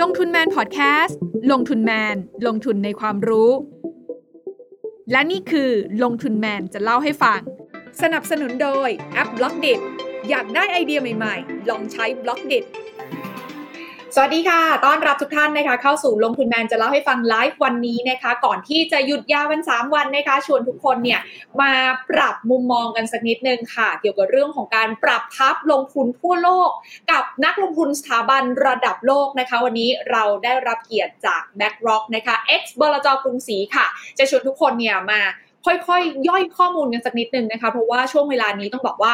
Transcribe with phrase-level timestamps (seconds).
[0.00, 1.18] ลงทุนแมนพอดแคสต์
[1.52, 3.50] ลงทุนแมน ลงทุนในความรู้
[5.12, 5.70] และนี่คือ
[6.02, 7.40] ลงทุนแมนจะเล่าให้ฟัง
[8.02, 9.66] สนับสนุนโดยแอป Blockdit
[10.28, 12.54] อยากได้ไอเดียใหม่ๆ ลองใช้ Blockdit
[14.14, 21.20] สวัสดีค่ะ ต้อนรับทุกท่านนะคะ เข้าสู่ลงทุนแมนจะเล่าให้ฟังไลฟ์วันนี้นะคะ ก่อนที่จะหยุดยาววัน 3 วันนะคะ ชวนทุกคนเนี่ย
[21.60, 21.72] มา
[22.10, 26.70] ปรับมุมมองกันสักนิดนึงค่ะ เกี่ยวกับเรื่องของการปรับทัพลงทุนทั่วโลก
[27.10, 33.86] กับนักลงทุนสถาบันระดับโลกนะคะ วันนี้เราได้รับเกียรติจาก b a c k r o c k นะคะ X บลจกรุงศรีค่ะ
[34.18, 35.20] จะชวนทุกคนเนี่ยมา
[35.66, 39.12] ค่อยๆย่อยข้อมูลกันสักนิดนึงนะคะ เพราะว่าช่วงเวลานี้ต้องบอกว่า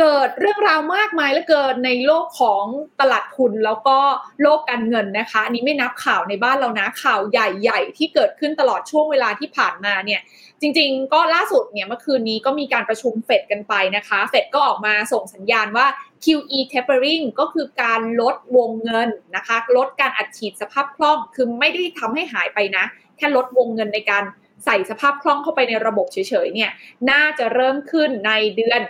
[0.00, 2.64] เกิดเรื่องราวมากมายเหลือเกินในโลกของ
[3.00, 3.98] ตลาดทุนแล้วก็
[4.42, 10.20] โลกการเงินนะคะอันนี้ไม่นับข่าวในบ้านเรานะข่าวใหญ่ๆ ที่เกิดขึ้นตลอดช่วงเวลาที่ผ่านมาเนี่ย
[10.60, 15.86] จริงๆ ก็ล่าสุดเนี่ยเมื่อคืนนี้ก็มีการประชุมเฟดกันไปนะคะเฟดก็ออกมาส่งสัญญาณว่า
[16.24, 22.84] QE tapering ก็คือการลดวงเงินนะคะ ลดการอัดฉีดสภาพคล่องคือไม่ได้ทำให้หายไปนะ
[23.16, 24.24] แค่ลดวงเงินในการ
[24.64, 26.70] ใส่สภาพคล่องเข้าไปในระบบเฉยๆเนี่ย
[27.10, 28.80] น่าจะเริ่มขึ้นในเดือน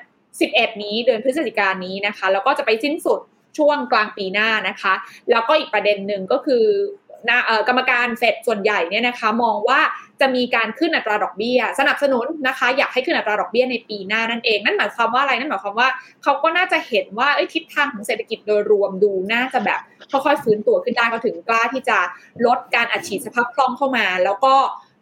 [0.40, 3.20] 11 นี้เดือนพฤศจิกายนนี้นะคะแล้วก็จะไปสิ้นสุด
[3.58, 4.94] ช่วงกลางปีหน้านะคะ
[5.30, 6.64] แล้วก็อีกประเด็นหนึ่งก็คือ
[7.68, 9.80] กรรมการเฟดส่วนใหญ่เนี่ยนะคะมองว่า
[10.20, 15.88] จะมีการขึ้นอัตราดอกเบี้ย สนับสนุนนะคะ อยากให้ขึ้นอัตราดอกเบี้ยในปีหน้านั่นเอง นั่นหมายความว่าอะไรนั่นหมายความว่า
[16.22, 21.98] เขาก็น่าจะเห็นว่าทิศทางของเศรษฐกิจโดยรวมดูน่าจะแบบค่อยๆฟื้นตัวขึ้นได้เขาถึงกล้าที่จะ
[22.46, 24.54] ลดการอัดฉีดสภาพคล่องเข้ามา แล้วก็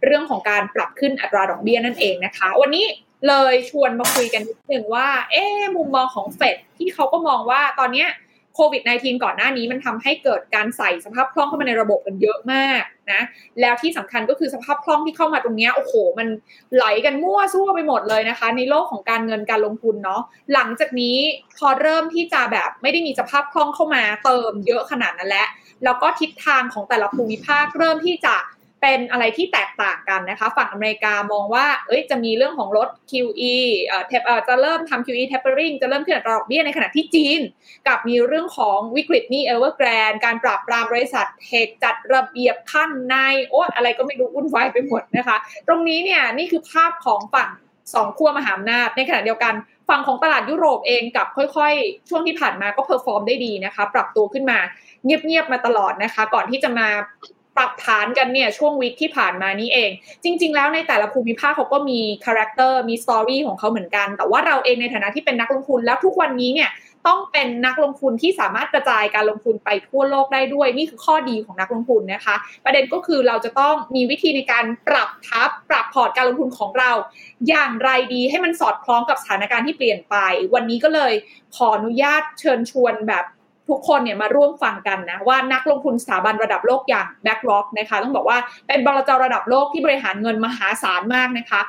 [0.04, 2.84] เรื่องของการปรับขึ้นอัตราดอกเบี้ยนั่นเองนะคะ วันนี้
[3.28, 5.44] เลยชวนมาคุยกันนิดนึงว่า เอ๊
[5.76, 8.06] มุมมองของเฟดที่เขาก็มองว่าตอนนี้
[8.56, 13.22] โควิด -19 ก่อนหน้านี้มันทำให้เกิดการใส่สภาพคล่องเข้ามาในระบบกันเยอะมากนะ
[13.60, 16.28] แล้วที่สำคัญก็คือสภาพคล่องที่เข้ามาตรงนี้โอ้โห มัน
[16.74, 20.22] ไหลกันมั่วซั่วไปหมดเลยนะคะ ในโลกของการเงินการลงทุนเนาะ
[20.54, 21.16] หลังจากนี้
[21.56, 25.48] พอเริ่มที่จะแบบไม่ได้มีสภาพคล่องเข้ามาเติมเยอะขนาดนั้นแล้ว
[25.84, 28.34] แล้วก็ทิศทางของแต่ละภูมิภาคเริ่มที่จะ
[28.86, 33.54] เป็นอะไรที่แตกต่างกันนะคะ ฝั่งอเมริกามองว่า เอ้ยจะมีเรื่องของลด QE
[33.86, 37.40] เอ่อเอ่อจะเริ่มทำ QE tapering จะเริ่มขึ้นอัตราดอกเบี้ยในขณะที่จีน
[37.86, 43.14] กลับมีเรื่องของวิกฤตนี่เอเวอร์แกรนการปราบปรามบริษัท tech จัดระเบียบข้างใน
[43.48, 45.36] โอ้อะไรก็ไม่รู้วุ่นวายไปหมดนะคะ
[45.66, 47.50] ตรงนี้เนี่ยนี่คือภาพของฝั่ง
[47.94, 49.54] สองขั้วมหาอำนาจในขณะเดียวกัน
[49.88, 54.58] ฝั่งของตลาดยุโรปเองกลับค่อยๆ ช่วงที่ผ่านมาก็ perform ได้ดีนะคะ ปรับตัวขึ้นมา
[55.04, 56.88] เงียบๆมาตลอดนะคะ ก่อนที่จะมา
[57.56, 59.90] ปรับฐานกันเนี่ยช่วง week ที่ผ่านมานี้เอง
[60.24, 66.70] จริง ๆ แล้วในแต่ละภูมิภาคเขาก็มี character มี story ของเขาเหมือนกัน แต่ว่าเราเองในฐานะที่เป็นนักลงทุนแล้วทุกวันนี้เนี่ย
[67.10, 76.90] ต้องเป็นนักลงทุนที่สามารถกระจายการลงทุนไปทั่วโลกได้ด้วย นี่คือข้อดีของนักลงทุนนะคะ ประเด็นก็คือเราจะต้องมีวิธีในการปรับทับปรับพอร์ตการลงทุนของเรา
[77.48, 80.16] อย่างไรดีให้มันสอดคล้องกับสถานการณ์ที่เปลี่ยนไป
[80.54, 81.12] วันนี้ก็เลย
[81.56, 83.24] ขออนุญาตเชิญชวนแบบ
[83.68, 88.38] ทุกคนเนี่ยมาร่วมฟังกันนะว่านักลงทุนสถาบันระดับโลกอย่าง BlackRock นะคะต้องบอกว่า
[88.68, 91.60] เป็นบลจระดับโลกที่บริหารเงินมหาศาลมากนะคะ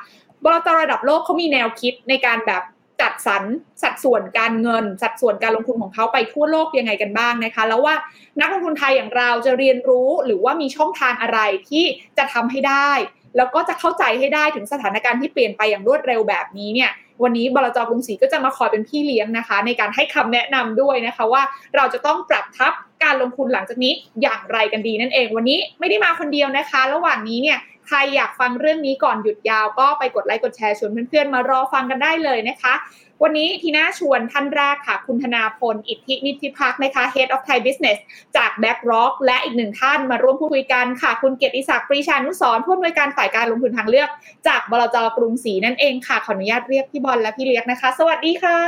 [0.44, 2.62] บลจระดับโลกเขามีแนวคิดในการแบบ
[3.00, 3.42] จัดสรร
[3.82, 7.94] สัดส่วนการเงิน สัดส่วนการลงทุนของเขาไปทั่วโลกยังไงกันบ้างนะคะ แล้วว่า
[8.40, 11.38] นักลงทุนไทยอย่างเราจะเรียนรู้หรือว่ามีช่องทางอะไร
[11.70, 11.84] ที่
[12.18, 12.90] จะทำให้ได้
[13.36, 16.90] แล้วก็จะเข้าใจให้ได้ถึงสถานการณ์ที่เปลี่ยนไปอย่างรวดเร็วแบบนี้เนี่ย
[17.22, 21.42] วันนี้บลจกรุงศรีก็จะมาคอยเป็นพี่เลี้ยงนะคะ ในการให้คำแนะนำด้วยนะคะว่า
[21.76, 22.72] เราจะต้องปรับทับ
[23.04, 23.92] การลงทุนหลังจากนี้
[24.22, 32.74] อย่างไรกันดีนั่นเอง วันนี้ไม่ได้มาคนเดียวนะคะ ระหว่างนี้เนี่ยใครอยากฟังเรื่องนี้ก่อนหยุดยาวก็ไปกดไลค์กดแชร์ชวนเพื่อนๆมารอฟังกันได้เลยนะคะ
[33.22, 37.98] วันนี้ทีน่าชวนท่านแรกค่ะ คุณธนาพล อิทธินิติพักนะคะ Head of Thai Business
[38.36, 44.08] จาก BlackRock และอีกหนึ่งท่านมาร่วมพูดคุยกันค่ะ คุณเกียรติศักดิ์ปรีชานุสรผู้อำนวยการฝ่ายการลงทุนทางเลือก
[44.48, 48.60] จากบลจกรุงศรีนั่นเองค่ะ ขออนุญาตเรียกพี่บอลและพี่เลียกนะคะ สวัสดีค่ะ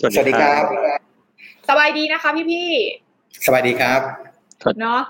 [0.00, 0.64] สวัสดีครับ
[1.68, 2.70] สบายดีนะคะพี่พี่
[3.46, 4.00] สวัสดีครับ
[4.80, 5.02] เนาะ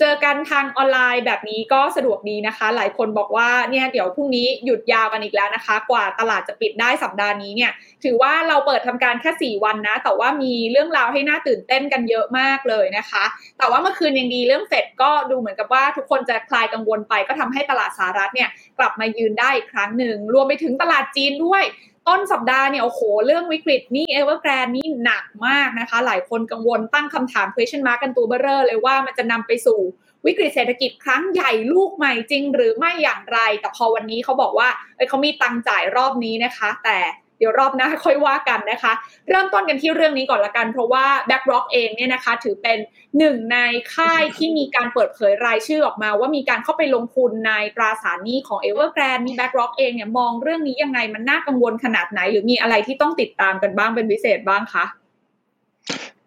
[0.00, 7.70] เจอกันทางออนไลน์แบบนี้ก็สะดวกดีนะคะ หลายคนบอกว่าเนี่ยเดี๋ยวพรุ่งนี้หยุดยาวกันอีกแล้วนะคะ กว่าตลาดจะปิดได้สัปดาห์นี้เนี่ย
[8.04, 13.24] ถือว่าเราเปิดทำการแค่ 4 วันนะ แต่ว่ามีเรื่องราวให้น่าตื่นเต้นกันเยอะมากเลยนะคะ
[13.58, 18.48] แต่ว่าเมื่อคืนยังดีเรื่องเฟดก็ดูเหมือนกับว่าทุกคนจะคลายกังวลไป ก็ทำให้ตลาดสหรัฐเนี่ย
[18.78, 21.64] กลับมายืนได้อีกครั้งหนึ่งรวมไปถึงตลาดจีนด้วย
[22.08, 29.78] ต้นสัปดาห์เนี่ยโอ้โหเรื่องวิกฤตนี่เอเวอร์แกรนนี่หนักมากนะคะ หลายคนกังวลตั้งคำถาม question mark กันตัวเบอร์เรอเลยว่ามันจะนำไปสู่
[30.26, 34.68] วิกฤตเศรษฐกิจครั้งใหญ่ลูกใหม่จริง หรือไม่อย่างไร แต่พอวันนี้เขาบอกว่า
[35.08, 36.98] เขามีตังจ่ายรอบนี้นะคะ แต่
[37.38, 38.92] เดี๋ยวรอบหน้าค่อยว่ากันนะคะ
[39.28, 42.78] เริ่มต้นกันที่เรื่องนี้ก่อนละกัน เพราะว่า BlackRock เองเนี่ยนะคะ ถือเป็น
[43.18, 43.58] หนึ่งใน
[43.94, 54.84] ค่ายที่มีการเปิดเผยรายชื่อออกมา ว่ามีการเข้าไปลงทุนในตราสารหนี้ของ Evergrande มี BlackRock เองเนี่ยมองเรื่องนี้ยังไงมันน่ากังวลขนาดไหน หรือมีอะไรที่ต้องติดตามกันบ้างเป็นพิเศษบ้างคะ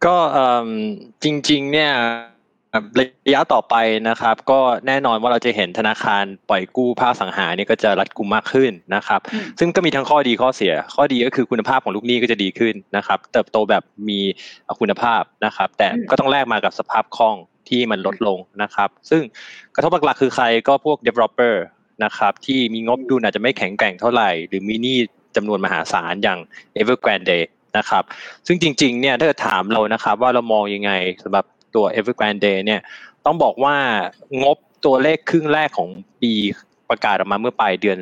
[0.06, 0.18] ก็
[1.24, 1.94] จริง ๆ เนี่ย
[3.00, 3.76] ระยะต่อไป
[4.10, 9.20] นะครับ ก็แน่นอนว่าเราจะเห็นธนาคารปล่อยกู้ภาคสังหานี่ก็จะรัดกุมมากขึ้นนะครับ
[9.60, 14.20] ซึ่งก็มีทั้งข้อดีข้อเสีย ข้อดีก็คือคุณภาพของลูกหนี้ก็จะดีขึ้นนะครับ เติบโตแบบมี
[14.80, 17.36] คุณภาพนะครับ แต่ก็ต้องแลกมากับสภาพคล่อง
[17.70, 19.22] ที่มันลดลงนะครับ ซึ่ง
[19.76, 21.56] กระทบหลักๆคือใครก็พวก developer
[22.04, 24.98] นะครับที่มีงบดูอาจจะไม่แข็งแกร่งเท่าไหร่ หรือมีหนี้
[25.36, 26.40] จำนวนมหาศาลอย่าง
[26.80, 27.40] Evergrande
[27.78, 28.04] นะครับ
[28.48, 30.92] ซึ่งจริงๆเนี่ยถ้าถามเรานะครับว่าเรามองยังไง
[31.24, 31.46] สำหรับ
[31.76, 32.82] ตัว Evergrande เนี่ย
[33.26, 33.76] ต้องบอกว่า
[34.44, 35.90] งบตัวเลขครึ่งแรกของ
[36.22, 36.34] ปี
[36.90, 37.98] ประกาศออกมาเมื่อปลายเดือน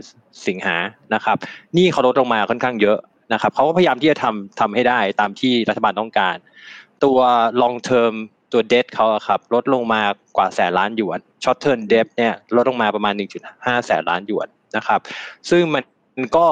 [0.47, 0.77] สิงหา
[1.13, 1.37] นะครับ
[1.77, 2.97] นี่เขาลดลงมาค่อนข้างเยอะ
[3.33, 6.35] นะครับเขาก็พยายามที่จะทำทำให้ได้ตามที่รัฐบาลต้องการ
[7.03, 7.17] ตัว
[7.61, 8.13] long term
[8.53, 10.03] ตัว debt เขาครับลดลงมา
[10.37, 13.13] กว่าแสนล้านหยวน short term debt เนี่ยลดลงมาประมาณ
[13.49, 14.47] 1.5 แสนล้านหยวน
[14.77, 14.99] นะครับ
[15.49, 15.83] ซึ่งมัน
[16.37, 16.47] ก็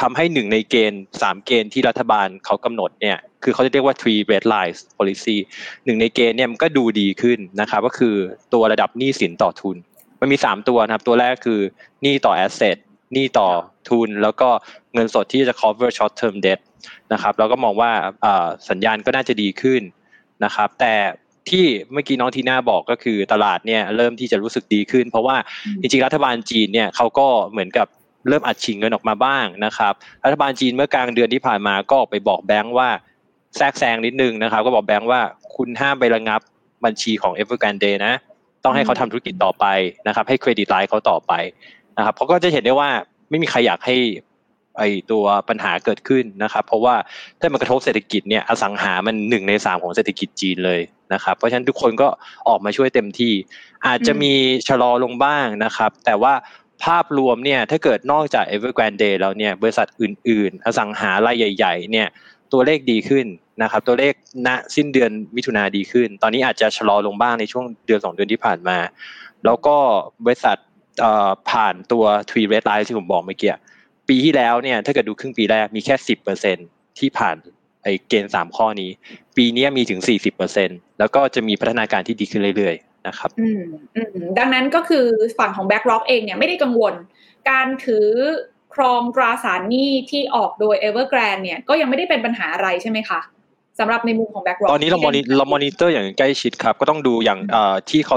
[0.00, 5.36] ทำให้หนึ่งในเกณฑ์สามเกณฑ์ที่รัฐบาลเขากำหนดเนี่ยคือเขาจะเรียกว่า three red lines policy
[5.84, 8.14] หนึ่งในเกณฑ์เนี่ยมันก็ดูดีขึ้นนะครับก็คือ
[8.54, 9.76] ตัวระดับหนี้สินต่อทุน
[10.20, 11.60] มันมีสามตัวนะครับ ตัวแรกคือ
[12.02, 12.76] หนี้ต่อ asset
[13.12, 13.48] หนี้ต่อ
[13.90, 14.48] ทุน แล้วก็
[14.94, 16.60] เงินสดที่จะ cover short term debt
[17.12, 17.90] นะครับเราก็มองว่า
[18.70, 19.82] สัญญาณก็น่าจะดีขึ้น
[20.44, 20.94] นะครับแต่
[21.50, 25.36] ที่เมื่อกี้น้องทีน่าบอกก็คือตลาดเนี่ยเริ่มที่จะรู้สึกดีขึ้น เพราะว่า
[25.80, 27.86] จริงๆรัฐบาลจีนเนี่ยเขาก็เหมือนกับ
[28.28, 29.92] เริ่มอัดฉีดเงินออกมาบ้างนะครับ
[30.24, 32.88] รัฐบาลจีนเมื่อกลางเดือนที่ผ่านมาก็ออกไปบอกแบงค์ว่า
[33.56, 35.20] แทรกแซงนิดนึงนะครับ ก็บอกแบงค์ว่า
[35.54, 36.40] คุณห้ามไประงับ
[36.84, 38.14] บัญชีของ Evergrande นเดนะ
[38.64, 39.66] ต้องให้เขาทำธุรกิจต่อไป
[40.06, 41.32] นะครับ ให้เครดิตไลน์เขาต่อไป
[41.96, 42.90] นะครับเขาก็จะเห็นได้ว่า
[43.30, 43.96] ไม่มีใครอยากให้
[44.78, 46.94] ไอตัวปัญหาเกิดขึ้นนะครับ เพราะว่า
[47.40, 50.80] ถ้ามันกระทบเศรษฐกิจเนี่ยอสังหามันหนึ่งในสามของเศรษฐกิจจีนเลย
[51.12, 52.08] นะครับ เพราะฉะนั้นทุกคนก็
[52.48, 53.32] ออกมาช่วยเต็มที่
[53.86, 54.32] อาจจะมี
[54.68, 56.32] ชะลอลงบ้างนะครับ แต่ว่า
[56.84, 62.08] ภาพรวมเนี่ยถ้าเกิดนอกจาก Evergrande แล้วเนี่ยบริษัทอื่น ๆ อสังหารายใหญ่ ๆ เนี่ย
[62.52, 63.26] ตัวเลขดีขึ้น
[63.62, 64.14] นะครับตัวเลข
[64.46, 68.78] ณสิ้นเดือนมิถุนาดีขึ้น ตอนนี้อาจจะชะลอลงบ้างในช่วงเดือนสองเดือนที่ผ่านมา
[69.44, 69.76] แล้วก็
[70.24, 70.56] บริษัท
[71.50, 73.54] ผ่านตัว Three Red Line ที่ผมบอกเมื่อกี้
[74.08, 76.56] ปีที่แล้วเนี่ยถ้าเกิดดูครึ่งปีแรกมีแค่สิบเปอร์เซ็น
[76.98, 77.36] ที่ผ่าน
[77.82, 78.90] ไอเกณฑ์สามข้อนี้
[79.36, 80.68] ปีนี้มีถึงสี่สิบเปอร์เซ็น
[80.98, 83.62] แล้วก็จะมีพัฒนาการที่ดีขึ้นเรื่อยๆ นะครับอืม
[83.96, 85.06] อืมดังนั้นก็คือ
[85.38, 86.94] ฝั่งของ BlackRock เองเนี่ยไม่ได้กังวล
[87.50, 88.08] การถือ
[88.74, 93.20] ครองตราสารหนี้ที่ออกโดย Evergrande เนี่ยก็ยังไม่ได้เป็นปัญหาอะไรใช่ไหมคะ
[93.78, 97.40] สำหรับในมุมของ BlackRock ตอนนี้เรามอนิเรามอนิเตอร์อย่างใกล้ชิดครับ ก็ต้องดูอย่าง
[97.90, 98.16] ที่เขา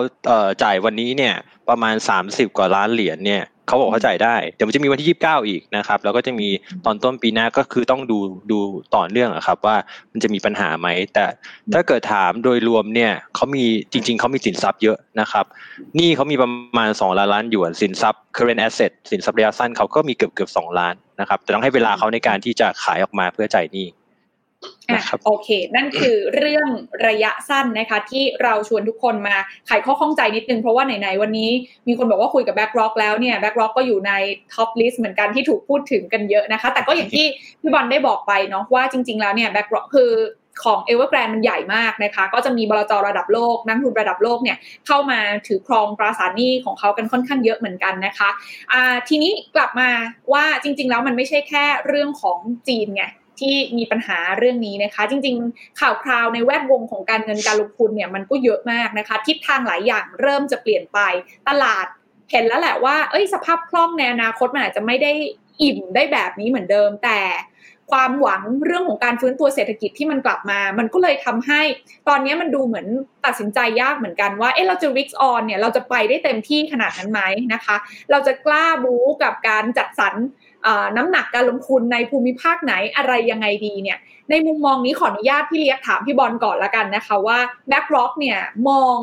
[0.64, 1.34] จ่ายวันนี้เนี่ย
[1.70, 1.96] ประมาณ
[2.26, 6.48] 30 กว่าล้านเหรียญเนี่ย เขาบอกเขาจ่ายได้เดี๋ยวจะมีวันที่ยี่สิบเก้าอีกนะครับแล้วก็จะมี
[6.86, 8.18] ตอนต้นปีหน้าก็คือต้องดู
[8.52, 8.60] ดู
[8.96, 9.76] ต่อเนื่องครับ ว่า
[10.12, 11.26] มันจะมีปัญหาไหมแต่
[11.74, 15.46] ถ้าเกิดถามโดยรวมเนี่ยเขามีจริง ๆเขามีสินทรัพย์เยอะนะครับ
[16.00, 23.88] นี่เขามีประมาณ 2 ล้านล้านหยวนสินทรัพย์ current asset สินทรัพย์ระยะสั้นเขาก็มีเกือบเกือบสองล้านนะครับแต่ต้องให้เวลาเขาในการที่จะขายออกมาเพื่อจ่ายหนี้
[25.26, 26.68] โอเค นั่นคือเรื่อง
[27.08, 29.36] ระยะสั้นนะคะ ที่เราชวนทุกคนมา
[29.68, 31.50] ไขข้อข้องใจนิดนึง เพราะว่าไหนๆวันนี้
[31.88, 34.12] มีคนบอกว่าคุยกับ BlackRock แล้วเนี่ย BlackRock ก็อยู่ใน
[34.54, 37.26] top list เหมือนกันที่ถูกพูดถึงกันเยอะนะคะ แต่ก็อย่างที่
[37.62, 40.12] พี่บอลได้บอกไปเนาะว่าจริง ๆ แล้วเนี่ย BlackRock คือ
[40.64, 44.58] ของเอเวอร์แกรนมันใหญ่มากนะคะ ก็จะมีบลจระดับโลก นักทุนระดับโลกเนี่ย
[44.88, 49.90] เข้ามาถือครองตราสารหนี้ของเขากันค่อนข้างเยอะเหมือนกันนะคะทีนี้กลับมา
[50.34, 52.38] ว่าจริง ๆ แล้วมันไม่ใช่แค่เรื่องของ
[52.68, 53.04] จีนไง
[53.42, 61.00] ที่มีปัญหาเรื่องนี้นะคะ จริง ๆ ข่าวคราวในแวดวงของการเงินการลงทุนเนี่ยมันก็เยอะมากนะคะ ทิศทางหลายอย่างเริ่มจะเปลี่ยนไป
[61.50, 61.86] ตลาด
[62.32, 65.12] เห็นแล้วแหละว่าเอ้ยสภาพคล่องในอนาคตมันอาจจะไม่ได้
[65.62, 67.20] อิ่มได้แบบนี้เหมือนเดิม แต่
[67.92, 71.62] ความหวังเรื่องของการฟื้นตัวเศรษฐกิจที่มันกลับมา มันก็เลยทำให้
[72.08, 72.88] ตอนนี้มันดูเหมือน
[73.26, 77.22] ตัดสินใจยากเหมือนกันว่า เอ๊ะเราจะ risk on เนี่ย เราจะไปได้เต็มที่ขนาดนั้นไหม
[77.54, 77.76] นะคะ
[78.12, 80.16] เราจะกล้าบู๊กับการจัดสรร
[80.98, 83.98] น้ำหนักการลงทุนในภูมิภาคไหนอะไรยังไงดีเนี่ย
[84.30, 87.40] ในมุมมองนี้ขออนุญาตพี่เลียกถามพี่บอลก่อนละกันนะคะว่า
[87.70, 88.40] BlackRock เนี่ย
[88.70, 88.98] มอง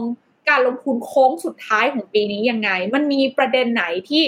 [0.51, 4.23] การลงทุนโค้งสุดท้ายของปีนี้ยังไง มันมีประเด็นไหนที่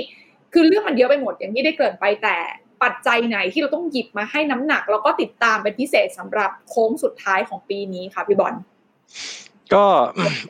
[0.53, 2.37] คือเรื่องมันเยอะไปหมดอย่างที่ได้เกิดไปแต่
[2.83, 8.55] ปัจจัยไหนที่เราต้องหยิบมาให้น้ำหนัก แล้วก็ติดตามเป็นพิเศษสำหรับโค้งสุดท้ายของปีนี้ค่ะพี่บอล
[9.75, 9.85] ก็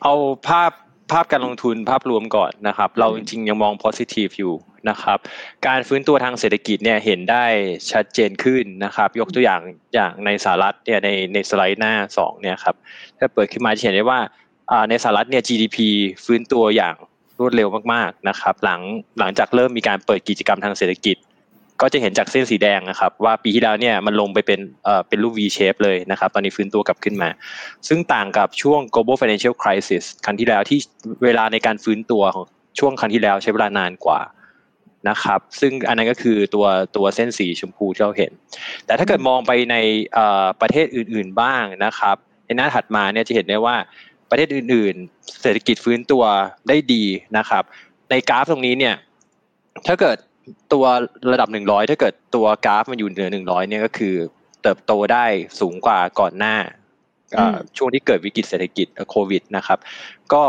[0.03, 0.13] เอา
[0.47, 0.71] ภาพ
[1.11, 4.53] ภาพการลงทุนภาพรวมก่อนนะครับ เราจริงๆยังมอง positive อยู่
[4.89, 5.17] นะครับ
[5.67, 7.45] การฟื้นตัวทางเศรษฐกิจเนี่ยเห็นได้
[7.91, 9.61] ชัดเจนขึ้นนะครับ ยกตัวอย่าง
[9.93, 12.75] อย่างในสหรัฐเนี่ยในในสไลด์หน้า2เนี่ยครับ
[13.19, 14.19] ถ้าเปิดขึ้นมาจะเห็นได้ว่า
[14.89, 15.77] ในสหรัฐเนี่ย GDP
[16.25, 16.95] ฟื้นตัวอย่าง
[17.39, 18.81] รวดเร็วมากๆนะครับ หลัง
[19.19, 21.17] หลังจากเริ่มมีการเปิดกิจกรรมทางเศรษฐกิจ
[21.81, 27.29] ก็จะเห็นจากเส้นสีแดงนะครับ ว่าปีที่แล้วเนี่ยมันลงไปเป็นเอ่อเป็นรูป V shape เลยนะครับ ตอนนี้ฟื้นตัวกลับขึ้นมา
[27.87, 30.79] ซึ่งต่างกับช่วง global financial crisis ครั้งที่แล้วที่
[31.23, 32.45] เวลาในการฟื้นตัวของ
[32.79, 34.19] ช่วงครั้งที่แล้วใช้เวลานานกว่า
[35.09, 36.65] นะครับ ซึ่งอันนั้นก็คือตัว
[36.95, 38.31] ตัวเส้นสีชมพูที่เราเห็น
[38.85, 39.75] แต่ถ้าเกิดมองไปใน
[40.61, 42.15] ประเทศอื่น ๆบ้างนะครับ
[42.45, 43.75] ในหน้าถัดมาเนี่ยจะเห็นได้ว่า
[44.29, 46.23] ประเทศอื่น ๆ เศรษฐกิจฟื้นตัว
[46.69, 47.03] ได้ดี
[47.37, 47.63] นะครับ
[48.09, 48.95] ในกราฟตรงนี้เนี่ย
[49.87, 50.17] ถ้าเกิด
[50.73, 50.85] ตัว
[51.31, 54.15] ระดับหนึ่งร้อยถ้าเกิดตัวกราฟมันอยู่เหนือหนึ่งร้อยเนี่ยก็คือ
[54.63, 55.25] เติบโตได้
[55.59, 56.55] สูงกว่าก่อนหน้า
[57.77, 59.79] ช่วงที่เกิดวิกฤตเศรษฐกิจโควิดนะครับ
[60.33, 60.43] ก็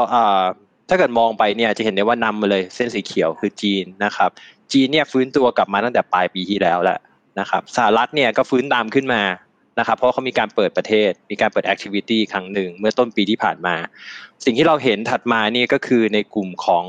[0.90, 4.30] ถ้าเกิดมองไปเนี่ยจะเห็นได้ว่านำมาเลยเส้นสีเขียวคือจีนนะครับ
[4.72, 6.98] จีนเนี่ยฟื้นตัวกลับมาตั้งแต่ปลายปีที่แล้วแหละ
[7.40, 9.22] นะครับสหรัฐเนี่ยก็ฟื้นตามขึ้นมา
[9.78, 13.74] นะครับ เพราะเขามีการเปิดประเทศ มีการเปิด activity ครั้งหนึ่งเมื่อต้นปีที่ผ่านมา
[14.44, 16.84] สิ่งที่เราเห็นถัดมานี่ก็คือในกลุ่มของ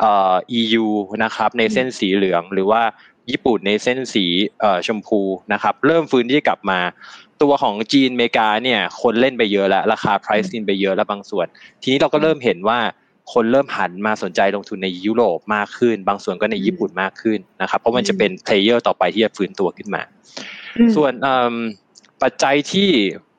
[0.00, 0.86] เอ่อ EU
[1.24, 2.82] นะครับในเส้นสีเหลืองหรือว่า
[3.30, 4.24] ญี่ปุ่นในเส้นสี
[4.60, 5.20] เอ่อชมพู
[5.52, 6.80] นะครับเริ่มฟื้นที่กลับมา
[7.42, 11.46] ตัวของจีนอเมริกาเนี่ยคนเล่นไปเยอะแล้ว ราคา price in ไปเยอะแล้วบางส่วน
[11.82, 12.78] ทีนี้เราก็เริ่มเห็นว่า
[13.32, 20.02] คนเริ่มหันมาสนใจลงทุนในยุโรปมากขึ้น บางส่วนก็ในญี่ปุ่นมากขึ้นนะครับ เพราะมันจะเป็น player ต่อไปที่จะฟื้นตัวขึ้นมา
[20.96, 21.12] ส่วน
[22.22, 22.90] ปัจจัยที่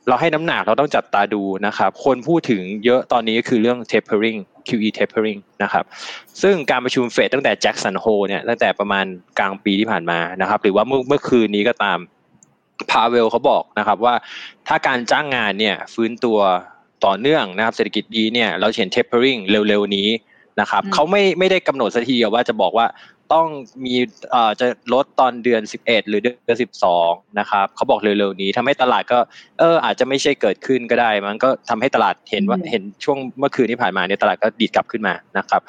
[0.07, 5.85] เราให้น้ำหนักเราต้องจับตาดูนะครับ คนพูดถึงเยอะตอนนี้ก็คือเรื่อง tapering QE tapering นะครับ
[6.41, 9.05] ซึ่งการประชุมเฟดตั้งแต่แจ็คสันโฮเนี่ยตั้งแต่ประมาณ
[9.39, 11.97] กลางปีที่ผ่านมานะครับ หรือว่าเมื่อเมื่อคืนนี้ก็ตาม
[12.91, 14.15] พาเวลเขาบอกนะครับว่า
[14.67, 16.39] ถ้าการจ้างงานเนี่ยฟื้นตัว
[17.05, 20.09] ต่อเนื่องนะครับเศรษฐกิจดีเนี่ยเราเห็น tapering เร็วๆนี้
[20.59, 22.87] นะครับเขาไม่ไม่ได้กำหนดสักทีว่าจะบอกว่า
[23.33, 23.47] ต้อง
[23.85, 23.95] มี
[24.31, 26.57] เอ่อจะลดตอนเดือน 11 หรือเดือน
[26.97, 29.19] 12นะครับเขาบอกเร็วๆนี้ทำให้ตลาดก็
[29.59, 35.61] เอออาจจะไม่ใช่เกิดขึ้นก็ได้ มันก็ทำให้ตลาดเห็นว่าเห็นช่วงเมื่อคืนที่ผ่านมาเนี่ยตลาดก็ดีดกลับขึ้นมานะครับ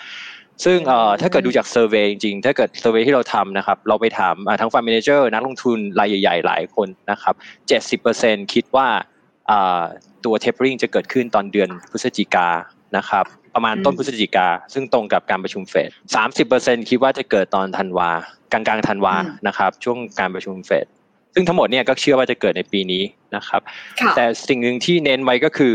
[0.64, 7.34] ซึ่งเอ่อถ้าเกิดดูจาก survey จริงๆ ถ้าเกิด survey ที่เราทำนะครับ เราไปถามทั้ง fund manager นักลงทุนรายใหญ่ ๆ หลายคนนะครับ
[8.02, 8.88] 70%คิดว่า
[10.24, 12.48] ตัว tapering จะเกิดขึ้นตอนเดือนพฤศจิกา
[12.96, 13.24] นะครับ
[13.54, 18.10] ประมาณต้นพฤศจิกา ซึ่งตรงกับการประชุมเฟดสามสิบเปอร์เซ็นคิดว่าจะเกิดตอนธันวา
[18.52, 19.14] กลางกลางธันวา
[19.46, 20.86] นะครับ ช่วงการประชุมเฟด
[21.34, 23.02] ซึ่งทั้งหมดเนี่ยก็เชื่อว่าจะเกิดในปีนี้
[23.36, 23.60] นะครับ
[24.16, 25.74] แต่สิ่งหนึ่งที่เน้นไว้ก็คือ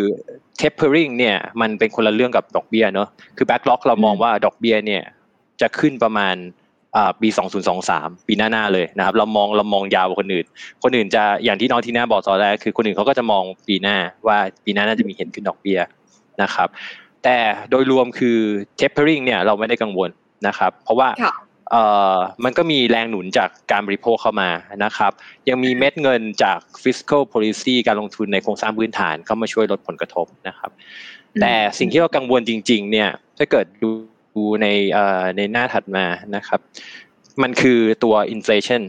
[0.59, 5.03] tapering เนี่ยมันเป็นคนละเรื่องกับดอกเบี้ยเนาะคือ backlog เรามองว่าดอกเบี้ยเนี่ย
[5.61, 6.35] จะขึ้นประมาณ
[7.21, 7.29] ปี
[7.77, 10.45] 2023 ปีหน้าๆเลยนะครับเรามองเรามองยาวกว่าคนอื่น
[10.83, 13.97] คนอื่นจะอย่างที่น้องที่หน้าบอกตอนแรกคือคนอื่นเขาก็จะมองปีหน้า
[14.27, 15.79] ว่าปีหน้าน่าจะมีเห็นขึ้นดอกเบี้ย
[16.41, 16.67] นะครับ
[17.23, 17.37] แต่
[17.69, 18.37] โดยรวมคือ
[18.79, 20.09] tapering เนี่ยเราไม่ได้กังวล
[20.47, 21.09] นะครับ เพราะว่า
[21.71, 21.83] เอ่
[22.15, 24.49] อมันก็มีแรงหนุนจากการบริโภคเข้ามา
[24.83, 25.11] นะครับ
[25.49, 30.71] ยังมีเม็ดเงินจาก fiscal policy การลงทุนในโครงสร้างพื้นฐานเข้ามาช่วยลดผลกระทบนะครับ
[31.41, 34.67] แต่สิ่งที่เรากังวลจริง ๆ เนี่ยถ้าเกิดดููใน
[35.37, 36.59] ในหน้าถัดมานะครับ
[37.41, 38.81] มันคือตัว inflation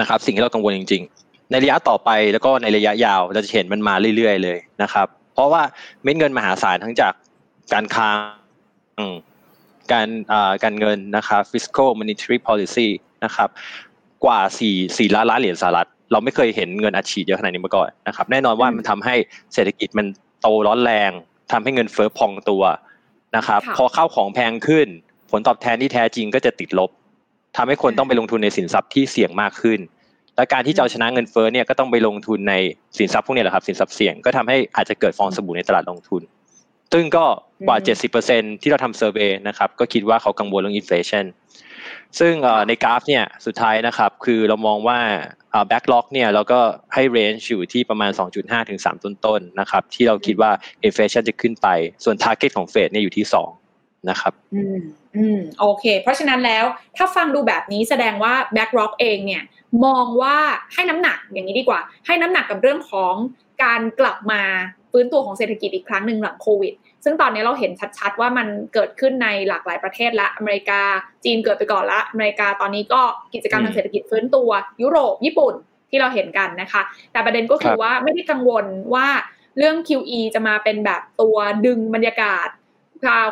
[0.00, 5.62] นะครับ สิ่งที่เรากังวลจริง ๆ ในระยะต่อไปแล้วก็ในระยะยาวเราจะเห็นมันมาเรื่อย ๆ เลยนะครับ เพราะว่า
[6.02, 7.12] เม็ดเงินมหาศาลทั้งจาก
[7.72, 8.18] การคลัง
[9.92, 10.08] การ
[10.62, 12.88] การเงินนะครับ fiscal monetary policy
[13.24, 13.48] นะครับ
[14.24, 19.14] กว่าสี่สี่ล้านล้านเหรียญสหรัฐ เราไม่เคยเห็นเงินอัดฉีดเยอะขนาดนี้มาก่อนนะครับ แน่นอนว่ามันทำให้
[19.54, 20.06] เศรษฐกิจมัน
[20.40, 21.10] โตร้อนแรง
[21.52, 22.62] ทำให้เงินเฟ้อพองตัว
[23.36, 24.88] นะครับ พอเข้าของแพงขึ้น
[25.30, 26.90] ผลตอบแทนที่แท้จริงก็จะติดลบ
[27.56, 29.78] ทำให้คนต้องไปลงทุนในสินทรัพย์ที่เสี่ยงมากขึ้น
[30.36, 32.54] และการที่จะชนะเงินเฟ้อเนี่ยก็ต้องไปลงทุนใน
[32.98, 36.22] สินทรัพย์พวกนี้แหละครับสินทรัพย์เสี่ยงก็ทำให้อาจจะเกิดฟองสบู่ในตลาดลงทุน
[36.94, 37.24] ซึ่งก็
[37.66, 37.78] กว่า
[38.20, 41.24] 70%ที่เราทำ survey นะครับก็คิดว่าเขากังวลเรื่อง inflation
[42.18, 42.32] ซึ่ง
[42.68, 44.98] ในกราฟเนี่ยสุดท้ายนะครับคือเรามองว่า
[45.68, 46.60] BlackRock เนี่ยเราก็
[46.94, 48.10] ให้ range อยู่ที่ประมาณ
[48.40, 50.50] 2.5 ถึง 3 ต้นๆนะครับที่เราคิดว่า
[50.84, 51.68] inflation จะขึ้นไป
[52.04, 53.26] ส่วน target ของเฟดเนี่ยอยู่ที่
[53.66, 54.80] 2 นะครับอืม
[55.16, 56.64] อืมโอเค เพราะฉะนั้นแล้ว
[56.96, 59.42] ถ้าฟังดูแบบนี้แสดงว่า BlackRock เองเนี่ย
[59.84, 60.36] มองว่า
[60.74, 63.14] ให้น้ำหนักอย่างนี้ดีกว่า ให้น้ำหนักกับเรื่องของ
[63.64, 64.42] การกลับมา
[64.90, 70.80] ฟื้นตัวของเศรษฐกิจอีกครั้งหนึ่งหลังโควิด ซึ่งตอนนี้เราเห็นชัดๆว่ามันเกิดขึ้นในหลากหลายประเทศละอเมริกา
[71.24, 73.02] จีนเกิดไปก่อนละอเมริกาตอนนี้ก็
[73.34, 74.50] กิจกรรมทางเศรษฐกิจฟื้นตัว
[74.82, 75.54] ยุโรปญี่ปุ่น
[75.90, 76.82] ที่เราเห็นกันนะคะ
[77.12, 79.08] แต่ประเด็นก็คือว่าไม่ได้กังวลว่า
[79.58, 82.48] เรื่อง QE จะมาเป็นแบบตัวดึงบรรยากาศ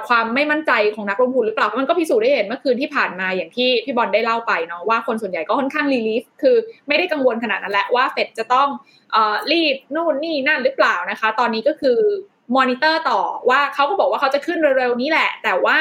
[0.08, 6.56] ความไม่มั่นใจของนักลงทุนหรือเปล่ามันก็พิสูจน์ได้เห็นเมื่อคืนที่ผ่านมาอย่างที่พี่บอลได้เล่าไปเนาะว่าคนส่วนใหญ่ก็ค่อนข้างรีลีฟคือ
[6.88, 8.68] ไม่ได้กังวลขนาดนั้นแหละว่าเฟดจะต้อง
[9.52, 11.98] รีบนู่นนี่นั่นหรือเปล่านะคะ ตอนนี้ก็คือ
[12.56, 13.20] มอนิเตอร์ต่อ
[13.50, 15.76] ว่าเขาก็บอกว่าเขาจะขึ้นเร็วๆนี้แหละ แต่ว่า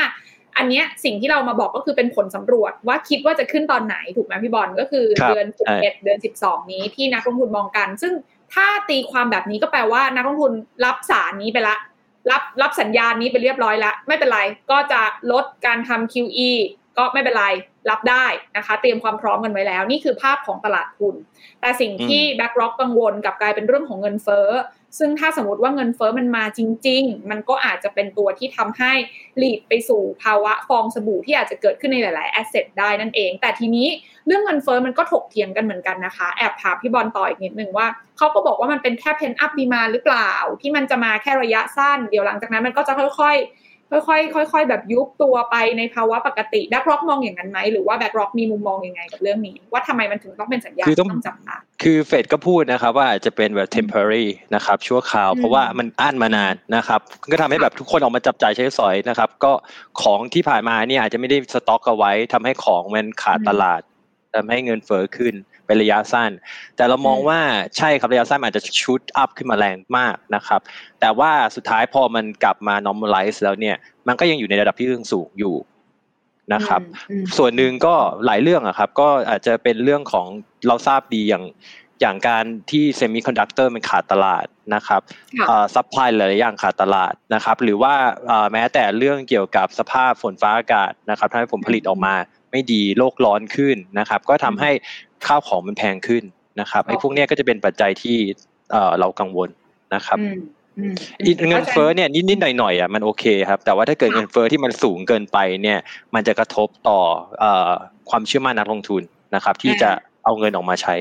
[0.58, 8.14] อันเนี้ยสิ่งที่เรามาบอกก็คือเป็นผลสำรวจว่าคิดว่าจะขึ้นตอนไหนถูกไหมพี่บอลก็คือเดือน11เดือน12นี้ที่นักลงทุนมองกัน ซึ่ง
[8.54, 10.54] ถ้าตีความแบบนี้ก็แปลว่านักลงทุน
[10.86, 11.76] รับสารนี้ไปละ
[12.32, 14.40] รับรับสัญญาณนี้ไปเรียบร้อยละ ไม่เป็นไร
[14.72, 15.02] ก็จะ
[15.32, 16.52] ลดการทำ QE
[16.98, 17.46] ก็ไม่เป็นไร
[17.90, 18.26] รับได้
[18.58, 21.16] นะคะ เตรียมความพร้อมกันไว้แล้ว นี่คือภาพของตลาดทุน
[21.62, 24.50] แต่สิ่งที่ BlackRock กังวลกับกลายเป็นเรื่องของเงินเฟ้อ
[25.00, 28.94] ซึ่งถ้าสมมติว่าเงินเฟ้อมันมาจริง ๆ มันก็อาจจะเป็นตัวที่ทำให้
[29.38, 33.88] lead ไปสู่ภาวะฟองสบู่ที่อาจจะเกิดขึ้นในหลายๆ asset ได้นั่นเอง แต่ทีนี้
[34.28, 40.32] เรื่องเงินเฟ้อมันก็ถกเถียงกันเหมือนกันนะคะ แอบถามพี่บอลต่ออีกนิดนึงว่าเขาก็บอกว่ามันเป็นแค่ pent-up demand หรือเปล่า
[40.62, 43.61] ที่มันจะมาแค่ระยะสั้น เดี๋ยวหลังจากนั้นมันก็จะค่อย ๆ
[43.92, 57.00] ค่อยๆค่อย ๆ แบบยุบตัวไปในภาวะปกติ BlackRock มองอย่างนั้นไหมหรือว่า BlackRock มีมุมมองยังไงกับเรื่องนี้ ว่าทำไมมันถึงต้องเป็นสัญญาณต้องจับตาคือเฟดก็พูดนะครับว่าจะเป็นแบบ temporary นะครับชั่วคราว เพราะว่ามันอั้นมานานนะครับ
[57.32, 59.52] ก็ทำให้แบบทุกคนออกมาจับจ่ายใช้สอยนะครับ ก็
[60.02, 63.82] ของที่ผ่านมาเนี่ยอาจจะไม่ได้สต็อกเอาไว้ทำให้ของมันขาดตลาด
[64.36, 65.34] ทำให้เงินเฟ้อขึ้น
[65.72, 66.32] เป็นระยะสั้น
[66.76, 67.40] แต่เรามองว่า
[67.78, 70.62] ใช่ครับระยะสั้นอาจจะ shoot up ขึ้นมาแรงมากนะครับ
[71.00, 73.76] แต่ว่าสุดท้ายพอมันกลับมา normalize แล้วเนี่ย
[74.08, 75.56] มันก็ยังอยู่ในระดับที่ยังสูงอยู่
[76.54, 76.82] นะครับ
[77.38, 80.28] ส่วนหนึ่งก็หลายเรื่องอะครับ ก็อาจจะเป็นเรื่องของ
[80.68, 81.44] เราทราบดีอย่าง
[82.02, 85.02] อย่างการที่เซมิคอนดักเตอร์มันขาดตลาดนะครับ
[85.76, 87.94] supply หลายอย่างขาดตลาดนะครับ หรือว่า
[88.52, 92.16] แม้แต่เรื่องเกี่ยวกับสภาพฝนฟ้าอากาศนะครับทำให้ผลผลิตออกมา
[92.52, 94.72] ไม่ดีโลกร้อนขึ้นนะครับ ก็ทำให้
[95.28, 96.24] ข้าวของมันแพงขึ้น
[96.62, 98.18] นะครับไอ้พวกนี้ก็จะเป็นปัจจัยที่
[99.00, 99.50] เรากังวล
[99.96, 100.18] นะครับ
[101.50, 105.80] เงินเฟ้อเนี่ยนิดๆหน่อยๆอะมันโอเคครับ แต่ว่าถ้าเกิดเงินเฟ้อที่มันสูงเกินไปเนี่ย
[106.16, 107.00] มันจะกระทบต่อ
[108.10, 109.02] ความเชื่อมั่นนักลงทุน
[109.36, 109.90] นะครับ ที่จะ
[110.26, 110.96] เอาเงินออกมาใช้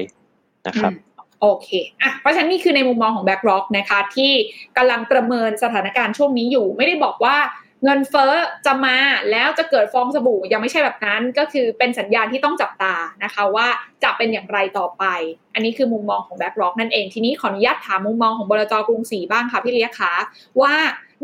[0.68, 0.92] นะครับ
[1.40, 1.68] โอเค
[2.02, 4.32] อะเพราะฉะนั้นนี่คือในมุมมองของ BlackRock นะคะ ที่
[4.76, 7.36] กำลังประเมินสถานการณ์ช่วงนี้อยู่ ไม่ได้บอกว่า
[7.84, 8.32] เงินเฟ้อ
[8.66, 8.96] จะมา
[9.30, 12.94] แล้วจะเกิดฟองสบู่ยังไม่ใช่แบบนั้น ก็คือเป็นสัญญาณที่ต้องจับตา
[13.24, 13.66] นะคะว่า
[14.02, 15.04] จะเป็นอย่างไรต่อไป
[15.54, 20.10] อันนี้คือมุมมองของ BlackRock นั่นเองทีนี้ขออนุญาตถามมุมมองของบลจกรุงศรีบ้างค่ะพี่เลี้ยขา
[20.62, 20.74] ว่า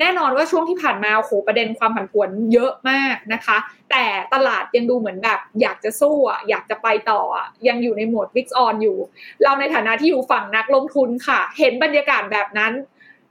[0.01, 3.57] แน่นอนว่าช่วงที่ผ่านมาโหประเด็นความผันผวนเยอะมากนะคะ
[3.91, 8.99] แต่ตลาดยังดูเหมือนแบบ อยากจะสู้อะอยากจะไปต่ออะยังอยู่ในโหมด risk on อยู่
[9.43, 12.73] เราในฐานะที่อยู่ฝั่งนักลงทุนค่ะ เห็นบรรยากาศแบบนั้น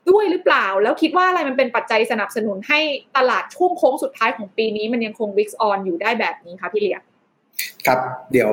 [0.09, 2.79] ด้วยหรือเปล่า แล้วคิดว่าอะไรมันเป็นปัจจัยสนับสนุนให้
[3.17, 7.01] ตลาดช่วงโค้งสุดท้ายของปีนี้มันยังคงวิกซ์ออนอยู่ได้แบบนี้คะพี่เลีย
[7.87, 7.99] ครับ
[8.33, 8.51] เดี๋ยว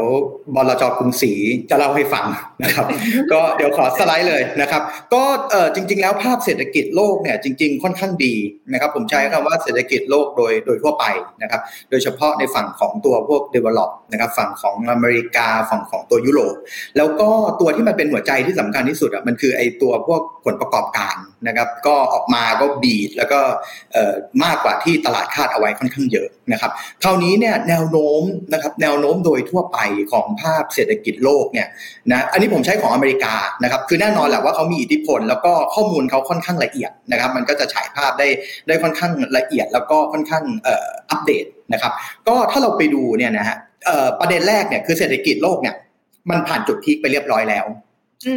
[0.54, 1.32] บลจกรุงศรี
[1.70, 2.26] จะเล่าให้ฟัง
[2.62, 2.86] นะครับ
[3.32, 4.82] ก็เดี๋ยวขอสไลด์เลยนะครับ
[5.14, 8.34] ก็เออจริง ๆ แล้วภาพเศรษฐกิจโลกเนี่ยจริง ๆ ค่อนข้างดี
[8.72, 11.04] นะครับ ผมใช้คำว่าเศรษฐกิจโลกโดยโดยทั่วไป
[11.42, 16.54] นะครับ โดยเฉพาะในฝั่งของตัวพวก develop นะครับ ฝั่งของอเมริกาฝั่งของตัวยุโรป
[16.96, 17.28] แล้วก็
[17.60, 23.40] ตัวที่มันเป็นหัวใจที่สำคัญที่สุดอะมันคือไอ้ตัวพวกผลประกอบการ นะครับก็ออกมาก็บีดแล้วก็
[24.44, 26.70] มากกว่าที่ตลาดคาดเอาไว้ค่อนข้างเยอะนะครับ
[27.02, 29.78] คราวนี้เนี่ยแนวโน้มนะครับแนวโน้มโดยทั่วไป
[30.12, 31.68] ของภาพเศรษฐกิจโลกเนี่ย
[32.10, 38.28] นะอันนี้ผมใช้ของอเมริกานะครับคือแน่นอนแหละว่าเขามีอิทธิพล แล้วก็ข้อมูลเขาค่อนข้างละเอียดนะครับมันก็จะฉายภาพได้
[38.68, 40.44] ได้ค่อนข้างละเอียด แล้วก็ค่อนข้าง
[41.10, 41.92] อัปเดตนะครับ
[42.28, 43.56] ก็ถ้าเราไปดูเนี่ยนะฮะ
[44.20, 45.76] ประเด็นแรกเนี่ยคือเศรษฐกิจโลกเนี่ย
[46.30, 47.66] มันผ่านจุดพีคไปเรียบร้อยแล้ว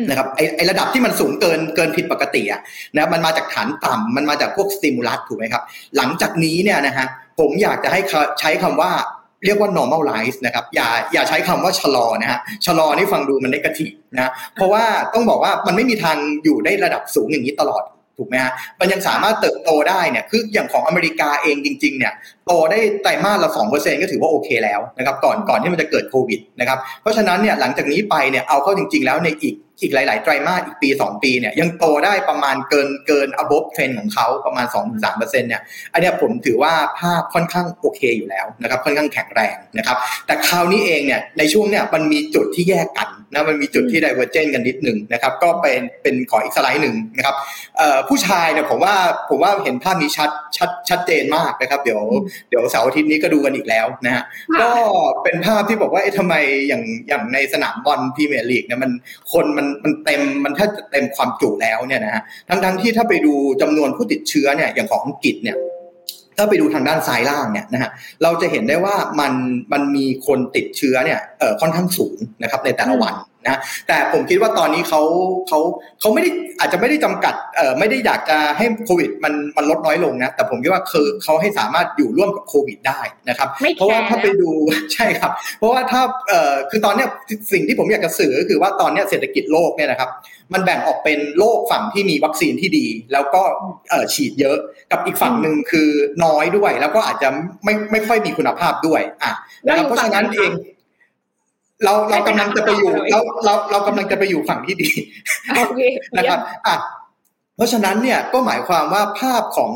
[0.10, 2.62] นะครับไอไอระดับที่มันสูงเกินเกินผิดปกติอะ
[2.96, 5.64] นะมันมาจากฐานต่ำมันมาจากพวกสติมูลัสถูกไหมครับ
[5.98, 7.08] หลังจากนี้เนี่ยนะฮะ
[7.40, 8.00] ผมอยากจะให้
[8.40, 8.92] ใช้คำว่า
[9.46, 17.84] เรียกว่า normalize นะครับอย่าอย่าใช้คำว่าชะลอนะฮะชะลอนี่ฟังดูมันได้กระถินะเพราะว่าต้องบอกว่ามันไม่มีทางอยู่ได้ระดับสูงอย่างนี้ตลอด
[18.18, 22.14] ถูกไหมฮะมันยังสามารถเติบโตได้เนี่ยคืออย่างของอเมริกาเองจริงๆเนี่ย
[22.46, 35.62] โตได้ไตรมาสละสองเปอร์เซ็นก็ถือว่าโอเคแล้วนะครับก่อนก่อนที่มันจะเกิดโควิดนะครับเพราะฉะนั้นเนี่ยหลังจากนี้ไปเนี่ยเอาเข้าจริง ๆแล้วในอีก อีกหลาย ๆ ไตรมาสอีกปี 2 ปีเนี่ยยังโตได้ประมาณเกินเกิน above trend ของเขาประมาณ 2-3%เนี่ย
[35.94, 47.36] อันนี้ผมถือว่าภาพค่อนข้างโอเคอยู่แล้วนะครับค่อนข้างแข็งแรงนะครับแต่คราวนี้เองเนี่ยในช่วงเนี่ยมันมีจุดที่แยกกันนะมันมีจุดที่ไดเวอร์เจนกันนิดหนึ่งนะครับก็เป็นเป็นขออีกสไลด์หนึ่งนะครับ
[48.10, 48.96] ผู้ชายเนี่ยผมว่า
[49.30, 52.02] ผมว่าเห็นภาพนี้ชัดชัดชัดเจนมากนะครับเดี๋ยว
[52.50, 54.24] เดี๋ยวเสาร์อาทิตย์นี้ก็ดูกันอีกแล้วนะฮะ
[54.62, 54.70] ก็
[55.24, 56.34] เป็นภาพที่บอกว่าเอ๊ะทำไม
[56.68, 58.92] อย่างอย่างในสนามบอลพรีเมียร์ลีกเนี่ยมัน
[59.34, 65.58] คนมันมันเต็มมันแทบจะเต็มความจุแล้วเนี่ยนะฮะทั้งทั้งที่ถ้าไปดูจำนวนผู้ติดเชื้อเนี่ยอย่างของอังกฤษเนี่ย
[66.38, 67.90] ถ้าไปดูทางด้านซ้ายล่างเนี่ยนะฮะ
[68.24, 69.34] เราจะเห็นได้ว่ามัน
[69.74, 71.20] มันมีคนติดเชื้อเนี่ย
[71.62, 73.16] ค่อนข้างสูงนะครับในแต่ละวัน
[73.48, 75.02] นะแต่ผมคิดว่าตอนนี้เขา
[75.48, 75.60] เขา
[76.00, 76.30] เขาไม่ได้
[76.60, 84.50] อาจจะไม่ได้จำกัดเอ่อไม่ได้อยากจะให้โควิดมันมันลดน้อยลงนะแต่ผมคิดว่าคือเขาให้สามารถอยู่ร่วมกับโควิดได้นะครับ เพราะว่าถ้าไปดู
[84.94, 87.10] ใช่ครับ เพราะว่าถ้าเอ่อคือตอนเนี้ย
[87.54, 90.10] สิ่งที่ผมอยากจะสื่อก็คือว่าตอนเนี้ยเศรษฐกิจโลกเนี่ยนะครับ
[90.54, 93.42] มันแบ่งออกเป็นโลกฝั่งที่มีวัคซีนที่ดี แล้วก็
[93.90, 94.58] เอ่อฉีดเยอะ
[94.92, 95.90] กับอีกฝั่งหนึ่งคือ
[96.26, 97.30] น้อยด้วย แล้วก็อาจจะ
[97.64, 99.32] ไม่ไม่ค่อยมีคุณภาพด้วยอะ
[99.88, 100.52] เพราะฉะนั้นเอง
[101.84, 104.90] เราเรากำลังจะไปอยู่เราเราเรากำลังจะไปอยู่ฝั่งที่ดี
[106.18, 106.76] นะครับอะ
[107.56, 109.72] เพราะฉะนั้นเนี่ยก็หมายความว่าภาพของ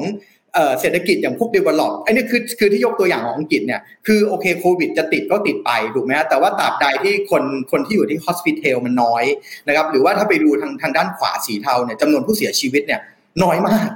[0.79, 9.23] เศรษฐกิจอย่างพวกเดเวลลอปอันนี้คือคือที่ยกตัวอย่างของอังกฤษเนี่ยคือโอเคโควิดจะติดก็ติดไปถูกไหมแต่ว่าตราบใดที่คนคนที่อยู่ที่ฮอสพิทอลมันน้อย
[9.67, 13.01] นะครับหรือว่าถ้าไปดูทางทางด้านขวาสีเทาเนี่ยจำนวนผู้เสียชีวิตเนี่ย
[13.43, 13.87] น้อยมาก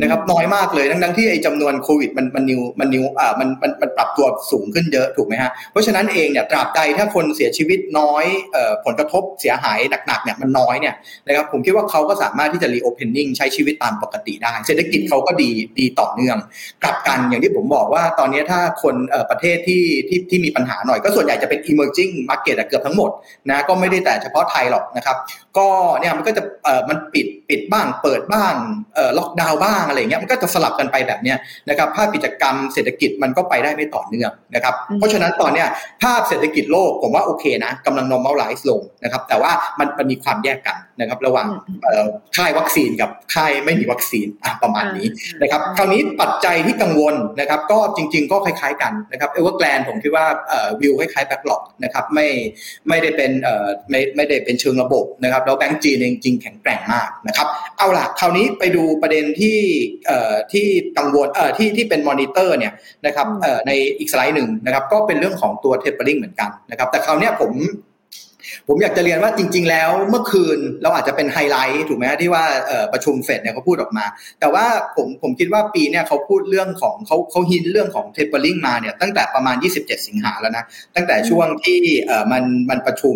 [0.00, 10.94] นะครับน้อยมากเลยทั้งที่ไอ้จำนวนโควิดมันมันนิวมันนิวอ่ามันมันมันปรับตัวสูงขึ้นเยอะถูกไหมฮะเพราะฉะนั้นเองเนี่ยตราบใดถ้าคนเสียชีวิตน้อยเอ่อผลกระทบเสียหายหนักๆเนี่ยมันน้อยเนี่ย
[11.26, 16.36] นะครับผมคิดว่าเขาก็สามารถที่จะรีโอเพนนิ่งใช้ชีวิตตามปกติได้ เศรษฐกิจเขาก็ดีดีต่อเนื่อง
[16.82, 23.10] กลับกันอย่างที่ผมบอกว่าตอนนี้ถ้าคนเอ่อประเทศที่ที่ที่มีปัญหาหน่อยก็ส่วนใหญ่จะเป็น emerging market อะเกือบทั้งหมด
[23.50, 25.16] นะก็ไม่ได้แต่เฉพาะไทยหรอกนะครับ
[25.58, 25.66] ก็
[26.00, 28.54] เนี่ยมันก็จะเอ่อมันปิดปิดบ้างเปิดบ้าง
[28.94, 31.36] เอ่อล็อกดาวน์บ้างอะไรเงี้ยมันก็จะสลับกันไปแบบเนี้ย
[31.68, 35.68] นะครับภาพกิจกรรมเศรษฐกิจมันก็ไปได้ไม่ต่อเนื่องนะครับเพราะฉะนั้นตอนเนี้ย
[36.02, 41.46] ภาพเศรษฐกิจโลกผมว่าโอเคนะกำลัง normalize ลงนะครับแต่ว่ามันมันมีความแยกกันนะครับระหว่าง
[41.84, 45.06] เอ่อค่ายวัคซีนกับค่ายไม่มีวัคซีนอะประมาณนี้
[45.42, 52.26] นะครับคราวนี้ปัจจัยที่กังวลนะครับก็จริง ๆ ก็คล้าย ๆ กันนะครับเอเวอร์แกลนผมคิดว่าเอ่อวิวคล้ายๆ BlackRock นะครับไม่
[52.88, 57.46] ไม่ได้เป็นเอ่อไม่ไม่ได้เป็นเชิงระบบนะครับแล้วแบงก์จีนเองจริงแข็งแกร่งมากนะครับ
[57.78, 59.73] เอาล่ะคราวนี้ไปดูประเด็นที่เอ่อ
[60.52, 60.66] ที่
[60.98, 62.72] กังวลเอ่อที่ที่เป็นมอนิเตอร์เนี่ย
[63.06, 67.52] นะครับเอ่อในอีกสไลด์หนึ่งนะครับก็เป็นเรื่องของตัว tapering เหมือนกันนะครับแต่คราวนี้ผม
[68.68, 72.44] ผมอยากจะเรียนว่าจริง ๆ แล้วเมื่อคืนเราอาจจะเป็นไฮไลท์ถูกไหมที่ว่า
[72.92, 74.04] ประชุมเฟดเนี่ยเขาพูดออกมา
[74.40, 74.64] แต่ว่า
[74.96, 80.64] ผมผมคิดว่าปีเนี่ยเขาพูดเรื่องของเขาเขา hint เรื่องของ tapering มาเนี่ยตั้งแต่ประมาณ 27 สิงหาแล้วนะ
[80.96, 81.78] ตั้งแต่ช่วงที่
[82.32, 83.14] มันมันประชุม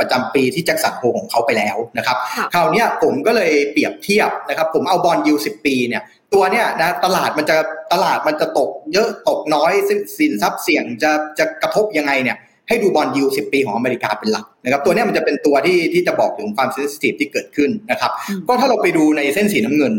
[0.00, 2.16] ประจำปีที่ Jackson Hole ของเขาไปแล้วนะครับ
[2.54, 6.02] คราวนี้ผมก็เลยเปรียบเทียบนะครับ ผมเอา bond yield สิบปีเนี่ย
[6.34, 7.56] ตัวเนี่ยนะตลาดมันจะ
[7.92, 9.72] ตลาดมันจะตกเยอะตกน้อย
[10.18, 12.36] สินทรัพย์เสี่ยงจะจะกระทบยังไงเนี่ย
[12.68, 18.10] ให้ดู bond yield สิบปีของอเมริกาเป็นหลักนะครับตัวนี้มันจะเป็นตัวที่ที่จะบอกถึงความ sensitive ที่เกิดขึ้นนะครับ
[18.46, 19.94] ก็ถ้าเราไปดูในเส้นสีน้ำเงิน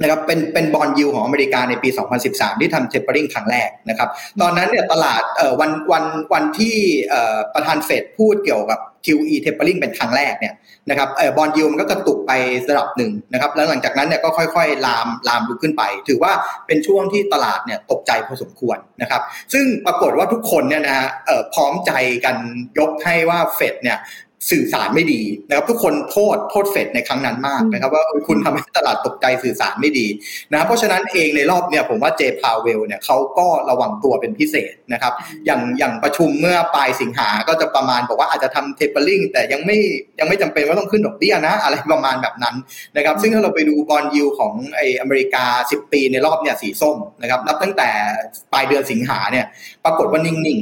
[0.00, 1.88] นะครับเป็นเป็น bond yield ของอเมริกาในปี
[2.24, 4.08] 2013 ที่ทำ tapering ครั้งแรกนะครับ
[4.40, 5.22] ตอนนั้นเนี่ยตลาด
[5.60, 6.76] วันวันวันที่
[7.54, 10.54] ประธานเฟดพูดเกี่ยวกับ QE tapering เป็นครั้งแรกเนี่ย
[10.90, 12.32] นะครับ bond yield มันก็กระตุกไป
[12.70, 16.32] ระดับหนึ่งนะครับแล้วหลังจากนั้นเนี่ยก็ค่อยๆ ลามลามลุกขึ้นไป ถือว่า
[16.66, 21.08] เป็นช่วงที่ตลาดเนี่ยตกใจพอสมควรนะครับซึ่งปรากฏว่าทุกคนเนี่ยนะฮะ
[21.54, 21.92] พร้อมใจ
[22.24, 22.36] กัน
[22.78, 23.98] ยกให้ว่าเฟดเนี่ย
[24.50, 30.06] สื่อสารไม่ดีนะครับทุกคนโทษโทษเฟดในครั้งนั้นมากนะครับว่าคุณทำให้ตลาดตกใจสื่อสารไม่ดี
[30.52, 35.12] นะเพราะฉะนั้นเองในรอบเนี่ยผมว่าเจพาวเวลเนี่ยเขาก็ระวังตัวเป็นพิเศษนะครับ
[35.46, 39.78] อย่างอย่างประชุมเมื่อปลายสิงหาก็จะประมาณบอกว่าอาจจะทำ tapering แต่ยังไม่
[40.18, 42.56] ยังไม่จำเป็นว่าต้องขึ้นดอกเบี้ยนะ อะไรประมาณแบบนั้น
[42.96, 47.88] นะครับ ซึ่งถ้าเราไปดู bond yield ของไออเมริกา 10 ปีในรอบเนี่ยสีส้มนะครับนับตั้งแต่
[48.52, 49.46] ปลายเดือนสิงหาเนี่ย
[49.84, 50.60] ปรากฏว่านิ่ง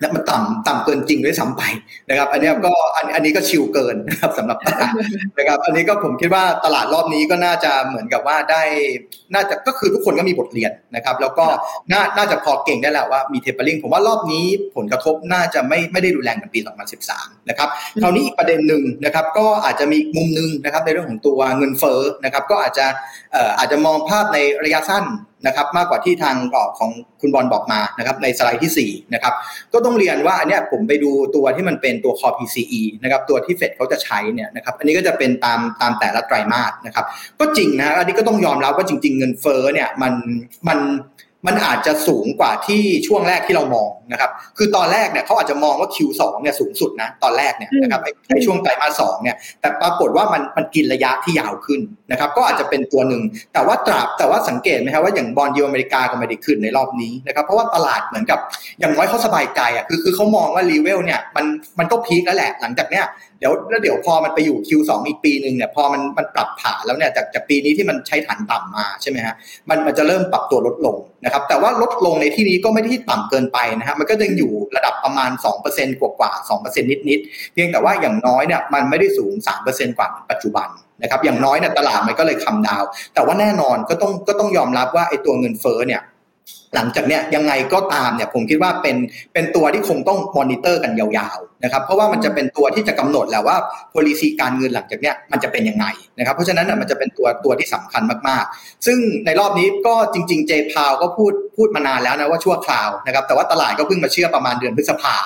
[0.00, 1.62] นะมันต่ำต่ำเกินจริงด้วยซ้ำไป
[2.08, 4.92] นะครับ อันนี้ก็อันอันนี้ก็ชิวเกินนะครับสำหรับตลาด
[5.38, 8.62] นะครับ อันนี้ก็ผมคิดว่าตลาดรอบนี้ก็น่าจะเหมือนกับว่าได้
[9.34, 11.46] น่าจะก็คือทุกคนก็มีบทเรียนนะครับ แล้วก็
[11.92, 14.44] น่าน่าจะพอเก็งได้แล้วว่ามี tapering ผมว่ารอบนี้
[14.76, 16.60] ผลกระทบน่าจะไม่ไม่ได้รุนแรงเหมือนปี
[17.04, 17.68] 2013 นะครับ
[18.02, 22.86] คราวนี้อีกประเด็นหนึ่งนะครับ ก็อาจจะมีมุมนึงนะครับในเรื่องของตัวเงินเฟ้อนะครับ ก็อาจจะ
[23.32, 25.04] เอ่ออาจจะมองภาพในระยะสั้น
[25.46, 29.34] นะครับมากกว่าที่ทางออกของคุณบอลบอกมานะครับในสไลด์ที่4นะครับ
[29.72, 37.04] ก็ต้องเรียนว่าอันนี้ผมไปดูตัวที่มันเป็นตัว C PCE นะครับตัวที่เฟดเขาจะใช้เนี่ยนะครับอันนี้ก็จะเป็นตามตามแต่ละไตรมาสนะครับ
[37.40, 40.12] ก็จริงนะอันนี้ก็ต้องยอมรับว่าจริง ๆ เงินเฟ้อเนี่ยมัน
[40.68, 40.78] มัน
[41.46, 48.00] มันอาจจะสูงกว่าที่ช่วงแรกที่เรามองนะครับ คือตอนแรกเนี่ยเขาอาจจะมองว่า Q2 เนี่ยสูงสุดนะตอนแรกเนี่ยนะครับ
[48.34, 53.22] ในช่วงไตรมาสสองเนี่ย แต่ปรากฏว่ามันมันกินระยะที่ยาวขึ้นนะครับ ก็อาจจะเป็นตัวหนึ่ง
[53.52, 58.38] แต่ว่าตราบแต่ว่าสังเกตไหมครับว่าอย่างบอลยูอเมริกาก็ไม่ได้ขึ้นในรอบนี้นะครับ เพราะว่าตลาดเหมือนกับ
[58.78, 61.46] อย่างน้อยเขาสบายใจอะคือคือเขามองว่ารีเวลเนี่ยมัน
[61.78, 63.04] มันก็พีคแล้วแหละ หลังจากเนี้ย
[63.38, 69.34] เดี๋ยวแล้วเดี๋ยวพอมันไปอยู่ Q2 อีกปีหนึ่งเนี่ยพอมันมันปรับฐานแล้วเนี่ยจากจากปีนี้ที่มันใช้ฐานต่ำมาใช่ไหมฮะ
[69.68, 75.30] มันมันจะเริ่มปรับตัวลดลงนะครับแต่ว่าลดลงในที่นี้ก็ไม่ได้ต่ำเกินไปนะฮะมันก็ยังอยู่ระดับประมาณ
[75.66, 77.20] 2%กว่ากว่า2%นิดนิด
[77.52, 79.32] เพียงแต่ว่าอย่างน้อยเนี่ยมันไม่ได้สูง
[79.66, 80.68] 3%กว่าปัจจุบัน
[81.02, 82.82] นะครับอย่างน้อยเนี่ยตลาดมันก็เลยคำดาว
[83.14, 86.02] แต่ว่าแน่นอนก็ต้องก็ต้องยอมรับว่าไอ้ตัวเงินเฟ้อเนี่ย
[86.74, 88.96] หลังจากเนี้ยยังไงก็ตามเนี่ยผมคิดว่าเป็น
[89.32, 93.56] เป็นตัวที่คงต้องมอนิเตอร์กันยาวๆนะครับเพราะว่ามันจะเป็นตัวที่จะกำหนดแล้วว่า
[93.94, 95.86] policy การเงินหลังจากเนี้ยมันจะเป็นยังไง
[96.18, 105.16] นะครับเพราะฉะนั้นมันจะเป็นตัวตัวที่สำคัญมากๆ ซึ่งในรอบนี้ก็จริงๆเจพาวก็พูดพูดมานานแล้วนะว่าชั่วคราวนะครับแต่ว่าตลาดก็เพิ่งมาเชื่อประมาณเดือนพฤษภา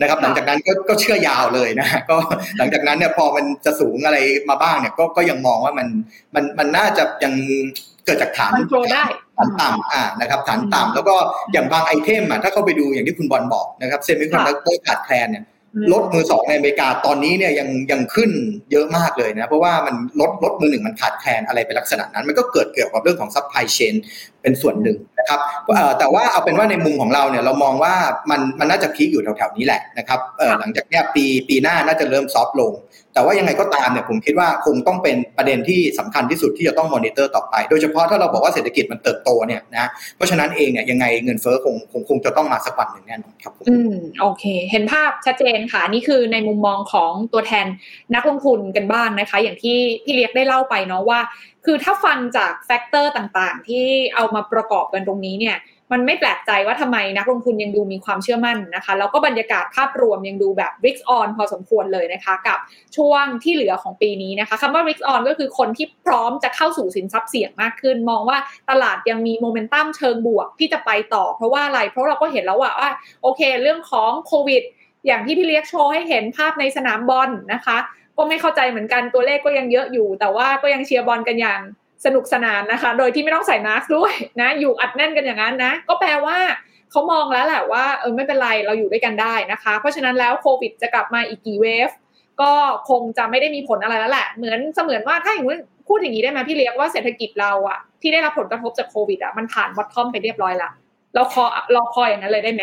[0.00, 2.16] นะครับหลังจากนั้นก็ก็เชื่อยาวเลยนะก็
[2.58, 4.18] หลังจากนั้นเนี่ยพอมันจะสูงอะไร
[4.50, 5.88] มาบ้างเนี่ยก็ก็ยังมองว่ามัน
[6.34, 7.34] มันมันน่าจะยัง
[8.06, 8.50] เกิดจากฐาน
[8.92, 11.14] ได้ฐานต่ำอ่านะครับฐานต่ำแล้วก็
[11.52, 15.44] อย่างบาง item อะถ้าเข้าไปดูอย่างที่คุณบอลบอกนะครับ semiconductor ขาดแคลนเนี่ย
[15.92, 18.30] รถมือสองในอเมริกาตอนนี้เนี่ยยังยังขึ้น
[18.72, 23.94] เยอะมากเลยนะเพราะว่ามันรถรถมือหนึ่งมันขาดแคลนอะไรเป็นลักษณะนั้น มันก็เกิดเกี่ยวกับเรื่องของ supply chain
[24.42, 25.40] เป็นส่วนหนึ่งนะครับ
[25.98, 27.94] แต่ว่าเอาเป็นว่าในมุมของเราเนี่ยเรามองว่า
[28.30, 30.20] มันมันน่าจะ peak อยู่แถวๆนี้แหละนะครับ
[30.60, 32.72] หลังจากเนี้ยปีปีหน้าน่าจะเริ่ม soft ลง
[33.14, 47.66] แต่ว่ายังไงก็ตามเนี่ยผมคิดว่าคงต้องเป็นประเด็นที่สำคัญที่สุดที่จะต้องมอนิเตอร์ต่อไป โดยเฉพาะถ้าเราบอกว่าเศรษฐกิจมันเติบโตเนี่ยนะเพราะฉะนั้นเองเนี่ยยังไงเงินเฟ้อคงคงคงจะต้องมาสักวันหนึ่งแน่นอนครับอืมโอเค เห็นภาพชัดเจนค่ะนี่คือในมุมมองของตัวแทน
[48.14, 51.20] นักลงทุนกันบ้างนะคะ อย่างที่พี่เลียกได้เล่าไปเนาะว่า
[51.64, 55.56] คือถ้าฟังจากแฟกเตอร์ต่างๆ ที่เอามาประกอบกันตรงนี้เนี่ย
[55.92, 62.58] มันไม่แปลกใจว่าทำไมนักลงทุนยังดูมีความเชื่อมั่นนะคะ แล้วก็บรรยากาศภาพรวมยังดูแบบ r i ก on พอสมควรเลยนะคะ กับ
[62.96, 68.38] ช่วงที่เหลือของปีนี้นะคะคำว่า r i ก on ก็คือคนที่พร้อมจะเข้าสู่สินทรัพย์เสี่ยงมากขึ้น มองว่า
[68.70, 72.70] ตลาดยังมีโมเมนตัมเชิงบวกที่จะไปต่อ เพราะว่าอะไร เพราะเราก็เห็นแล้วว่า
[73.22, 74.62] โอเค เรื่องของโควิด
[75.06, 77.78] อย่างที่พี่เลียกโชว์ให้เห็นภาพในสนามบอลนะคะ
[78.16, 81.60] ก็ไม่เข้าใจเหมือนกันตัวเลขก็ยังเยอะอยู่ แต่ว่าก็ยังเชียร์บอลกันอย่าง
[82.04, 86.38] สนุกสนานนะคะ โดยที่ไม่ต้องใส่มาสก์ด้วยนะ อยู่อัดแน่นกันอย่างนั้นนะ ก็แปลว่า
[86.90, 91.90] เขามองแล้วแหละว่าเออไม่เป็นไรเราอยู่ด้วยกันได้นะคะ เพราะฉะนั้นแล้วโควิดจะกลับมาอีกกี่เวฟ
[92.40, 92.52] ก็
[92.88, 95.56] คงจะไม่ได้มีผลอะไรแล้วแหละ เหมือนเสมือนว่าถ้าอย่างนี้
[95.88, 100.70] พูดอย่างนี้ได้ไหมพี่เลี้ยงว่าเศรษฐกิจเราอะที่ได้รับผลกระทบจากโควิดอะมันผ่านวัตทอมไปเรียบร้อยละ
[101.14, 102.62] เราคอเราคออย่างนั้นเลยได้ไหม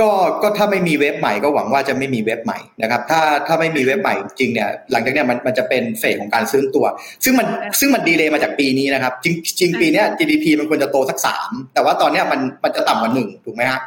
[0.00, 0.10] ก็
[0.42, 6.86] ก็ถ้าไม่มีเว็บใหม่ก็หวังว่าจะไม่มีเว็บใหม่นะครับถ้าถ้าไม่มีเว็บใหม่จริงเนี่ยหลังจากนี้มันมันจะเป็นเฟสของการซื้อตัว
[7.24, 7.46] ซึ่งมัน
[7.80, 13.80] ซึ่งมันดีเลยมาจากปีนี้นะครับ จริงจริงปีนี้ GDP มันควรจะโตสักสามแต่ว่าตอนนี้มันมันจะต่ำกว่าหนึ่งถูกไหมฮะ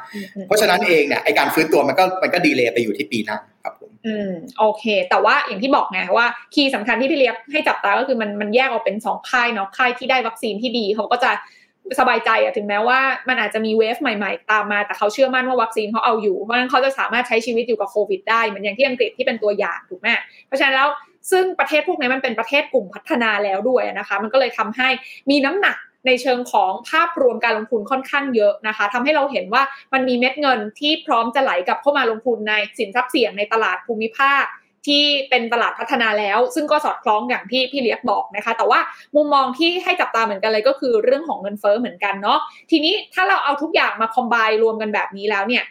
[0.48, 11.32] เพราะฉะนั้นเองเนี่ยไอการฟื้นตัวมันก็มันก็ดีเลยไปอยู่ที่ปีหน้าครับผมอืมโอเค แต่ว่าอย่างที่บอกไงว่าคีย์สำคัญที่พี่เลียกให้จับตาก็คือมันมันแยกออกเป็นสองค่ายเนาะค่ายที่ได้วัคซีนที่ดีเขาก็จะ
[12.00, 20.08] สบายใจอะถึงแม้ว่ามันอาจจะมีเวฟใหม่ๆ ตามมา แต่เขาเชื่อมั่นว่าวัคซีนเขาเอาอยู่ เพราะฉะนั้นเขาจะสามารถใช้ชีวิตอยู่กับโควิดได้เหมือนอย่างที่อังกฤษที่เป็นตัวอย่างถูกไหม
[20.48, 20.90] เพราะฉะนั้นแล้ว
[21.32, 24.88] ซึ่งประเทศพวกนี้มันเป็นประเทศกลุ่มพัฒนาแล้วด้วยนะคะ มันก็เลยทำให้
[25.30, 34.44] มีน้ำหนักในเชิงของภาพรวมการลงทุนค่อนข้างเยอะนะคะทำให้เราเห็นว่ามันมีเม็ดเงินที่พร้อมจะไหลกลับเข้ามาลงทุนในสินทรัพย์เสี่ยงในตลาดภูมิภาค
[34.88, 38.80] ที่เป็นตลาดพัฒนาแล้ว ซึ่งก็สอดคล้องอย่างที่พี่เลียกบอกนะคะ แต่ว่า
[39.16, 42.40] มุมมองที่ให้จับตาเหมือนกันเลยก็คือเรื่องของเงินเฟ้อเหมือนกันเนาะ
[42.72, 45.64] ทีนี้ถ้าเราเอาทุกอย่างมา combine รวมกันแบบนี้แล้วเนี่ย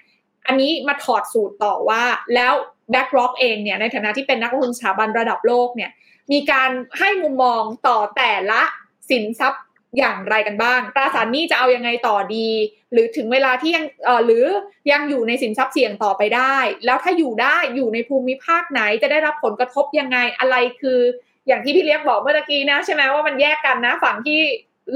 [0.47, 2.03] อันนี้มาถอดสูตรต่อว่า
[2.35, 2.53] แล้ว
[2.91, 5.91] BlackRock เองเนี่ยในฐานะที่เป็นนักลงทุนสถาบันระดับโลกเนี่ย
[6.33, 8.63] มีการให้มุมมองต่อแต่ละ
[9.11, 9.65] สินทรัพย์
[9.99, 12.49] อย่างไรกันบ้าง ตราสารหนี้จะเอายังไงต่อดี
[12.93, 13.85] หรือถึงเวลาที่ยัง
[14.27, 14.45] หรือ
[14.93, 21.01] ยังอยู่ในสินทรัพย์เสี่ยงต่อไปได้ แล้วถ้าอยู่ได้อยู่ในภูมิภาคไหนจะได้รับผลกระทบยังไงอะไรคือ
[21.47, 24.41] อย่างที่พี่เลี้ยงบอกเมื่อกี้นะใช่ไหมว่ามันแยกกันนะ ฝั่งที่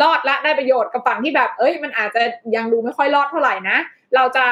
[0.02, 2.22] รอดและได้ประโยชน์กับฝั่งที่แบบ เอ้ย มันอาจจะ
[2.56, 3.78] ยังดูไม่ค่อยรอดเท่าไหร่นะ
[4.14, 4.44] เราจะ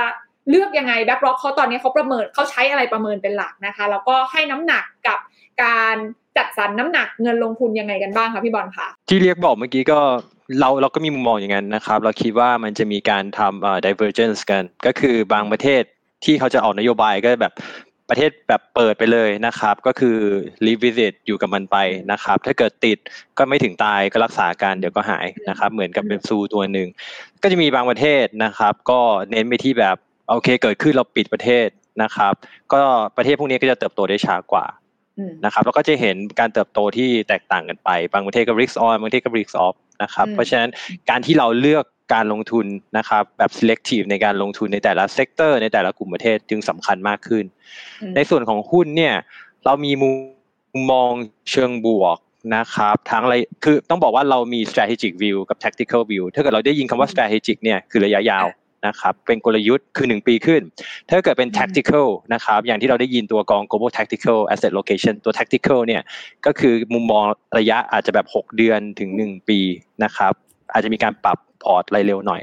[0.51, 5.19] เลือกยังไง BlackRock เขาตอนนี้เขาประเมินเขาใช้อะไรประเมินเป็นหลักนะคะ แล้วก็ให้น้ำหนักกับ
[5.63, 5.97] การ
[6.37, 10.01] จัดสรรน้ำหนักเงินลงทุนยังไงกันบ้างคะพี่บอลคะที่เรียกบอกเมื่อกี้ก็
[10.61, 15.83] เราเราก็มีมุมมองอย่างนั้นนะครับ เราคิดว่ามันจะมีการทำ divergence กัน ก็คือบางประเทศ
[16.25, 17.53] ที่เขาจะออกนโยบายก็แบบ
[18.11, 20.17] ประเทศแบบเปิดไปเลยนะครับ ก็คือ
[20.67, 21.77] live with it อยู่กับมันไป
[22.13, 22.99] นะครับ ถ้าเกิดติด
[23.39, 26.89] ก็ไม่ถึงตายก็รักษาการเดี๋ยวก็หายนะครับ เหมือนกับเป็นซูตัวหนึ่ง
[27.43, 29.97] ก็จะมีบางประเทศนะครับ ก็เน้นไปที่แบบ
[30.31, 31.69] โอเคเกิดขึ้นเราปิดประเทศ
[32.03, 32.33] นะครับ
[32.73, 32.81] ก็
[33.17, 34.67] ประเทศพวกนี้ก็จะเติบโตได้ช้ากว่า
[35.45, 40.71] นะครับแล้วก็จะเห็นการเติบโตที่แตกต่างกันไป บางประเทศก็ risk on บางประเทศก็ risk off นะครับเพราะฉะนั้น
[41.11, 42.67] การที่เราเลือกการลงทุน
[42.99, 47.45] นะครับแบบ selective ในการลงทุนในแต่ละเซกเตอร์ในแต่ละกลุ่มประเทศจึงสำคัญมากขึ้น
[48.17, 49.15] ในส่วนของหุ้นเนี่ย
[49.65, 50.09] เรามีมุ
[50.81, 51.11] มมอง
[51.51, 52.19] เชิงบวก
[52.57, 58.47] นะครับทั้งอะไรคือต้องบอกว่าเรามี strategic view กับ tactical view ถ้าเกิดเราได้ยินคำว่า strategic เนี่ยคือระยะยาว
[58.87, 60.63] นะครับเป็นกลยุทธ์คือ 1 ปีขึ้น
[61.09, 66.03] ถ้าเกิดเป็น tactical นะครับอย่างที่เราได้ยินตัวกอง global tactical asset location ตัว tactical เนี่ย
[66.47, 67.25] ก็คือมุมมอง
[67.59, 69.59] ระยะอาจจะแบบ 6 เดือนถึง 1 ปี
[70.05, 70.33] นะครับ
[70.73, 72.41] อาจจะมีการปรับพอร์ตอะไรเร็วหน่อย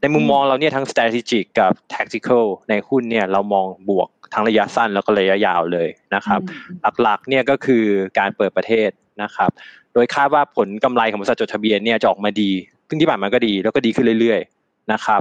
[0.00, 6.40] ในมุมมองเราเนี่ยทั้ง strategic กับ tactical ในหุ้นเนี่ยเรามองบวกทั้งระยะสั้นแล้วก็ระยะยาวเลยนะครับ
[7.02, 7.84] หลักๆเนี่ยก็คือ
[8.18, 8.90] การเปิดประเทศ
[9.22, 9.50] นะครับ
[9.94, 12.50] โดยคาดว่าผลกำไรของบริษัทจดทะเบียนเนี่ยจะออกมาดี
[12.88, 15.20] ซึ่งที่ผ่านมาก็ดีแล้วก็ดีขึ้นเรื่อยๆนะครับ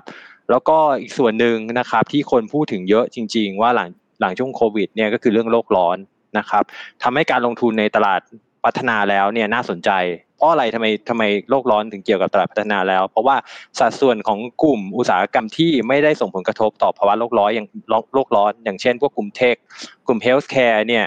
[0.50, 3.90] แล้วก็อีกส่วนหนึ่งนะครับที่คนพูดถึงเยอะจริง ๆ ว่าหลัง
[4.22, 5.98] หลังช่วงโควิดเนี่ยก็คือเรื่องโลกร้อน
[6.38, 6.64] นะครับ
[7.04, 8.22] ทำให้การลงทุนในตลาด
[8.66, 9.92] พัฒนาแล้วเนี่ยน่าสนใจ
[10.38, 13.36] เพราะอะไรทำไมทำไมโลกร้อนถึงเกี่ยวกับตลาดพัฒนาแล้ว เพราะว่า
[13.80, 17.68] สัดส่วนของกลุ่มอุตสาหกรรมที่ไม่ได้ส่งผลกระทบต่อภาวะโลกร้อนอย่าง
[18.14, 19.56] โลกร้อน อย่างเช่น พวกกลุ่มเทค
[20.08, 21.06] กลุ่มเฮลท์แคร์เนี่ย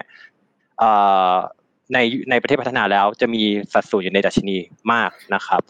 [1.95, 1.99] ใน
[2.31, 4.57] ในประเทศพัฒนาแล้วจะมีสัดส่วนอยู่ในดัชนี
[4.93, 5.61] มากนะครับ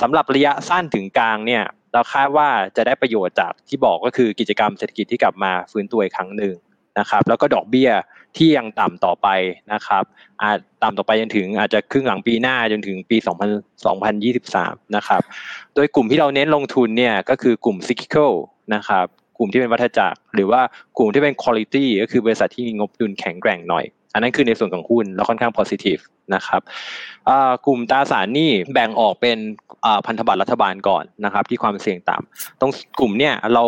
[0.00, 1.62] สำหรับระยะสั้นถึงกลางเนี่ย
[1.94, 6.54] เราคาดว่าจะได้ประโยชน์จากที่บอกก็คือกิจกรรมเศรษฐกิจที่กลับมาฟื้นตัวอีกครั้งหนึ่ง
[6.98, 7.90] นะครับ แล้วก็ดอกเบี้ย
[8.36, 9.28] ที่ยังต่ำต่อไป
[9.72, 10.04] นะครับ
[10.42, 13.84] อาจต่ำต่อไปจนถึงอาจจะครึ่งหลังปีหน้าจนถึงปี 2000
[14.24, 15.22] 2023 นะครับ
[15.74, 18.32] โดยกลุ่มที่เราเน้นลงทุนเนี่ยก็คือกลุ่ม cyclical
[18.74, 19.06] นะครับ
[19.38, 20.60] กลุ่มที่เป็นวัฏจักรหรือว่า
[20.96, 26.02] กลุ่มที่เป็น quality ก็คือบริษัทที่มีงบดุลแข็งแกร่งหน่อย อันนั้นคือในส่วนของหุ้นแล้วค่อนข้าง positive
[26.34, 26.60] นะครับ
[27.66, 29.38] กลุ่มตราสารหนี้แบ่งออกเป็น
[30.06, 33.64] พันธบัตรรัฐบาลก่อนนะครับที่ความเสี่ยงต่ำตรงกลุ่มเนี่ยเรา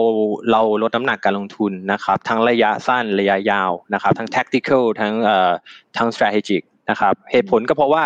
[0.52, 5.52] เราลดน้ำหนักการลงทุนนะครับทั้งระยะสั้นระยะยาวนะครับทั้ง tactical ทั้งเอ่อ
[5.98, 8.04] ทั้ง strategic นะครับเหตุผลก็เพราะว่า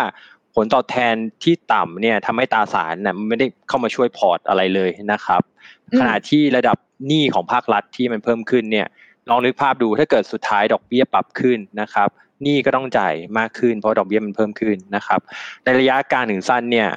[0.55, 5.41] ผลตอบแทนที่ต่ำเนี่ยทำให้ตราสารเนี่ยไม่ได้เข้ามาช่วยพอร์ตอะไรเลยนะครับ
[5.99, 6.77] ขณะที่ระดับ
[7.07, 8.87] หนี้ของภาครัฐที่มันเพิ่มขึ้นเนี่ย
[9.29, 12.09] ลองนึกภาพดูถ้าเกิดสุดท้ายดอกเบี้ยปรับขึ้นนะครับ
[12.43, 15.19] หนี้ก็ต้องจ่ายมากขึ้น เพราะดอกเบี้ยมันเพิ่มขึ้นนะครับ
[15.63, 16.89] ในระยะกลางถึงสั้นเนี่ย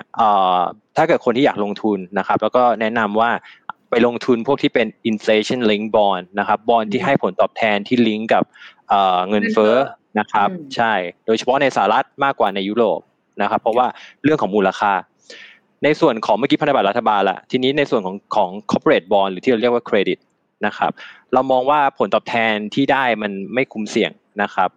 [0.97, 3.31] ถ้าเกิดคนที่อยากลงทุนนะครับ แล้วก็แนะนำว่า
[3.91, 8.45] ไปลงทุนพวกที่เป็น inflation link bond นะครับบอลที่ให้ผลตอบแทนที่ลิงก์กับ
[9.29, 9.75] เงินเฟ้อ
[10.19, 10.93] นะครับ ใช่
[11.27, 13.01] โดยเฉพาะในสหรัฐมากกว่าในยุโรป
[13.43, 13.87] นะครับ เพราะว่า
[14.25, 14.93] เรื่องของมูลค่า
[15.85, 20.19] ในส่วนของเมื่อกี้พันธบัตรรัฐบาลละทีนี้ในส่วนของของ corporate bond หรือที่เราเรียกว่าเครดิต
[20.67, 20.93] นะครับ
[21.33, 24.71] เรามองว่าผลตอบแทนที่ได้มันไม่คุ้มเสี่ยงนะครับ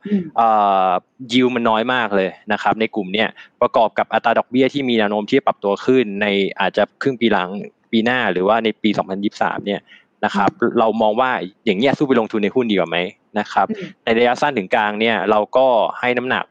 [1.32, 3.28] ยิวมันน้อยมากเลยนะครับ ในกลุ่มเนี้ย
[3.62, 6.28] ประกอบกับอัตราดอกเบี้ยที่มีแนวโน้มที่ปรับตัวขึ้น ใน
[6.60, 7.50] อาจจะครึ่งปีหลัง
[7.92, 8.90] ปีหน้าหรือว่าในปี
[9.28, 9.82] 2023 เนี่ย
[10.26, 11.32] นะครับเรามองว่า
[11.66, 12.98] อย่างเงี้ยสู้ไปลงทุนในหุ้นดีกว่าไหม
[13.40, 13.68] นะครับ
[14.04, 15.66] ในระยะสั้นถึงกลางเนี่ยเราก็
[16.00, 16.46] ให้น้ำหนัก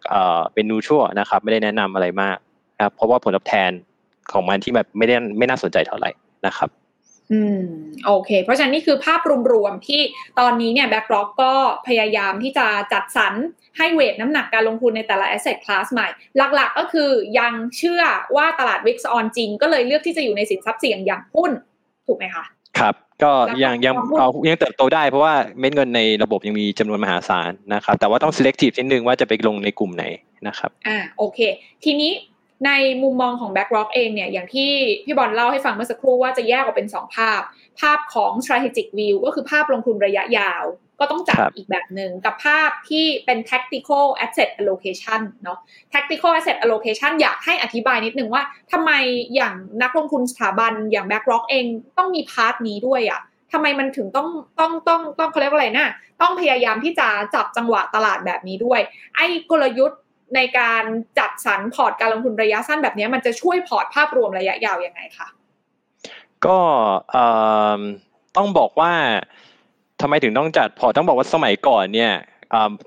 [0.54, 2.36] เป็นนูชัวนะครับไม่ได้แนะนำอะไรมาก
[2.84, 3.70] ครับเพราะว่าผลตอบแทน
[4.32, 6.10] ของมันที่แบบไม่ได้ไม่น่าสนใจเท่าไหร่
[6.46, 6.68] นะครับ
[7.32, 7.62] อืม
[8.06, 9.20] โอเค เพราะฉะนั้นนี่คือภาพ
[9.52, 10.00] รวมๆที่
[10.40, 11.54] ตอนนี้เนี่ย BlackRock ก็
[11.86, 13.34] พยายามที่จะจัดสรร
[13.78, 16.08] ให้ weight น้ำหนักการลงทุนในแต่ละ asset class ใหม่
[16.54, 18.02] หลักๆก็คือยังเชื่อ
[18.36, 21.50] ว่าตลาด risk on จริง ก็เลยเลือกที่จะอยู่ในสินทรัพย์เสี่ยงอย่างหุ้น
[22.06, 22.44] ถูกไหมคะ
[22.78, 30.04] ครับ ก็ยังยังเอายังเติบโตได้เพราะว่าเม็ดเงินในระบบยังมีจำนวนมหาศาลนะครับแต่ว่าต้อง selective นิดนึงว่าจะไปลงในกลุ่มไหน
[30.48, 31.38] นะครับอ่าโอเค
[31.84, 32.12] ทีนี้
[32.66, 32.70] ใน
[33.02, 34.70] มุมมองของ BlackRock เองเนี่ยอย่างที่
[35.04, 37.40] พี่บอลเล่าให้ฟังเมื่อสักครู่ว่าจะแยกออกเป็น 2 ภาพ
[37.80, 40.64] ภาพของ strategic view ก็คือภาพลงทุนระยะยาว
[41.00, 45.58] ก็ต้องจัดอีกแบบหนึ่งกับภาพที่เป็น tactical asset allocation เนาะ
[45.92, 48.42] tactical asset allocation อยากให้อธิบายนิดนึงว่า
[48.72, 48.90] ทำไม
[49.34, 51.64] อย่างนักลงทุนสถาบันอย่าง BlackRock เอง
[51.98, 53.20] ต้องมี part นี้ด้วยอะ่ะ
[53.52, 55.88] ทำไมมันถึงต้องต้องต้องต้องเขาเรียกว่าอะไรนะ
[56.20, 58.80] ต้องพยายามที่จะจับจังหวะตลาดแบบนี้ด้วย
[59.16, 60.00] ไอ้กลยุทธ์
[60.34, 60.82] ในการ
[61.18, 65.28] จัดสรรพอร์ตการลงทุนระยะสั้นแบบนี้มันจะช่วยพอร์ตภาพรวมระยะยาวยังไงคะ
[66.46, 66.58] ก็
[68.36, 68.92] ต้องบอกว่า
[70.00, 72.12] ทำไมถึงต้องจัดพอร์ตต้องบอกว่าสมัยก่อนเนี่ย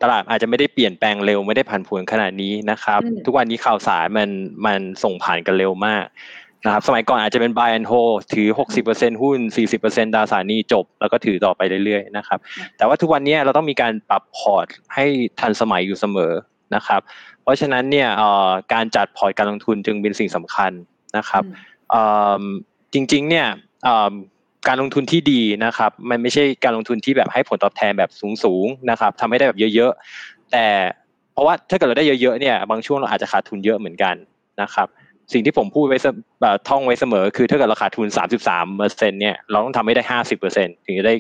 [0.03, 4.29] ตลาดอาจจะไม่ได้เปลี่ยนแปลงเร็วไม่ได้ผันผวนขนาดนี้นะครับ ทุกวันนี้ข่าวสารมัน
[4.65, 6.05] มันส่งผ่านกันเร็วมาก
[6.65, 8.47] นะครับสมัยก่อนอาจจะเป็น buy and hold ถือ
[8.85, 9.39] 60%หุ้น
[9.75, 12.39] 40%ตราสารนี้จบ แล้วก็ถือต่อไปเรื่อยๆนะครับ
[12.77, 15.05] แต่ว่าทุกวันนี้เราต้องมีการปรับพอร์ตให้
[15.39, 16.31] ทันสมัยอยู่เสมอ
[16.75, 17.01] นะครับ
[17.43, 18.09] เพราะฉะนั้นเนี่ย
[18.73, 20.71] การจัดพอร์ตการลงทุนจึงเป็นสิ่งสำคัญ
[21.17, 21.43] นะครับ
[22.93, 23.47] จริงๆเนี่ย
[24.67, 28.09] การลงทุนที่ดีนะครับมันไม่ใช่การลงทุนที่แบบให้ผลตอบแทนแบบ
[28.43, 30.65] สูงๆนะครับทำให้ได้แบบเยอะๆแต่
[31.33, 34.15] เพราะว่าถ้าเกิดเราได้เยอะๆเนี่ยบางช่วงเราอาจจะขาดทุนเยอะเหมือนกัน
[34.61, 34.87] นะครับ
[35.33, 35.97] สิ่งที่ผมพูดไว้
[36.41, 38.07] แบบท่องไว้เสมอ คือถ้าเกิดเราขาดทุน
[38.43, 41.15] 33เปอร์เซ็นเนี่ยเราต้องทำให้ได้ 50เปอร์เซ็นถึงจะได้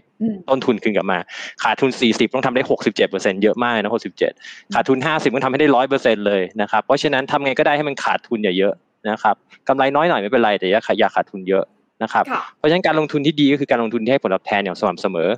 [0.49, 1.19] ต้นทุนคืนกลับมา
[1.63, 3.93] ขาดทุน 40 ต้องทำได้ 67เปอร์เซ็นเยอะมากนะ
[4.31, 8.73] 67 ขาดทุน 50ต้องทำให้ได้ร้อยเปอร์เซ็นเลยนะครับ เพราะฉะนั้นทำไงก็ได้ให้มันขาดทุนอย่าเยอะ
[9.09, 9.35] นะครับ
[9.67, 11.63] กำไรน้อยหน่อยไม่เป็นไรแต่อย่าอย่าขาดทุนเยอะ
[12.03, 12.23] นะครับ
[12.57, 15.29] เพราะฉะนั้นการลงทุนที่ดีก็คือการลงทุนที่ให้ผลตอบแทนอย่างสม่ำเสมอ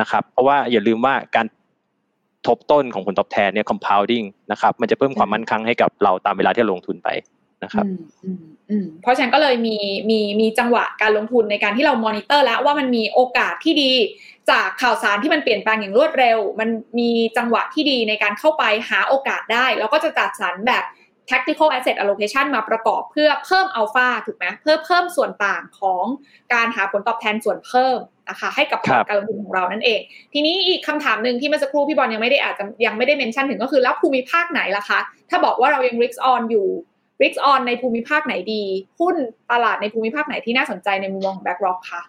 [0.00, 1.46] นะครับ เพราะว่าอย่าลืมว่าการ
[2.46, 7.08] ทบต้นของผลตอบแทนเนี่ย compounding นะครับ มันจะเพิ่มความมั่นคงให้กับเราตามเวลาที่ลงทุนไป
[7.62, 7.84] นะครับ
[9.02, 9.76] เพราะฉะนั้นก็เลยมี
[10.10, 13.92] มีมีจังหวะการลงทุนในการที่เรามอนิเตอร์ แล้วว่ามันมีโอกาสที่ดี
[14.50, 20.84] จากข่าวสารที่มันเปลี่ยนแปลงอย่างรวดเร็ว มันมีจังหวะที่ดีในการเข้าไปหาโอกาสได้แล้วก็จะจัดสรรแบบ
[21.30, 26.04] tactical asset allocation มาประกอบเพื่อเพิ่มอัลฟาถูกไหมเพื่อเพิ่มส่วนต่างของ
[26.54, 30.00] การหาผลตอบแทนส่วนเพิ่มนะคะให้กับการลงทุนของเรานั่นเอง
[30.32, 36.68] ทีนี้อีกคำถามหนึ่งที่เมื่อสักครู่พี่บอลยังไม่ได้อาจจะยังไม่ได้ mention ถึงก็คือแล้วภูมิภาคไหนล่ะคะ ถ้าบอกว่าเรายัง risk on อยู่
[37.24, 38.62] risk on ในภูมิภาคไหนดี
[39.00, 39.16] หุ้น
[39.52, 42.02] ตลาดในภูมิภาคไหนที่น่าสนใจในมุมมองของ BlackRock คะ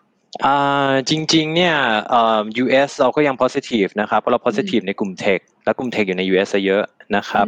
[0.46, 1.76] อ่าจริงๆเนี่ย
[2.10, 6.84] เอ่อ US เราก็ยัง positive นะครับ เพราะเรา positive ในกลุ่ม tech และกลุ่ม tech อยู่ใน US เยอะ
[7.16, 7.46] นะครับ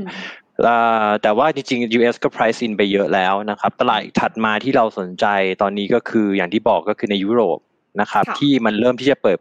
[1.21, 5.25] แต่ว่าจริงๆ US ก็ price in ไปเยอะแล้วนะครับ ตลาดถัดมาที่เราสนใจ
[5.61, 7.59] ตอนนี้ก็คืออย่างที่บอกก็คือในยุโรป
[8.01, 9.37] นะครับ ที่มันเริ่มที่จะเปิด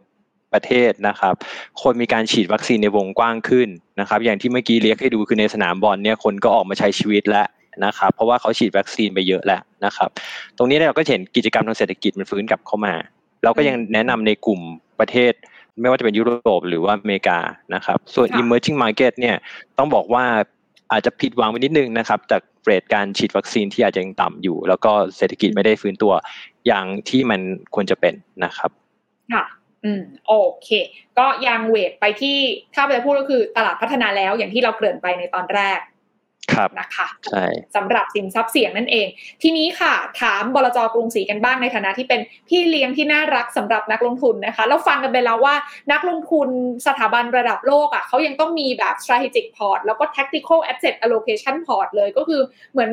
[0.53, 1.33] ประเทศนะครับ
[1.81, 7.47] คนมีการฉีดวัคซีนในวงกว้างขึ้นนะครับ อย่างที่เมื่อกี้เรียกให้ดูคือในสนามบอลเนี่ยคนก็ออกมาใช้ชีวิตแล้ว
[7.85, 10.09] นะครับ เพราะว่าเขาฉีดวัคซีนไปเยอะแล้วนะครับ
[10.57, 12.93] ตรงนี้เราก็เห็นกิจกรรมทางเศรษฐกิจมันฟื้นกลับเข้ามา
[13.43, 14.61] เราก็ยังแนะนำในกลุ่ม
[14.99, 15.33] ประเทศ
[15.81, 17.39] ไม่ว่าจะเป็นยุโรปหรือว่าอเมริกา
[17.75, 19.35] นะครับ ส่วน emerging market เนี่ย
[19.77, 20.23] ต้องบอกว่า
[20.91, 26.13] อาจจะผิดหวังไปนิดนึงนะครับ จากเรทการฉีดวัคซีนที่อาจจะยังต่ำอยู่ แล้วก็เศรษฐกิจไม่ได้ฟื้นตัว
[26.67, 27.39] อย่างที่มัน
[27.75, 28.13] ควรจะเป็น
[28.43, 28.71] นะครับ
[29.33, 29.45] ค่ะ
[29.83, 30.69] อืมโอเค
[31.17, 32.37] ก็ยังเวทไปที่
[32.75, 35.96] ถ้าจะพูดก็คือตลาดพัฒนาแล้วอย่างที่เราเกริ่นไปในตอนแรกครับ
[36.79, 37.45] นะคะใช่
[37.75, 39.07] สำหรับสินทรัพย์เสี่ยงนั่นเอง
[39.41, 45.55] ทีนี้ค่ะ ถามบลจกรุงศรีกันบ้างในฐานะที่เป็นพี่เลี้ยงที่น่ารักสำหรับนักลงทุนนะคะเราฟังกันไปแล้วว่า
[45.91, 46.47] นักลงทุน
[46.87, 52.41] สถาบันระดับโลกอะ่ะเขายังต้องมีแบบ strategic port แล้วก็ tactical asset allocation port เลยก็คือ
[52.73, 52.91] เหมือน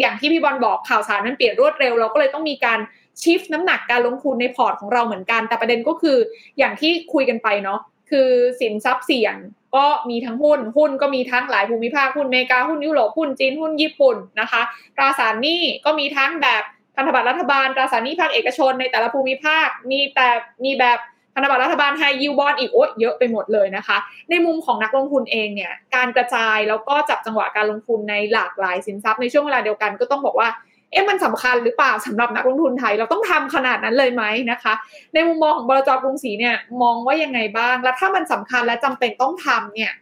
[0.00, 2.80] อย่างที่พี่บอลบอกข่าวสารมันเปลี่ยนรวดเร็วเราก็เลยต้องมีการ
[3.22, 6.16] ชิฟน้ำหนักการลงทุนในพอร์ตของเราเหมือนกัน แต่ประเด็นก็คือ
[6.58, 7.80] อย่างที่คุยกันไปเนาะ
[8.10, 8.28] คือ
[8.60, 9.34] สินทรัพย์เสี่ยง
[9.76, 14.62] ก็มีทั้งหุ้น หุ้นก็มีทั้งหลายภูมิภาค หุ้นอเมริกา หุ้นยุโรป หุ้นจีน หุ้นญี่ปุ่นนะคะ
[14.96, 16.62] ตราสารหนี้ก็มีทั้งแบบ
[16.96, 20.28] พันธบัตรรัฐบาล ตราสารหนี้ภาคเอกชนในแต่ละภูมิภาค มีแต่
[20.64, 20.98] มีแบบ
[21.34, 23.96] พันธบัตรรัฐบาลไฮยิวบอลอีกโอ้เยอะไปหมดเลยนะคะ
[24.30, 30.48] ในมุมของนักลงทุนเองเนี่ย การกระจายแล้วก็จับจังหวะการลงทุนในหลากหลายสินทรัพย์ในช่วงเวลาเดียวกันก็ต้องบอกว่า
[30.94, 34.74] เอ๊ะมันสำคัญหรือเปล่าสำหรับนักลงทุนไทย เราต้องทำขนาดนั้นเลยไหมนะคะ
[35.14, 39.92] ในมุมมองของบลจกรุงศรีเนี่ยมองว่ายังไงบ้าง แล้วถ้ามันสำคัญและจำเป็นต้องทำเนี่ย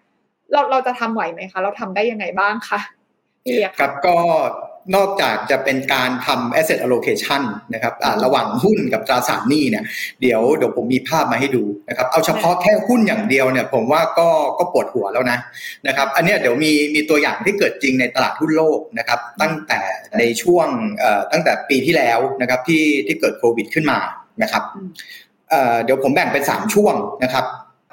[0.52, 2.78] เราเราจะทำไหวไหมคะ เราทำได้ยังไงบ้างคะ
[3.42, 4.16] พี่เลียครับก็
[4.94, 7.42] นอกจากจะเป็นการทำ asset allocation
[7.74, 9.84] นะครับระหว่างหุ้นกับตราสารหนี้เนี่ย
[10.20, 14.28] เดี๋ยวเดี๋ยวผมมีภาพมาให้ดูนะครับเอาเฉพาะแค่หุ้นอย่างเดียวเนี่ยผมว่าก็
[14.58, 15.38] ก็ปวดหัวแล้วนะ
[15.86, 19.80] นะครับอันนี้เดี๋ยวมีมีตัวอย่างที่เกิดจริงในตลาดหุ้นโลกนะครับตั้งแต่
[20.18, 20.68] ในช่วง
[21.32, 23.98] ตั้งแต่ปีที่แล้วนะครับที่ที่เกิดโควิดขึ้นมา
[24.42, 24.64] นะครับ
[25.84, 27.44] เดี๋ยวผมแบ่งเป็น 3 ช่วงนะครับ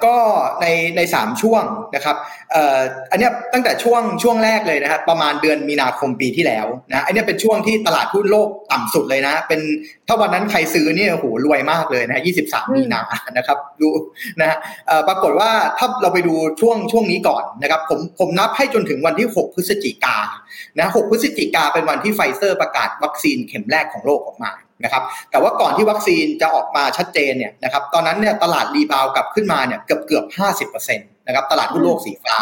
[0.04, 0.16] ก็
[0.60, 2.16] ในในสามช่วงนะครับ
[2.52, 2.78] เอ่อ
[3.10, 9.60] อันนี้ตั้งแต่ช่วงช่วงแรกเลยนะครับประมาณเดือนมีนาคมปีที่แล้วนะอันนี้เป็นช่วงที่ตลาดหุ้นโลกต่ำสุดเลยนะ เป็น
[10.08, 13.02] ถ้าวันนั้นใครซื้อเนี่ยโหรวยมากเลยนะ23มีนา
[13.36, 13.88] นะครับดู
[14.40, 14.58] นะฮะ
[15.08, 20.16] ปรากฏว่าถ้าเราไปดูช่วงช่วงนี้ก่อนนะครับผมผมนับให้จนถึงวันที่ 6 พฤศจิกา
[20.78, 24.52] นะ6พฤศจิกาเป็นวันที่ไฟเซอร์ประกาศวัคซีนเข็มแรกของโลกออกมา
[24.84, 32.38] นะครับแต่ว่าก่อนที่วัคซีนจะออกมาชัดเจนเนี่ยนะครับตอนนั้นเนี่ยตลาด rebound กลับขึ้นมาเนี่ยเกือบเกือบห้าสิบเปอร์เซ็นต์นะครับตลาดหุ้นโลกสีฟ้า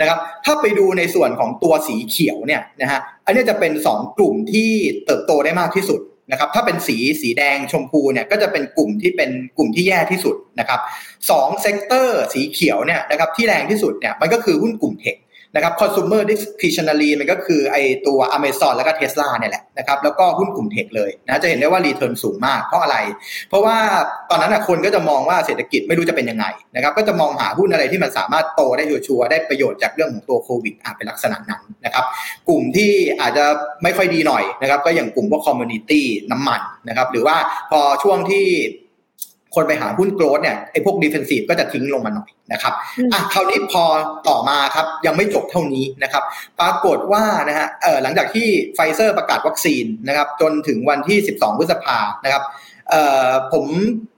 [0.00, 4.70] นะครับถ้าไปดูในส่วนของตัวสีเขียวเนี่ยนะฮะอันนี้จะเป็น 2 กลุ่มที่
[5.04, 10.80] เติบโตได้มากที่สุดนะครับถ้าเป็นสีสีแดงชมพูเนี่ยก็จะเป็นกลุ่มที่เป็นกลุ่มที่แย่ที่สุดนะครับ
[11.30, 15.16] สอง sector สีเขียวเนี่ยนะครับที่แรงที่สุดเนี่ยมันก็คือหุ้นกลุ่ม tech
[15.54, 17.76] นะครับ consumer discretionary มันก็คือไอ
[18.06, 22.96] ตัว Amazon แล้วก็ Tesla เนี่ยแหละนะครับแล้วก็หุ้นกลุ่ม tech เลยนะจะเห็นได้ว่า return สูงมากเพราะอะไร
[23.48, 23.76] เพราะว่า
[24.30, 32.04] ตอนนั้นคนก็จะมองว่าเศรษฐกิจไม่รู้จะเป็นยังไงนะครับก็จะมองหาหุ้นอะไรที่มันสามารถโตได้ชัวร์ได้ประโยชน์จากเรื่องของตัวโควิดอาจเป็นลักษณะนั้นนะครับ
[32.48, 33.44] กลุ่มที่อาจจะ
[33.82, 37.36] ไม่ค่อยดีหน่อยนะครับก็อย่างกลุ่มพวก commodity น้ำมันนะครับหรือว่า
[37.70, 38.46] พอช่วงที่
[39.54, 42.72] คนไปหาหุ้น growth เนี่ยไอ้พวก defensive ก็จะทิ้งลงมาหน่อยนะครับ
[43.12, 43.84] อะคราวนี้พอ
[44.28, 46.22] ต่อมาครับยังไม่จบเท่านี้นะครับ
[46.60, 52.42] ปรากฏว่านะฮะเออหลังจากที่ไฟเซอร์ประกาศวัคซีนนะครับจนถึงวันที่ 12 พฤษภานะครับ
[52.90, 53.66] เอ่อผม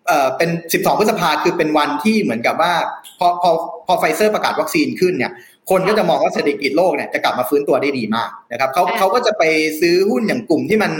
[0.06, 2.72] เอ่อเป็น 12 พฤษภาคือเป็นวันที่เหมือนกับว่า
[3.18, 3.50] พอพอ
[3.86, 5.32] พอไฟเซอร์ประกาศวัคซีนขึ้นเนี่ย
[5.70, 9.42] คนก็จะมองว่าเศรษฐกิจโลกเนี่ยจะกลับมาฟื้นตัวได้ดีมากนะครับเขาเขาก็จะไป
[9.80, 10.92] ซื้อหุ้นอย่างกลุ่มที่มัน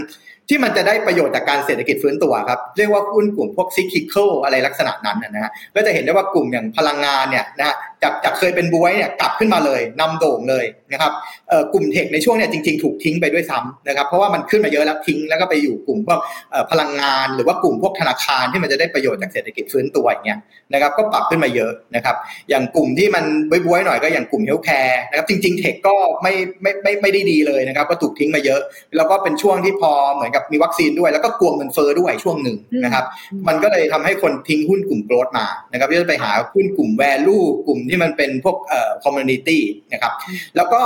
[0.49, 11.13] ที่มันจะได้ประโยชน์จากการเศรษฐกิจฟื้นตัวครับ เรียกว่าหุ้นกลุ่มพวก cyclical อะไรลักษณะนั้นนะฮะก็จะเห็นได้ว่ากลุ่มอย่างพลังงานเนี่ยนะฮะ จากจากเคยเป็นบ๊วยเนี่ยกลับขึ้นมาเลยนำโด่งเลยนะครับ
[11.73, 16.19] กลุ่ม tech ในช่วงเนี่ยจริงๆ ถูกทิ้งไปด้วยซ้ำนะครับเพราะว่ามันขึ้นมาเยอะแล้วทิ้งแล้วก็ไปอยู่กลุ่มพวก
[16.71, 20.41] พลังงาน หรือว่ากลุ่มพวกธนาคารที่มันจะได้ประโยชน์จากเศรษฐกิจฟื้นตัวอย่างเงี้ย
[20.73, 22.17] นะครับก็ปรับขึ้นมาเยอะนะครับ
[22.51, 23.25] อย่างกลุ่มที่มัน
[23.67, 28.61] บ๊วยๆหน่อยก็อย่างกลุ่ม healthcare นะครับจริงๆ tech ก็ไม่ไม่ไม่ไม่ได้ดีเลยนะครับก็ถูกทิ้งมาเยอะ
[28.97, 33.05] แล้วก็เป็นช่วงที่พอเหมือนกับมีวัคซีนด้วย แล้วก็กลัวเงินเฟ้อด้วยช่วงหนึ่งนะครับ
[33.49, 38.57] มันก็เลยทำให้คนทิ้งหุ้นกลุ่ม growth มานะครับที่จะไปหาหุ้นกลุ่ม value กลุ่มที่มันเป็นพวก
[39.05, 40.13] commodity นะครับ
[40.57, 40.83] แล้วก็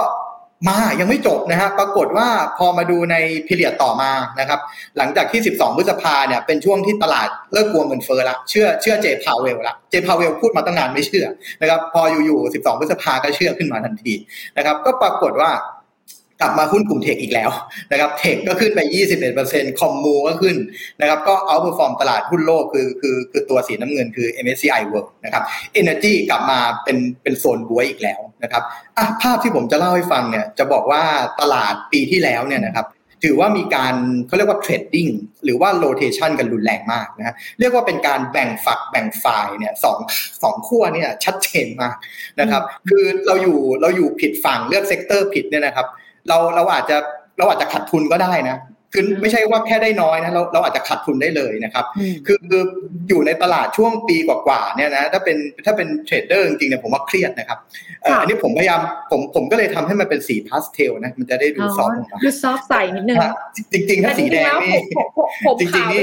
[0.68, 2.28] มายังไม่จบนะฮะปรากฏว่า
[2.58, 3.16] พอมาดูใน
[3.46, 4.60] period ต่อมานะครับ
[4.98, 11.26] หลังจากที่ 12 พฤษภาเนี่ยเป็นช่วงที่ตลาดเลิกกลัวเงินเฟ้อละเชื่อเชื่อเจพาวเวลละเจพาวเวลพูดมาตั้งนานไม่เชื่อ
[11.60, 14.12] นะครับ พออยู่ๆ 12 พฤษภาก็เชื่อขึ้นมาทันที
[14.56, 15.50] นะครับ ก็ปรากฏว่า
[16.40, 17.50] กลับมาหุ้นกลุ่ม tech อีกแล้ว
[17.92, 18.80] นะครับ tech ก็ขึ้นไป
[19.30, 20.56] 21% commu ก็ขึ้น
[21.00, 25.42] นะครับก็ outperform ตลาดหุ้นโลกคือคือคือตัวสีน้ำเงินคือ MSCI World นะครับ
[25.80, 28.62] Energy กลับมาเป็นเป็นโซนบ๊วยอีกแล้วนะครับ
[28.98, 31.02] อะภาพที่ผมจะเล่าให้ฟังเนี่ยจะบอกว่า
[31.40, 32.86] ตลาดปีที่แล้วเนี่ยนะครับ
[33.24, 33.94] ถือว่ามีการ
[34.26, 35.08] เขาเรียกว่า trading
[35.44, 39.98] หรือว่า rotation กันรุนแรงมากนะเรียกว่าเป็นการแบ่งฝักแบ่งฝ่ายเนี่ยสอง
[40.42, 41.96] สองขั้วเนี่ยชัดเจนมาก
[42.40, 45.86] นะครับ คือเราอยู่เราอยู่ผิดฝั่งเลือก sector ผิดเนี่ยนะครับ
[46.28, 46.96] เราเราอาจจะ
[47.38, 48.58] เราอาจจะขาดทุนก็ได้นะ
[48.94, 51.84] คือไม่ใช่ว่าแค่ได้น้อยนะเราเราอาจจะขาดทุนได้เลยนะครับ
[52.26, 52.62] คือคือ
[53.08, 57.58] อยู่ในตลาดช่วงปีกว่าๆเนี่ยนะถ้าเป็นถ้าเป็น trader จริงๆเนี่ยผมว่าเครียดนะครับ
[58.20, 63.18] อันนี้ผมพยายามผมผมก็เลยทำให้มันเป็นสีพาสเทลนะมันจะได้ดู soft ลงมาดู soft ใสนิดนึง
[63.72, 64.76] จริงๆถ้าสีแดงนี่
[65.60, 66.02] จริงๆนี่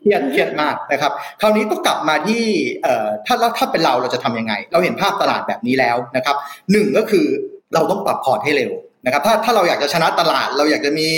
[0.00, 2.42] เครียดเครียดมากนะครับ คราวนี้ก็กลับมาที่
[2.82, 6.36] เอ่อถ้าเราถ้าเป็นเราเราจะทำยังไง เราเห็นภาพตลาดแบบนี้แล้วนะครับ
[6.72, 7.26] หนึ่งก็คือ
[7.74, 8.72] เราต้องปรับพอร์ตให้เร็ว
[9.04, 11.08] นะครับถ้าถ้าเราอยากจะชนะตลาด เราอยากจะมี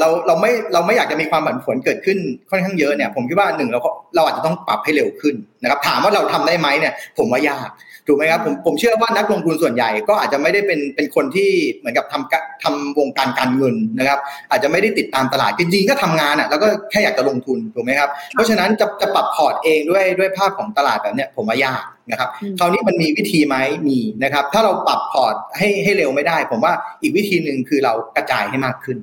[0.00, 2.18] เราเราไม่เราไม่อยากจะมีความผันผวนเกิดขึ้น
[2.50, 3.80] ค่อนข้างเยอะเนี่ยผมคิดว่าหนึ่งเรา
[4.14, 7.70] เราอาจจะต้องปรับให้เร็วขึ้นนะครับถามว่าเราทำได้ไหมเนี่ยผมว่ายาก
[8.06, 14.18] ถูกไหมครับผมผมเชื่อว่านักลงทุนส่วนใหญ่ก็อาจจะไม่ได้เป็นเป็นคนที่เหมือนกับทำทำวงการการเงินนะครับ
[14.50, 23.56] อาจจะไม่ได้ติดตามตลาดจริงๆก็ทำงานอะแล้วก็แค่อยากจะลงทุนถูกไหมครับเพราะฉะนั้นจะจะปรับพอร์ตเองด้วยด้วยภาพของตลาดแบบเนี้ยผมว่ายากนะครับคราวนี้มันมีวิธีไหม
[23.88, 28.98] มีนะครับ ถ้าเราปรับพอร์ตให้ให้เร็วไม่ได้ ผมว่าอีกวิธีหนึ่งคือเรากระจายให้มากขึ้น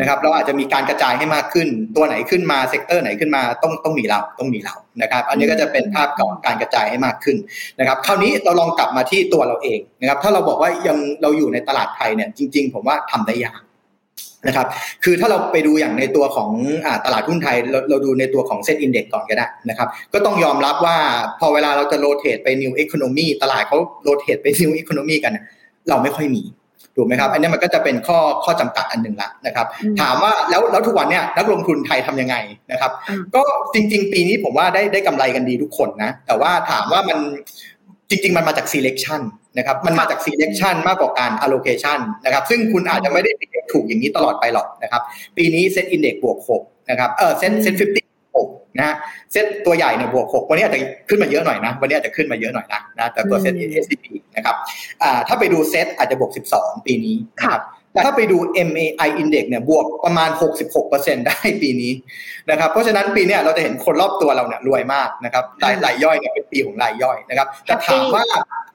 [0.00, 7.36] นะครับเราอาจจะมีการกระจายให้มากขึ้น ตัวไหนขึ้นมา sector ไหนขึ้นมาต้องต้องมีเราต้องมีเรานะครับ อันนี้ก็จะเป็นภาพของการกระจายให้มากขึ้น
[7.78, 13.60] นะครับ คราวนี้เราลองกลับมาที่ตัวเราเองนะครับ ถ้าเราบอกว่ายังเราอยู่ในตลาดไทยเนี่ยจริง ๆ ผมว่าทำได้ยาก
[14.46, 14.66] นะครับ
[15.04, 16.50] คือถ้าเราไปดูอย่างในตัวของ
[16.86, 20.96] อตลาดหุ้นไทยเราเราดูในตัวของ SET Index ก่อนก็ได้นะครับ ก็ต้องยอมรับว่า
[21.40, 25.32] พอเวลาเราจะ rotate ไป new economy ตลาดเขา rotate ไป new economy กัน
[25.88, 26.42] เราไม่ค่อยมี
[26.96, 29.66] ถูกไหมครับ อันนี้มันก็จะเป็นข้อข้อจำกัดอันหนึ่งละนะครับ
[30.00, 32.36] ถามว่าแล้วแล้วทุกวันเนี่ยนักลงทุนไทยทํำยังไง
[32.72, 32.90] นะครับ
[33.34, 33.42] ก็
[33.74, 37.18] จริง ๆ ปีนี้ผมว่าได้ได้กำไรกันดีทุกคนนะ แต่ว่าถามว่ามัน
[38.10, 39.20] จริง ๆ มันมาจาก selection
[39.58, 43.32] นะครับ มันมาจาก selection มากกว่าการ allocation นะครับ ซึ่งคุณอาจจะไม่ได้
[43.72, 45.02] ถูกอย่างนี้ตลอดไปหรอกนะครับ
[45.36, 48.11] ปีนี้ set index บวก6นะครับ เออ set set 50
[48.78, 48.96] นะฮะ
[49.32, 53.54] เซตตัวใหญ่เนี่ยบวก6วันนี้อาจจะขึ้นมาเยอะหน่อยนะ วันนี้อาจจะขึ้นมาเยอะหน่อยนะนะแต่ตัวเซต
[53.84, 54.04] S&P
[54.36, 54.56] นะครับ
[55.02, 57.60] อ่าถ้าไปดูเซตอาจจะบวก12ปีนี้ครับ
[57.92, 60.30] แต่ถ้าไปดู MAI Index เนี่ยบวกประมาณ
[60.78, 61.92] 66%ได้ปีนี้
[62.50, 68.24] นะครับ เพราะฉะนั้นปีนี้เราจะเห็นคนรอบตัวเราเนี่ยรวยมากนะครับรายรายย่อยเนี่ยเป็นปีของรายย่อยนะครับแต่ถามว่า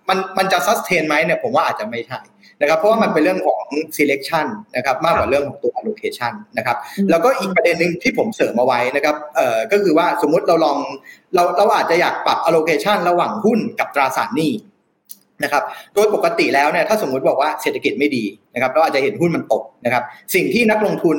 [0.10, 2.20] มันมันจะซัสเทนไหมเนี่ยผมว่าอาจจะไม่ใช่
[2.62, 3.64] นะครับเพราะว่ามันเป็นเรื่องของ
[3.98, 4.46] selection
[4.76, 6.78] นะครับมากกว่าเรื่องของตัว allocation นะครับ
[7.10, 10.78] แล้วก็อีกประเด็นหนึ่งที่ผมเสริมมาไว้นะครับเอ่อก็คือว่าสมมุติเราลอง
[11.36, 14.54] เราเราอาจจะอยากปรับ allocation ระหว่างหุ้นกับตราสารหนี้
[15.44, 15.64] นะครับ
[15.96, 20.04] โดยปกติแล้วเนี่ยถ้าสมมุติบอกว่าเศรษฐกิจไม่ดีนะครับเราอาจจะเห็นหุ้นมันตกนะครับ
[20.36, 21.18] สิ่งที่นักลงทุน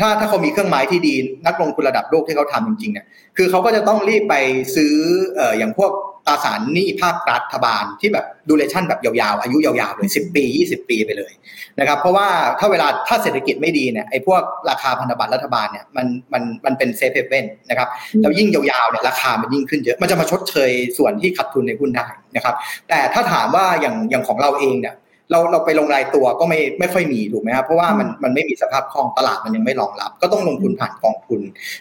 [0.00, 1.14] ถ้าถ้าเขามีเครื่องหมายที่ดี
[1.46, 4.34] นักลงทุนระดับโลกที่เขาทำจริงๆเนี่ยคือเขาก็จะต้องรีบไป
[4.76, 4.94] ซื้อ
[5.36, 5.92] เอ่ออย่างพวก
[6.30, 11.32] ตราสารหนี้ภาครัฐบาลที่แบบดูเลชั่นแบบยาวๆ อายุยาวๆเลย10 ปี 20 ปีไปเลย
[11.80, 12.28] นะครับเพราะว่า
[12.58, 17.88] ถ้าเวลาถ้าเศรษฐกิจไม่ดีเนี่ยไอ้พวกราคาพันธบัตรรัฐบาลเนี่ยมันมันมันเป็นเซฟเฮเว่นนะครับ
[18.20, 22.06] แล้วยิ่งยาวๆเนี่ยราคามันยิ่งขึ้นเยอะมันจะมาชดเชยส่วนที่ขาดทุนในหุ้นได้
[22.36, 22.54] นะครับ
[22.88, 24.96] แต่ถ้าถามว่าอย่างอย่างของเราเองเนี่ย
[25.32, 31.40] เราเราไปลงรายตัวก็ไม่ไม่ค่อยมีถูกไหมครับเพราะว่ามันมันไม่มีสภาพคล่องตลาดมันยังไม่รองรับ ก็ต้องลงทุนผ่านกองทุน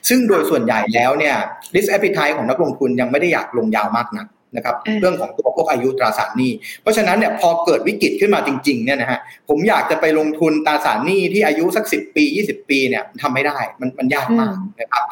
[0.09, 1.35] ซึ่งโดยส่วนใหญ่แล้วเนี่ย
[1.73, 9.19] risk appetite ของนักลงทุนยังไม่ได้อยากลงยาวมากนัก นะครับเรื่องของตัวพวกอายุตราสารหนี้ เพราะฉะนั้นเนี่ยพอเกิดวิกฤตขึ้นมาจริงๆเนี่ยนะฮะ
[9.49, 15.03] ผมอยากจะไปลงทุนตราสารหนี้ที่อายุสักสิปี 20 ปีเนี่ยทำไม่ได้มันมันยากมากนะครับ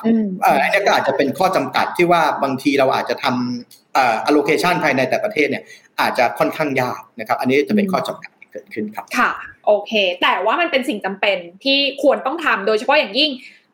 [0.44, 5.64] อันนี้ก็อาจจะเป็นข้อจำกัดที่ว่าบางทีเราอาจจะทำ allocation ภายในแต่ประเทศเนี่ย
[6.02, 9.30] อาจจะค่อนข้างยากนะครับอันนี้จะเป็นข้อจำกัดที่เกิดขึ้นครับค่ะ
[9.68, 13.32] โอเค แต่ว่ามันเป็นสิ่งจำเป็นที่ควรต้องทำโดยเฉพาะอย่างยิ่ง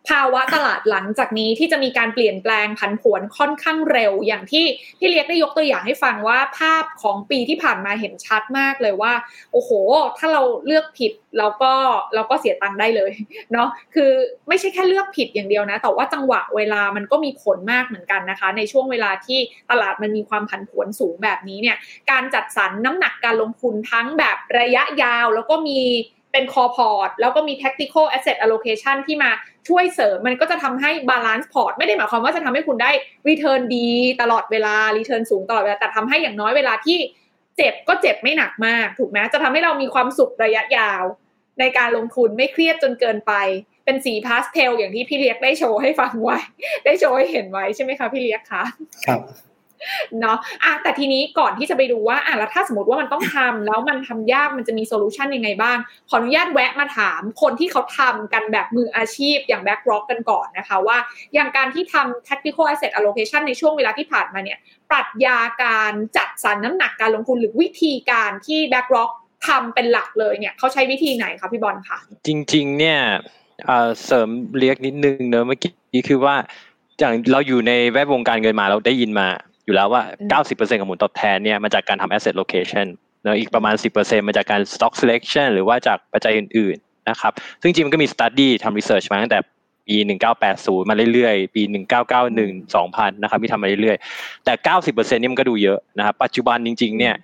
[0.09, 4.65] ภาวะตลาดหลังจากนี้ที่จะมีการเปลี่ยนแปลงผันผวนค่อนข้างเร็ว อย่างที่
[4.99, 9.13] พี่เลียกได้ยกตัวอย่างให้ฟังว่าภาพของปีที่ผ่านมาเห็นชัดมากเลยว่า
[9.51, 9.71] โอ้โห
[10.17, 11.71] ถ้าเราเลือกผิดเราก็
[12.15, 13.11] เราก็เสียตังค์ได้เลย
[13.53, 14.11] เนาะคือ
[14.47, 19.39] ไม่ใช่แค่เลือกผิดอย่างเดียวนะ แต่ว่าจังหวะเวลามันก็มีผลมากเหมือนกันนะคะ ในช่วงเวลาที่
[19.71, 21.77] ตลาดมันมีความผันผวนสูงแบบนี้เนี่ย
[22.11, 25.79] การจัดสรรน้ำหนักการลงทุนทั้งแบบระยะยาว แล้วก็มี
[26.33, 29.31] เป็นคอพอร์ตแล้วก็มี tactical asset allocation ที่มา
[29.67, 32.91] ช่วยเสริมมันก็จะทำให้ balance port ไม่ได้หมายความว่าจะทำให้คุณได้
[33.29, 33.89] return ดี
[34.21, 36.97] ตลอดเวลา return สูงตลอดเวลา แต่ทำให้อย่างน้อยเวลาที่
[37.57, 41.03] เจ็บก็เจ็บไม่หนักมาก ถูกไหมจะทำให้เรามีความสุขระยะยาว
[41.59, 43.33] ในการลงทุนไม่เครียดจนเกินไป
[43.85, 46.37] เป็นสีพาสเทลอย่างที่พี่เลียกได้โชว์ให้ฟังไว้
[46.85, 48.63] ได้โชว์ให้เห็นไว้ใช่ไหมคะพี่เลียกคะ
[49.07, 49.19] ครับ
[50.21, 55.77] เนาะอะแต่ทีนี้ก่อนที่จะไปดูว่าอะแล้วถ้าสมมติว่ามันต้องทำแล้วมันทำยากมันจะมี solution ยังไงบ้าง
[56.09, 60.97] ขออนุญาตแวะมาถามคนที่เขาทำกันแบบมืออาชีพอย่าง BlackRock กันก่อนนะคะว่า
[61.33, 64.59] อย่างการที่ทำ tactical asset allocation ในช่วงเวลาที่ผ่านมาเนี่ย
[64.89, 69.11] ปรัชญาการจัดสรรน้ำหนักการลงทุนหรือวิธีการที่ BlackRock
[69.47, 72.99] ทำเป็นหลักเลยเนี่ยเขาใช้วิธีไหนคะพี่บอลคะจริง ๆ เนี่ย
[74.05, 76.35] เสริมเรียกนิดนึงเนอะเมื่อกี้คือว่า
[76.99, 79.27] อย่างเราอยู่ในแวดวงการเงินมาเราได้ยินมา
[79.65, 80.01] อยู่แล้วว่า
[80.43, 82.87] 90%ของหมุนตอบแทนเนี่ยมาจากการทำ asset allocation
[83.23, 86.77] เนอะอีกประมาณ 10%มาจากการ stock selection หรือว่าจากปัจจัยอื่น
[87.09, 89.39] นะครับซึ่งจริงมันก็มี study ทำ research มาตั้งแต่
[89.87, 89.97] ปี
[90.43, 91.61] 1980 มาเรื่อยๆ ปี
[92.23, 94.53] 1991 2000 นะครับมีทำมาเรื่อยๆ แต่
[94.85, 97.15] 90%นี่มันก็ดูเยอะนะครับปัจจุบันจริง ๆ เนี่ย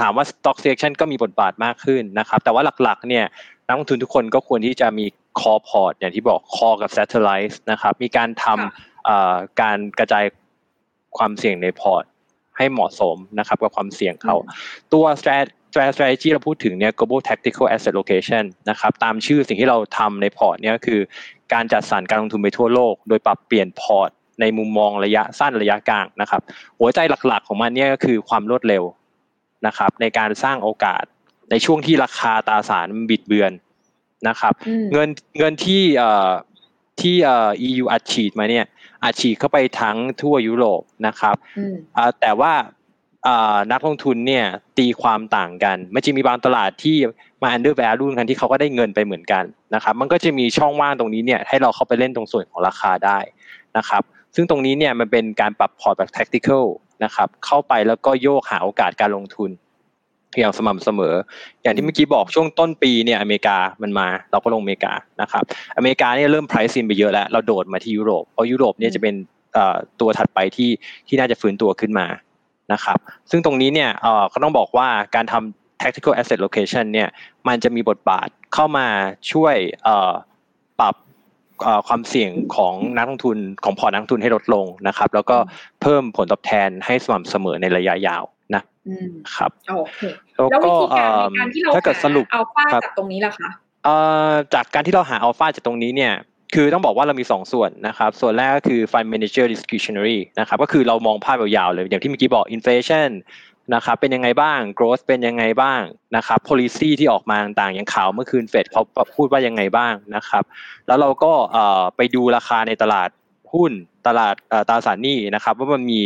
[0.00, 3.24] ถามว่า stock selection ก็มีบทบาทมากขึ้นนะครับแต่ว่าหลักๆ เนี่ย
[3.66, 5.06] นักลงทุนทุกคนก็ควรที่จะมี
[5.40, 10.24] core port อย่างที่บอก core กับ satellite นะครับมีการทำการกระจาย
[11.18, 12.04] ความเสี่ยงในพอร์ต
[12.56, 14.36] ให้เหมาะสมนะครับกับความเสี่ยงเขา
[14.92, 15.46] ตัว strat
[15.94, 21.00] strategy เราพูดถึงเนี่ย global tactical asset location นะครับตามชื่อสิ่งที่เราทำในพอร์ตเนี่ยคือ
[21.52, 24.10] การจัดสรรการลงทุนไปทั่วโลก โดยปรับเปลี่ยนพอร์ต
[24.40, 26.40] ในมุมมองระยะสั้นระยะกลางนะครับ
[26.78, 28.82] หัวใจหลักๆของมันเนี่ยก็คือความรวดเร็ว
[29.66, 31.02] นะครับ ในการสร้างโอกาส
[31.50, 33.52] ในช่วงที่ราคาตราสารบิดเบือน
[34.28, 34.52] นะครับ
[34.92, 35.08] เงิน
[35.38, 36.30] เงินที่เอ่อ
[37.00, 38.64] ที่เอ่อ EU อัดฉีดมาเนี่ย
[39.04, 41.36] อัดฉีดเข้าไปทั้งทั่วยุโรปนะครับ
[42.20, 42.52] แต่ว่า
[43.72, 44.44] นักลงทุนเนี่ย
[44.78, 46.96] ตีความต่างกันมันจะมีบางตลาดที่
[47.42, 49.44] มา under value กันที่เขาก็ได้เงินไปเหมือนกัน
[49.74, 53.18] นะครับมันก็จะมีช่องว่างตรงนี้เนี่ยให้เราเข้าไปเล่นตรงส่วนของราคาได้
[53.78, 54.02] นะครับ
[54.34, 56.64] ซึ่งตรงนี้เนี่ยมันเป็นการปรับพอร์ตแบบ tactical
[57.04, 59.50] นะครับเข้าไปแล้วก็โยกหาโอกาสการลงทุน
[60.40, 61.14] อย่างสม่ำเสมอ
[61.62, 65.42] อย่างที่เมื่อกี้บอกช่วงต้นปีเนี่ยอเมริกามันมาเราก็ลงอเมริกานะครับ
[65.76, 69.14] อเมริกาเนี่ยเริ่ม price in ไปเยอะแล้ว เราโดดมาที่ยุโรปเพราะยุโรปเนี่ยจะเป็น
[70.00, 70.70] ตัวถัดไปที่
[71.08, 72.06] ที่น่าจะฟื้นตัวขึ้นมา
[72.72, 72.98] นะครับ
[73.30, 73.90] ซึ่งตรงนี้เนี่ย
[74.32, 77.08] ก็ต้องบอกว่าการทำ tactical asset location เนี่ย
[77.48, 78.86] มันจะมีบทบาทเข้ามา
[79.32, 79.56] ช่วย
[80.80, 80.94] ปรับ
[81.88, 85.36] ความเสี่ยงของนักลงทุนของพอร์ตนักลงทุนให้ลดลงนะครับ แล้วก็
[85.82, 88.22] เพิ่มผลตอบแทนให้สม่ำเสมอในระยะยาว
[88.54, 88.62] นะ
[89.36, 90.00] ครับโอเค
[90.50, 91.78] แล้ววิธีการในการที่เราหา
[92.34, 93.50] อัลฟาจากตรงนี้ล่ะคะ
[94.54, 96.14] จากการที่เราหาอัลฟาจากตรงนี้เนี่ย
[96.54, 103.10] คือต้องบอกว่าเรามี 2 ส่วนนะครับ ส่วนแรกก็คือ fund manager discretionary นะครับก็คือเรามองภาพยาวๆเลย อย่างที่เมื่อกี้บอก inflation
[103.74, 105.80] นะครับเป็นยังไงบ้าง growth เป็นยังไงบ้าง
[106.16, 108.82] นะครับ policy ที่ออกมาต่างๆอย่างข่าวเมื่อคืนเฟดเขา
[109.16, 110.42] พูดว่ายังไงบ้างนะครับ
[110.86, 111.32] แล้วเราก็
[111.96, 113.08] ไปดูราคาในตลาด
[113.54, 113.72] หุ้น
[114.06, 114.34] ตลาด
[114.68, 116.00] ตราสารหนี้นะครับว่ามันมี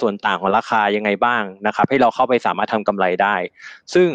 [0.00, 3.36] ส่วนต่างของราคายังไงบ้างนะครับให้เราเข้าไปสามารถทำกำไรได้
[3.94, 4.08] ซึ่ง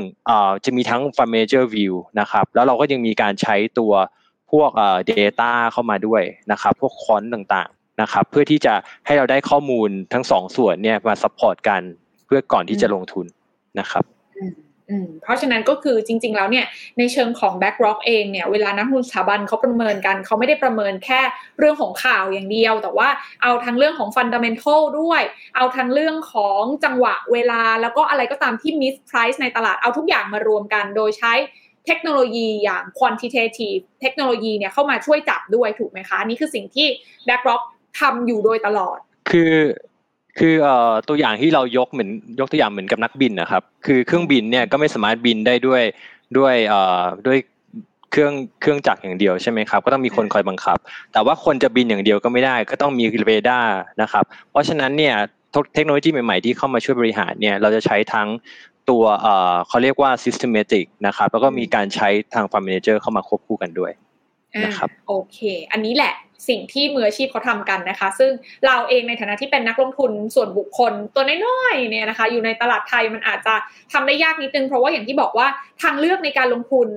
[0.66, 3.94] จะมีทั้ง fund manager view นะครับแล้วเราก็ยังมีการใช้ตัว
[4.52, 4.70] พวก
[5.12, 8.74] data เข้ามาด้วยนะครับพวก quant ต่างๆนะครับเพื่อที่จะ
[9.06, 11.82] ให้เราได้ข้อมูลทั้งสองส่วนเนี่ยมา support กัน
[12.26, 13.26] เพื่อก่อนที่จะลงทุน
[13.80, 14.04] นะครับ
[15.24, 16.66] เพราะฉะนั้นก็คือจริง ๆ แล้วเนี่ย
[16.98, 21.22] ในเชิงของ BlackRock เองเนี่ยเวลานักลงทุนสถาบันเขาประเมินกันเขาไม่ได้ประเมินแค่
[21.60, 23.10] เรื่องของข่าวอย่างเดียว แต่ว่า
[23.44, 25.22] เอาทั้งเรื่องของฟันดัมเ e นทัลด้วย
[25.56, 31.34] เอาทั้งเรื่องของจังหวะเวลา แล้วก็อะไรก็ตามที่ misprice ในตลาดเอาทุกอย่างมารวมกัน โดยใช้
[31.88, 36.88] เทคโนโลยีอย่าง quantitative เทคโนโลยีเนี่ยเข้ามาช่วยจับด้วยถูกไหมคะนี่คือสิ่งที่
[37.28, 37.62] BlackRock
[38.00, 38.98] ทำอยู่โดยตลอด
[39.32, 39.56] คือ
[40.40, 42.10] คือเอ่อตัวอย่างที่เรายกเหมือน
[42.40, 45.82] ยกตัวอย่างเหมือนกับนักบินนะครับ คือเครื่องบินเนี่ยก็ไม่สามารถบินได้ด้วย
[46.38, 47.38] ด้วยเอ่อด้วย
[48.12, 50.78] เครื่องเครื่องจักรอย่างเดียวใช่ไหมครับก็ต้องมีคนคอยบังคับ
[51.14, 55.16] แต่ว่าคนจะบินอย่างเดียวก็ไม่ได้ ก็ต้องมีเรดาร์นะครับ เพราะฉะนั้นเนี่ย
[55.74, 58.28] เทคโนโลยีใหม่ๆที่เข้ามาช่วยบริหารเนี่ยเราจะใช้ทั้ง
[58.90, 63.92] ตัวเอ่อเขาเรียกว่า systematic นะครับแล้วก็มีการใช้ทาง farm manager เข้ามาควบคู่กันด้วย
[64.66, 65.40] นะครับโอเค
[65.72, 66.14] อันนี้แหละ
[66.50, 68.32] สิ่งที่มืออาชีพเขาทำกันนะคะ ซึ่ง
[68.66, 73.56] เราเองในฐานะที่เป็นนักลงทุนส่วนบุคคลตัวน้อยๆเนี่ยนะคะ อยู่ในตลาดไทยมันอาจจะ
[73.94, 75.48] ทำได้ยากนิดนึงเพราะว่าอย่างที่บอกว่า
[75.82, 76.88] ทางเลือกในการลงทุน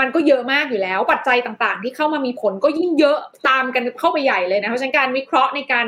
[0.00, 3.18] มันก็เยอะมากอยู่แล้วปัจจัยต่างๆ ที่เข้ามามีผลก็ยิ่งเยอะ
[3.48, 5.86] ตามกันเข้าไปใหญ่เลยนะเพราะฉะนั้นการวิเคราะห์ในการ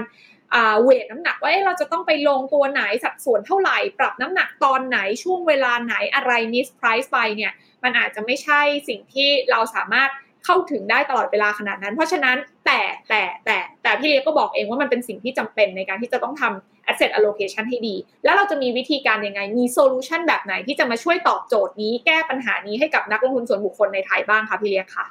[0.82, 7.53] เวทน้ำหนักว่าเราจะต้องไปลงตัวไหนสัดส่วนเท่าไหร่ ปรับน้ำหนักตอนไหนช่วงเวลาไหนอะไรมิสไพรซ์ไปเนี่ย
[7.84, 10.11] มันอาจจะไม่ใช่สิ่งที่เราสามารถ
[10.51, 12.37] เข้าถึงได้ตลอดเวลาขนาดนั้น เพราะฉะนั้น
[12.67, 17.95] แต่แต่แต่แต่พี่เลี้ยก็บอกเองว่ามันเป็นสิ่งที่จำเป็นในการที่จะต้องทำ asset allocation ให้ดี
[18.25, 25.07] แล้วเราจะมีวิธีการยังไง มีโซลูชันแบบไหนที่จะมาช่วยตอบโจทย์นี้ แก้ปัญหานี้ให้กับนักลงทุนส่วนบุคคลในไทยบ้างคะพี่เลี้ยค่ะ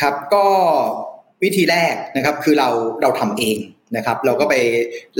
[0.00, 0.44] ครับก็
[1.42, 2.68] วิธีแรกนะครับคือเรา
[3.02, 3.58] เราทำเอง
[3.96, 4.54] นะครับเราก็ไป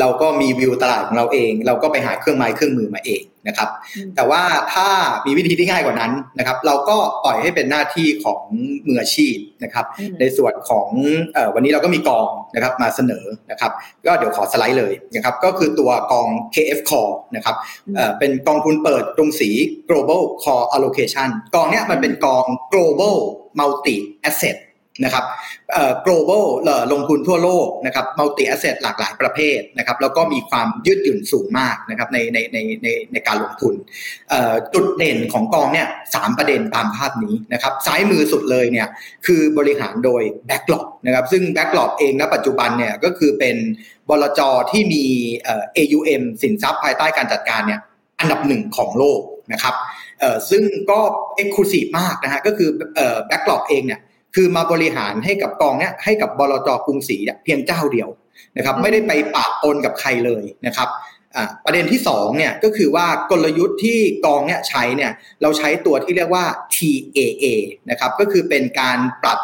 [0.00, 3.68] เราก็มีวิวตลาดของเราเอง เราก็ไปหาเครื่องไม้เครื่องมือมาเองนะครับ
[4.16, 4.42] แต่ว่า
[4.74, 4.88] ถ้า
[5.26, 8.40] มีวิธีที่ง่ายกว่านั้นนะครับ เราก็ปล่อยให้เป็นหน้าที่ของ
[8.86, 9.86] มืออาชีพนะครับ
[10.20, 10.88] ในส่วนของ
[11.36, 13.72] อวันนี้เราก็มีกองนะครับมาเสนอนะครับ
[14.06, 17.56] ก็เดี๋ยวขอสไลด์เลยนะครับ ก็คือตัวกอง KF Core นะครับ
[18.18, 19.50] เป็นกองทุนเปิดตรงสี
[19.88, 23.16] global core allocation กองเนี้ยมันเป็นกอง global
[23.58, 23.96] multi
[24.28, 24.56] asset
[25.04, 25.24] นะครับ
[25.72, 26.44] เอ่อ global
[26.92, 33.74] ลงทุนทั่วโลกนะครับ multi asset หลากหลายประเภทนะครับ แล้วก็มีความยืดหยุ่นสูงมากนะครับในในในในในการลงทุน
[34.74, 38.88] จุดเด่นของกองเนี่ยสามประเด็นตามภาพนี้นะครับ ซ้ายมือสุดเลยเนี่ย
[39.26, 43.56] คือบริหารโดย backlog นะครับ ซึ่ง backlog เองณปัจจุบันเนี่ยก็คือเป็น
[44.08, 44.40] บลจ
[44.70, 45.04] ที่มี
[45.76, 47.80] AUM สินทรัพย์ภายใต้การจัดการเนี่ย
[48.20, 49.20] อันดับหนึ่งของโลก
[49.52, 49.74] นะครับ
[50.50, 51.00] ซึ่งก็
[51.36, 54.00] exclusive มากนะฮะก็คือเอ่อ BlackRock เองเนี่ย
[54.40, 58.08] คือมาบริหารให้กับกองเนี่ยให้กับบลจกรุงศรีเพียงเจ้าเดียว
[58.56, 60.88] นะครับ ไม่ได้ไปปะปนกับใครเลยนะครับ
[61.64, 65.12] ประเด็นที่2เนี่ยก็คือว่ากลยุทธ์ที่กองเนี่ยใช้เนี่ย
[65.42, 67.46] เราใช้ตัวที่เรียกว่า TAA
[67.90, 69.40] นะครับก็คือเป็นการปรับ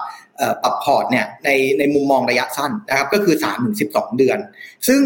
[0.62, 4.38] ปรับพอร์ตเนี่ยในในมุมมองระยะสั้นนะครับก็คือ 3-12ถึงเดือน
[4.88, 5.02] ซึ่ง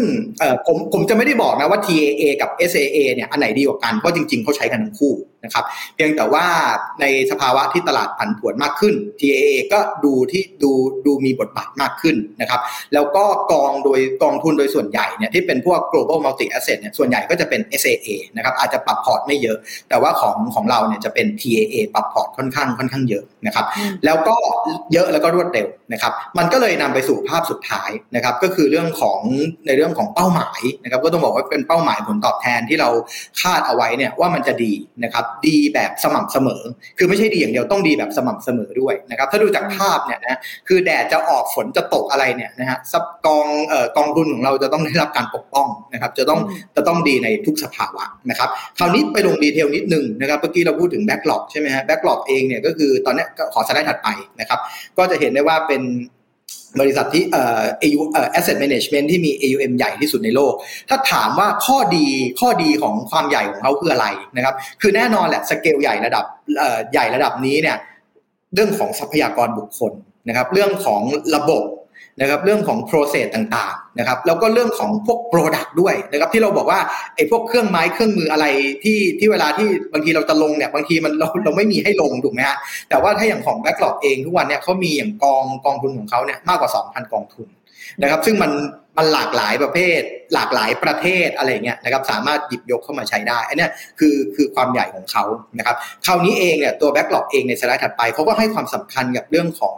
[0.67, 5.13] ผมผมจะไม่ได้บอกนะว่า TAA กับ SAA เนี่ยอันไหนดีกว่ากันเพราะจริงๆเขาใช้กันทั้งคู่
[5.43, 5.65] นะครับ
[5.95, 6.45] เพียงแต่ว่า
[7.01, 10.71] ในสภาวะที่ตลาดผันผวนมากขึ้น TAA ก็ดูที่ดู
[11.05, 12.61] ดูมีบทบาทมากขึ้นนะครับ
[12.93, 19.57] แล้วก็กองโดยกองทุนโดยส่วนใหญ่เนี่ยที่เป็นพวก global multi asset เนี่ยส่วนใหญ่ก็จะเป็น SAA นะครับอาจจะปรับพอร์ตไม่เยอะ
[19.89, 23.65] แต่ว่าของของเราเนี่ยจะเป็น TAA ปรับพอร์ตค่อนข้างค่อนข้างเยอะนะครับ
[24.05, 24.35] แล้วก็
[24.93, 29.19] เยอะแล้วก็รวดเร็วนะครับมันก็เลยนำไปสู่ภาพสุดท้ายนะครับก็คือเรื่องของ
[29.65, 32.89] ในเรื่องของเป้าหมายนะครับก็ต้องบอกว่าเป็นเป้าหมายผลตอบแทนที่เรา
[33.41, 34.73] คาดเอาไว้เนี่ยว่ามันจะดี
[35.03, 36.61] นะครับดีแบบสม่ำเสมอ
[36.97, 46.39] คือไม่ใช่ดีอย่างเดียวต้องดีแบบสม่ำเสมอด้วยนะครับ ถ้าดูจากภาพเนี่ยนะคือแดดจะออกฝนจะตกอะไรเนี่ยนะฮะซับกองเอ่อกองทุนของเราจะต้องได้รับการปกป้องนะครับ จะต้อง
[46.75, 54.07] จะต้องดีในทุกสภาวะนะครับคราวนี้ไปลง detail นิดนึงนะครับเมื่อกี้เราพูดถึง BlackRock ใช่ไหมฮะ BlackRock เองเนี่ยก็คือตอนนี้ขอสไลด์ถัดไป
[54.39, 54.59] นะครับ
[54.97, 55.81] ก็จะเห็นได้ว่าเป็น
[56.79, 60.53] บริษัทที่เอ่อ AU เอ่อ asset management ที่มี AUM ใหญ่ที่สุดในโลก
[60.89, 62.05] ถ้าถามว่าข้อดี
[62.39, 66.25] ข้อดีของความใหญ่ของเขาคืออะไรนะครับ คือแน่นอนแหละสเกลใหญ่ระดับ
[66.59, 67.77] เอ่อใหญ่ระดับนี้เนี่ย
[68.53, 69.93] เรื่องของทรัพยากรบุคคล
[70.27, 71.01] นะครับ เรื่องของ
[71.35, 71.63] ระบบ
[72.19, 76.79] นะครับเรื่องของ process ต่างๆนะครับแล้วก็เรื่องของพวก product ด้วยนะครับที่เราบอกว่า
[77.15, 78.45] ไอ้พวกเครื่องไม้เครื่องมืออะไร
[78.83, 82.57] ที่ที่เวลาที่บางทีเราจะลงเนี่ยบางทีมันเราเราไม่มีให้ลงถูกไหมฮะ
[82.89, 87.47] แต่ว่าถ้าอย่างของ BlackRock เองทุกวันเนี่ยเขามีอย่างกองกองทุนของเขาเนี่ยมากกว่า 2,000 กองทุน
[88.01, 88.51] นะครับ ซึ่งมัน
[88.97, 90.01] มันหลากหลายประเภท
[90.33, 93.67] หลากหลายประเทศอะไรเงี้ยนะครับ สามารถหยิบยกเข้ามาใช้ได้ อันนี้
[93.99, 95.23] คือคือความใหญ่ของเขา
[95.57, 95.75] นะครับ
[96.05, 99.75] คราวนี้เองเนี่ยตัว BlackRock เองในสไลด์ถัดไปเขาก็ให้ความสำคัญกับเรื่องของ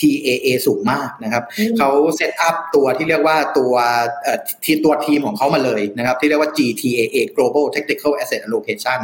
[0.00, 1.44] TAA สูงมากนะครับ
[1.78, 3.72] เขา set up ตัวที่เรียกว่าตัว
[4.64, 9.00] ทีตัวทีมของเขามาเลยนะครับ ที่เรียกว่า GTAA Global Technical Asset Allocation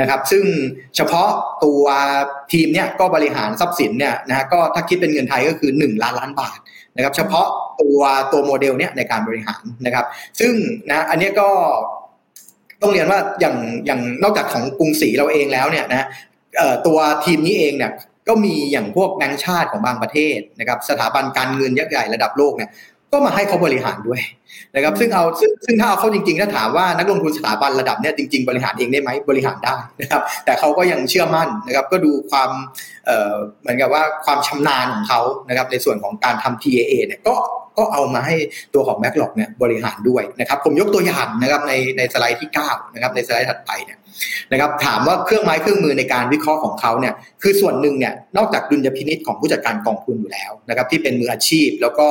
[0.00, 0.44] นะครับ ซึ่ง
[0.96, 1.28] เฉพาะ
[1.64, 1.82] ตัว
[2.52, 6.58] ทีมเนี่ยก็บริหารทรัพย์สินเนี่ยนะฮะก็ถ้าคิดเป็นเงินไทยก็คือ 1 ล้านล้านบาท
[6.96, 7.46] นะครับเฉพาะ
[7.80, 8.00] ตัว
[8.32, 10.04] ตัวโมเดลเนี้ยในการบริหารนะครับ
[10.40, 10.52] ซึ่ง
[10.90, 11.48] นะอันนี้ก็
[12.82, 16.06] ต้องเรียนว่าอย่างอย่างนอกจากของกรุงศรีเราเองแล้วเนี่ยนะ
[16.86, 17.92] ตัวทีมนี้เองเนี่ย
[18.28, 22.70] ก็มีอย่างพวกแบงก์ชาติของบางประเทศนะครับสถาบันการเงินยักษ์ใหญ่ระดับโลกเนี่ย
[23.12, 24.20] ก็มาให้เขาบริหารด้วย
[24.74, 32.50] นะครับ ซึ่งเอาซึ่งซึ่งถ้าเอาเข้าจริงๆถ้าถามว่านักลงทุนสถาบันระดับเนี้ยจริง ๆ บริหารเองได้ไหมบริหารได้นะครับ แต่เขาก็ยังเชื่อมั่นนะครับ ก็ดูความ
[33.60, 37.34] เหมือนกับว่าความชำนาญของเขานะครับ ในส่วนของการทำ TAA เนี่ยก็
[37.78, 38.36] ก็เอามาให้
[38.74, 43.98] ตัวของ Backlog เนี่ยบริหารด้วยนะครับผมยกตัวอย่างนะครับในในสไลด์ที่9นะครับในสไลด์ถัดไปเนี่ย
[44.52, 52.08] นะครับถามว่าเครื่องไม้เครื่องมือในการวิเคราะห์ของเขาเนี่ยคือส่วนหนึ่งเนี่ยนอกจากดุลยพินิษของผู้จัดการกองทุนอยู่แล้วนะครับที่เป็นมืออาชีพ แล้วก็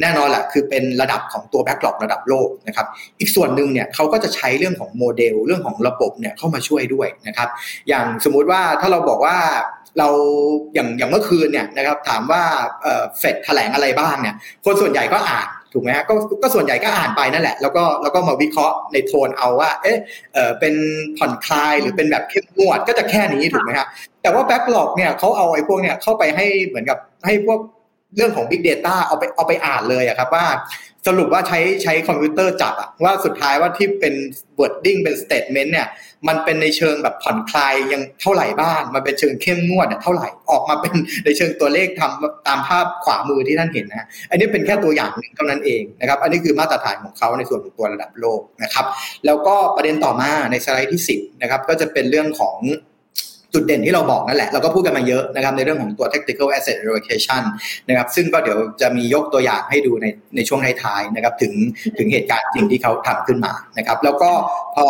[0.00, 2.86] แน่นอนแหละคือเป็นระดับของตัว BlackRock ระดับโลกนะครับ
[3.20, 7.48] อีกส่วนหนึ่งเนี่ยเขาก็จะใช้เรื่องของโมเดลเรื่องของระบบเนี่ยเข้ามาช่วยด้วยนะครับ
[7.88, 9.36] อย่างสมมุติว่าถ้าเราบอกว่า
[9.98, 10.08] เรา
[10.74, 12.42] อย่างอย่างเมื่อคืนเนี่ยนะครับถามว่า
[13.18, 14.34] เฟดแถลงอะไรบ้างเนี่ย
[14.64, 19.98] คนส่วนใหญ่ก็อ่านถูกไหมฮะก็ก็ส่วนใหญ่ก็อ่านไปนั่นแหละ แล้วก็แล้วก็มาวิเคราะห์ในโทนเอาว่า เอ๊ะ
[20.34, 20.74] เออเป็น
[21.16, 23.86] ผ่อนคลายหรือเป็นแบบเข้มงวดก็จะแค่นี้ถูกไหมฮะ
[24.22, 27.58] แต่ว่า BlackRock เนี่ยเขาเอาไอ้พวกเนี่ยเข้าไปให้เหมือนกับให้พวก
[28.16, 30.46] เรื่องของ Big Data เอาไปเอาไปอ่านเลยอะครับว่า
[31.06, 34.14] สรุปว่าใช้ใช้คอมพิวเตอร์จับอะว่าสุดท้ายว่าที่เป็น
[34.58, 35.88] wording เป็น statement เนี่ย
[36.28, 40.94] มันเป็นในเชิงแบบผ่อนคลายยังเท่าไหร่บ้างมันเป็นเชิงเข้มงวดเท่าไหร่ออกมาเป็น
[41.24, 48.86] ในเชิงตัวเลขทำตามภาพขวามือที่ท่านเห็นนะอันนี้เป็นแค่ตัวอย่างหนึ่งเท่านั้นเองนะครับ อันนี้คือมาตรฐานของเขาในส่วนของตัวระดับโลกนะครับ
[49.26, 52.58] แล้วก็ประเด็นต่อมาในสไลด์ที่ 10นะครับก็จะเป็นเรื่องของ
[53.54, 57.42] จุดเด่นที่เราบอกนั่นแหละ เราก็พูดกันมาเยอะนะครับในเรื่องของตัว tactical asset allocation
[57.88, 61.52] นะครับซึ่งก็เดี๋ยวจะมียกตัวอย่างให้ดูในในช่วงท้ายๆนะครับถึง
[61.98, 64.30] ถึงเหตุการณ์จริงที่เขาทำขึ้นมานะครับแล้วก็
[64.74, 64.84] พอ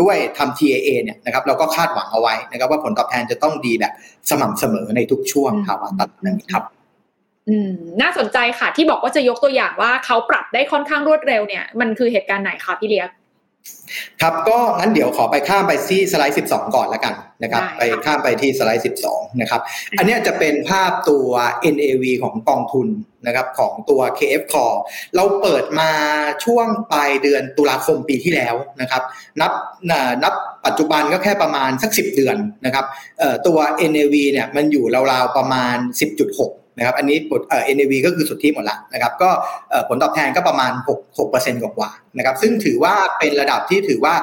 [0.00, 3.92] ด้วยทำ TAA เนี่ยนะครับเราก็คาดหวังเอาไว้นะครับว่าผลตอบแทนจะต้องดีแบบ
[4.30, 6.64] สม่ำเสมอในทุกช่วงภาวะตัดนั้นครับ
[7.48, 13.08] อืมน่าสนใจค่ะที่บอกว่าจะยกตัวอย่างว่าเขาปรับได้ค่อนข้างรวดเร็วเนี่ยมันคือเหตุการณ์ไหนคะพี่เลี้ยง
[14.22, 19.60] ครับก็งั้นเดี๋ยวขอไปข้ามไปที่สไลด์ 12 ก่อนแล้วกันนะครับ ไปข้ามไปที่สไลด์ 12 นะครับ
[19.98, 21.28] อันนี้จะเป็นภาพตัว
[21.74, 22.88] NAV ของกองทุน
[23.26, 24.78] นะครับของตัว KF Core
[25.14, 25.90] เราเปิดมา
[26.44, 29.02] ช่วงปลายเดือนตุลาคมปีที่แล้วนะครับ
[29.40, 29.52] นับ
[30.24, 30.34] นับ
[30.66, 32.36] ปัจจุบันก็แค่ประมาณสัก 10 เดือน
[32.66, 32.84] นะครับ
[33.46, 33.58] ตัว
[33.90, 35.76] NAV เนี่ยมันอยู่ราวๆประมาณ
[36.22, 39.30] 10.6 นะครับอันนี้ผลเอ่อ NAV ก็คือสุทธิหมดละนะครับก็
[39.70, 44.14] เอ่อผลตอบแทนก็ประมาณ6 6%กว่าๆนะครับซึ่งถือว่าเป็นระดับที่ถือว่า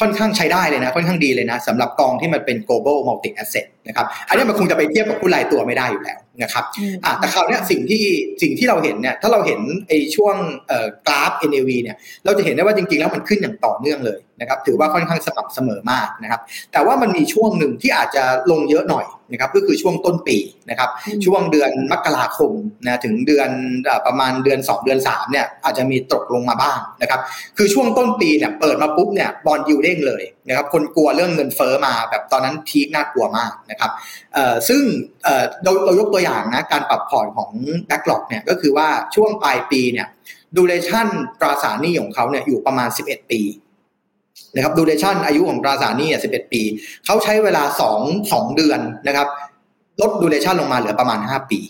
[0.00, 6.64] ค่อนข้างใช้ได้เลยนะค่อนข้างดีเลยนะสำหรับกองที่มันเป็น global multi asset นะครับอันนี้มันคงจะไปเทียบกับผู้รายตัวไม่ได้อยู่แล้วนะครับ
[7.04, 8.04] อะแต่คราวนี้สิ่งที่
[8.42, 10.36] สิ่งที่เราเห็นเนี่ยถ้าเราเห็นไอ้ช่วง
[10.68, 16.40] เอ่อกราฟ NAV เนี่ยเราจะเห็นได้ว่าจริงๆแล้วมันขึ้นอย่างต่อเนื่องเลย นะครับถือว่าค่อนข้างสม่ำเสมอมากนะครับ
[16.72, 20.38] แต่ว่ามันมีช่วงหนึ่งที่อาจจะลงเยอะหน่อยนะครับก็คือช่วงต้นปี
[20.70, 20.90] นะครับ
[21.26, 22.52] ช่วงเดือนมกราคม
[22.84, 23.50] นะถึงเดือน
[24.06, 27.20] ประมาณเดือน 2 เดือน3เนี่ยอาจจะมีตกลงมาบ้างนะครับ
[27.56, 33.90] คือช่วงต้นปีเนี่ยเปิดมาปุ๊บเนี่ย bond yield เด้งเลยนะครับคนกลัวเรื่องเงินเฟ้อมาแบบตอนนั้น peak น่ากลัวมากนะครับ
[34.34, 34.82] เอ่อซึ่ง
[35.24, 37.50] เอ่อเราเรายกตัวอย่างนะการปรับพอร์ตของ
[37.88, 40.06] BlackRock เนี่ยก็คือว่าช่วงปลายปีเนี่ย
[40.56, 41.08] duration
[41.40, 43.40] ตราสารหนี้ของเขาเนี่ยอยู่ประมาณ 11 ปี
[44.54, 46.62] นะครับ duration อายุของตราสารหนี้อะ11ปี
[47.06, 47.62] เขาใช้เวลา
[47.96, 49.28] 2 2เดือนนะครับ
[50.00, 51.60] ลดดูเรชั่นลงมาเหลือประมาณ5ปี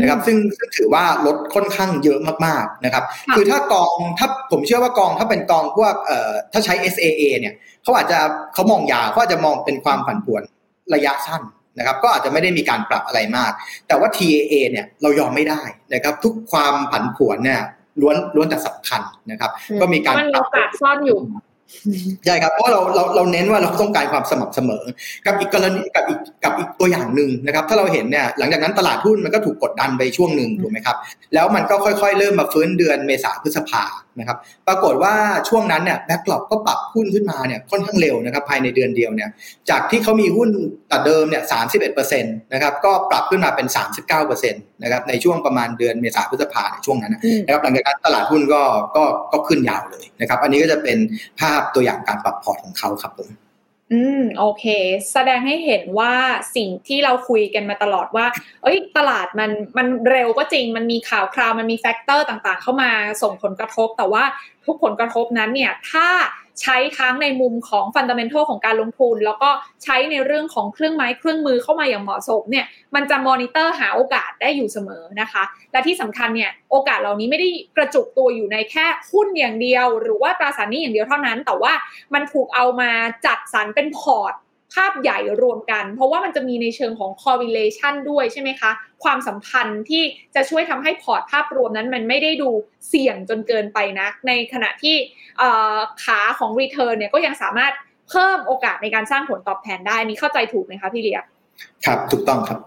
[0.00, 8.18] นะครับซึ่งซึ่งถือว่าลดค่อนข้างเยอะมากๆนะครับ คือถ้ากองถ้าผมเชื่อว่ากองถ้าเป็นกองพวกเอ่อถ้าใช้ SAA เนี่ยเขาอาจจะ
[8.54, 10.42] เขามองยาวเขาอาจจะมองเป็นความผันผวน
[10.94, 11.42] ระยะสั้น
[11.78, 13.52] นะครับ ก็อาจจะไม่ได้มีการปรับอะไรมาก
[13.88, 15.62] แต่ว่า TAA เนี่ยเรายอมไม่ได้
[15.94, 17.60] นะครับ ทุกความผันผวนเนี่ย
[18.00, 21.18] ล้วนล้วนแต่สำคัญนะครับ ก็มีการมันมีโอกาสซ่อนอยู่
[22.24, 24.84] ใช่ครับเพราะเราเราเราเน้นว่าเราต้องการความสม่ำเสมอ
[25.26, 30.96] กับอีกกรณีกับอีกกับอีกตัวอย่างหนึ่งนะครับ ถ้าเราเห็นเนี่ยหลังจากนั้นตลาดหุ้นมันก็ถูกกดดันไปช่วงหนึ่งถูกไหมครับ
[31.34, 33.84] แล้วมันก็ค่อยๆ เริ่มมาฟื้นเดือนเมษาพฤษภา
[34.18, 34.36] นะครับ
[34.68, 35.14] ปรากฏว่า
[35.48, 39.30] ช่วงนั้นเนี่ยแบ็กหลอกก็ปรับหุ้นขึ้นมาเนี่ยค่อนข้างเร็วนะครับภายในเดือนเดียวเนี่ย
[39.70, 40.48] จากที่เขามีหุ้น
[40.88, 47.12] แต่เดิมเนี่ยสามสิบเอ็ดเปอร์เซ็นต์นะครับก็ปรับขึ้นมาเป็นสามสิบเก้าเปอร์เซ็นต์นะครับในช่วงประมาณเดือนเมษาพฤษภาในช่วงนั้น
[47.46, 48.62] นะครับหลังจากนั้นตลาดหุ้นก็
[48.96, 50.98] ก็ก็ขึ้นยาวเลยนะครับอันนี้ก็จะเป็น
[51.40, 53.28] ภาพตัวอย่างการปรับพอร์ตของเขาครับผม
[53.92, 54.64] อืมโอเค
[55.12, 56.14] แสดงให้เห็นว่า
[56.56, 58.26] สิ่งที่เราคุยกันมาตลอดว่า
[58.62, 62.90] เอ้ย ตลาดมันมันเร็วก็จริง มันมีข่าวคราวมันมี factor ต่างๆ เข้ามา
[63.22, 64.24] ส่งผลกระทบ แต่ว่า
[64.66, 66.06] ทุกผลกระทบนั้นเนี่ย ถ้า
[66.62, 69.50] ใช้ทั้งในมุมของ fundamental ของการลงทุน แล้วก็
[69.84, 75.42] ใช้ในเรื่องของเครื่องไม้เครื่องมือเข้ามาอย่างเหมาะสมเนี่ยมันจะมอนิเตอร์หาโอกาสได้อยู่เสมอนะคะ
[75.72, 81.72] และที่สำคัญเนี่ยโอกาสเหล่านี้ไม่ได้กระจุกตัวอยู่ในแค่หุ้นอย่างเดียว หรือว่าตราสารหนี้อย่างเดียวเท่านั้น แต่ว่า
[82.14, 82.90] มันถูกเอามา
[83.26, 84.34] จัดสรรเป็นพอร์ต
[84.74, 88.70] ภาพใหญ่รวมกัน เพราะว่ามันจะมีในเชิงของ correlation ด้วยใช่ไหมคะ
[89.04, 90.02] ความสัมพันธ์ที่
[90.34, 92.50] จะช่วยทำให้พอร์ตภาพรวมนั้นมันไม่ได้ดู
[92.88, 94.96] เสี่ยงจนเกินไปนะ ในขณะที่
[96.04, 97.72] ขาของ return เนี่ยก็ยังสามารถ
[98.10, 101.20] เพิ่มโอกาสในการสร้างผลตอบแทนได้นี่เข้าใจถูกไหมคะพี่เลีย
[101.84, 102.58] ครับ ถูกต้องครับ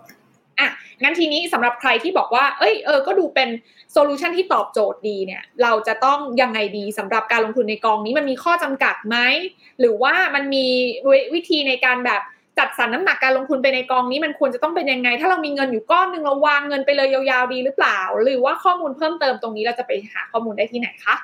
[0.64, 0.72] อะ
[1.04, 3.50] งั้นทีนี้สำหรับใครที่บอกว่า เอ้ยเออก็ดูเป็น
[3.94, 9.18] solution ที่ตอบโจทย์ดีเนี่ยเราจะต้องยังไงดีสำหรับการลงทุนในกองนี้มันมีข้อจำกัดไหม
[9.80, 10.66] หรือว่ามันมี
[11.34, 12.22] วิธีในการแบบ
[12.60, 21.16] จัดสรรน้ำหนักการลงทุนไปในกองนี้มันควรจะต้องเป็นยังไง ถ้าเรามีเงินอยู่ก้อนหนึ่งเราวางเงินไปเลยยาวๆดีหรือเปล่า หรือว่าข้อมูลเพิ่มเติมตรงนี้เราจะไปหาข้อมูลได้ที่ไหนคะ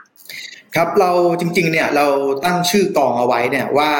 [0.75, 2.05] ครับเราจริงๆเนี่ยเรา
[2.45, 3.91] ตั้งชื่อกองเอาไว้เนี่ยว่า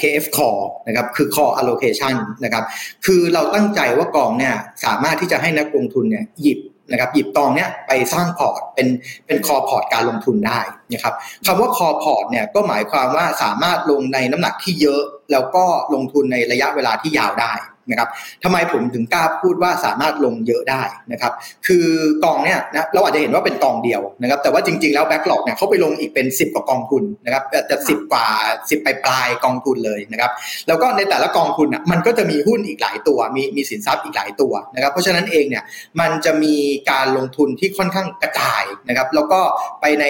[0.00, 2.14] KF Core นะครับคือ Core Allocation
[2.44, 2.64] นะครับ
[3.06, 4.54] คือเราตั้งใจว่ากองเนี่ย
[4.84, 6.58] สามารถที่จะให้นักลงทุนเนี่ยหยิบ
[6.90, 8.88] นะครับหยิบกองเนี้ยไปสร้างพอร์ตเป็น
[9.26, 10.60] เป็น core พอร์ตการลงทุนได้
[10.92, 11.14] นะครับ
[11.46, 15.02] คำว่า core พอร์ตเนี่ยก็หมายความว่าสามารถลงในน้ำหนักที่เยอะ
[15.32, 15.64] แล้วก็
[15.94, 17.52] ลงทุนในระยะเวลาที่ยาวได้
[17.90, 18.08] นะครับ
[18.44, 20.82] ทำไมผมถึงกล้าพูดว่าสามารถลงเยอะได้
[21.12, 21.32] นะครับ
[21.66, 21.86] คือ
[22.24, 28.26] กองเนี่ยนะเราอาจจะเห็นว่าเป็นกองเดียวนะครับ แต่ว่าจริงๆแล้ว BlackRock เนี่ยเขาไปลงอีกเป็น 10 กว่ากองทุนนะครับจะสิบกว่า
[28.56, 30.30] 10ปลายปลายกองทุนเลยนะครับ
[30.68, 35.64] แล้วก็ในแต่ละกองทุนอะมันก็จะมีหุ้นอีกหลายตัว มีมีสินทรัพย์อีกหลายตัวนะครับ เพราะฉะนั้นเองเนี่ย
[36.00, 36.56] มันจะมี
[36.90, 39.40] การลงทุนที่ค่อนข้างกระจายนะครับ แล้วก็
[39.80, 40.04] ไปใน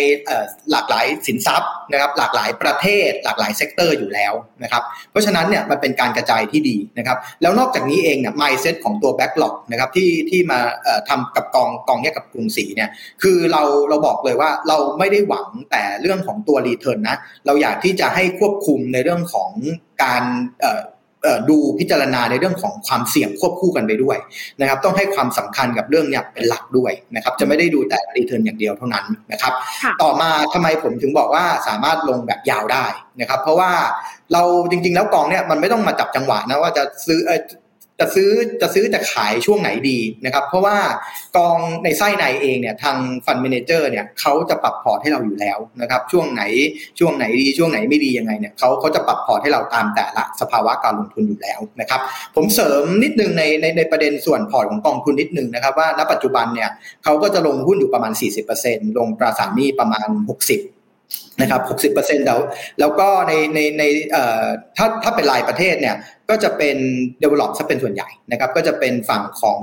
[0.70, 10.61] หลากหลายสินทรัพย์นะครับ หลากหลายประเทศ หลากหลาย sector อยู่แล้วนะครับ เพราะฉะนั้นเนี่ยมันเป็นการกระจายที่ดีนะครับ แล้วนอกจากนี้เองเนี่ย mindset ของตัว backlog นะครับที่ที่มา
[11.09, 12.91] ทำกับกองกองแยกกับกรุงศรีเนี่ย
[13.23, 17.16] คือเราเราบอกเลยว่าเราไม่ได้หวังแต่เรื่องของตัว return นะ
[17.47, 19.51] เราอยากที่จะให้ควบคุมในเรื่องของ
[20.03, 20.23] การ
[21.51, 24.19] ดูพิจารณาในเรื่องของความเสี่ยงควบคู่กันไปด้วย
[24.61, 29.53] นะครับต้องให้ความสำคัญกับเรื่องเนี้ยเป็นหลักด้วยนะครับจะไม่ได้ดูแต่รีเทิร์นอย่างเดียวเท่านั้นนะครับ
[30.03, 32.87] ต่อมาทำไมผมถึงบอกว่าสามารถลงแบบยาวได้
[33.21, 33.71] นะครับเพราะว่า
[34.33, 37.20] เราจริง ๆ แล้วกองเนี้ยมันไม่ต้องมาจับจังหวะนะว่าจะซื้อ
[38.01, 38.31] จะซื้อ
[38.62, 40.76] จะซื้อจะขายช่วงไหนดีนะครับ เพราะว่า
[41.37, 46.43] กองในไส้ในเองเนี่ยทาง fund manager เนี่ยเขาจะปรับพอร์ตให้เราอยู่แล้วนะครับ ช่วงไหน
[46.99, 52.01] ช่วงไหนดีช่วงไหนไม่ดียังไงเนี่ยเขาเขาจะปรับพอร์ตให้เราตามแต่ละสภาวะการลงทุนอยู่แล้วนะครับ
[52.35, 56.70] ผมเสริมนิดนึงในในในประเด็นส่วนพอร์ตของกองทุนนิดนึงนะครับว่าณปัจจุบันเนี่ย
[57.05, 58.12] เขาก็จะลงหุ้นอยู่ประมาณ
[58.55, 60.09] 40%ลงตราสารหนี้ประมาณ
[60.39, 60.78] 60
[61.40, 62.40] นะครับ60%แล้ว
[62.80, 64.44] แล้วก็ในในในเอ่อ
[64.76, 65.96] ถ้าถ้าเป็นรายประเทศเนี่ย
[66.30, 66.76] ก็จะเป็น
[67.22, 69.61] develop ซะเป็นส่วนใหญ่นะครับก็จะเป็นฝั่งของ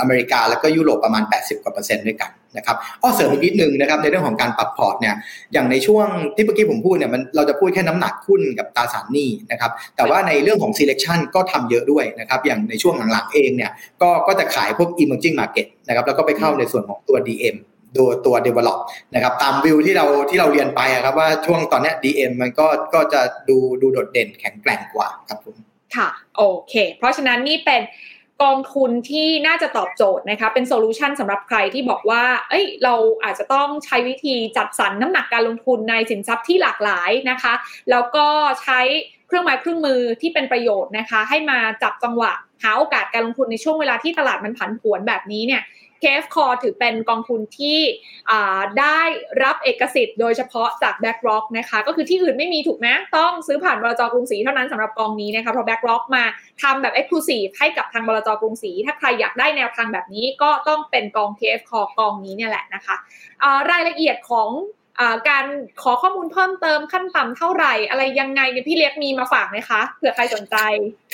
[0.00, 5.14] อเมริกาแล้วก็ยุโรปประมาณ 80กว่าเปอร์เซ็นต์ด้วยกันนะครับอ้อเสริมอีกนิดนึงนะครับในเรื่องของการปรับพอร์ตเนี่ย
[5.52, 6.06] อย่างในช่วง
[6.36, 13.70] ที่เมื่อกี้ผมพูดเนี่ยมันเราจะพูดแค่น้ำหนักหุ้นกับตราสารหนี้นะครับแต่ว่าในเรื่องของ selection ก็ทำเยอะด้วยนะครับอย่างในช่วงหลังๆเองเนี่ย
[14.02, 17.56] ก็ก็จะขายพวก emerging market นะครับแล้วก็ไปเข้าในส่วนของตัว DM
[17.96, 18.78] ตัวตัว develop
[19.14, 25.56] นะครับตามวิวที่เราที่เราเรียนไปครับว่าช่วงตอนนี้ DM มันก็ก็จะดูดูโดดเด่นแข็งแกร่งกว่าครับผม
[25.96, 27.82] ค่ะโอเค เพราะฉะนั้นนี่เป็น
[28.42, 37.54] กองทุนที่น่าจะตอบโจทย์นะคะเป็นโซลูชันสำหรับใครที่บอกว่า เอ้ยเราอาจจะต้องใช้วิธีจัดสรรน้ำหนักการลงทุนในสินทรัพย์ที่หลากหลายนะคะ
[37.90, 38.26] แล้วก็
[38.62, 38.80] ใช้
[39.26, 42.32] เครื่องไม้เครื่องมือที่เป็นประโยชน์นะคะ ให้มาจับจังหวะ
[42.62, 45.62] หาโอกาสการลงทุนในช่วงเวลาที่ตลาดมันผันผวนแบบนี้เนี่ย
[46.04, 47.78] KF Core ถือเป็นกองทุนที่
[48.80, 49.00] ได้
[49.42, 56.24] รับเอกสิทธิ์โดยเฉพาะจาก BlackRock นะคะก็คือที่อื่นไม่มีถูกไหมต้องซื้อผ่านบลจกรุงศรีเท่านั้นสำหรับกองนี้นะคะเพราะ BlackRock มา
[56.62, 62.96] ทำแบบ Exclusive ให้กับทางบลจกรุงศรีถ้าใครอยากได้แนวทางแบบนี้ก็ต้องเป็นกอง KF Core กองนี้เนี่ยแหละนะคะ
[63.70, 64.48] รายละเอียดของ
[65.28, 65.44] การ
[65.82, 70.56] ขอข้อมูลเพิ่มเติมขั้นต่ำเท่าไหร่ อะไรยังไงเนี่ยพี่เล็กมีมาฝากไหมคะเผื่อใครสนใจ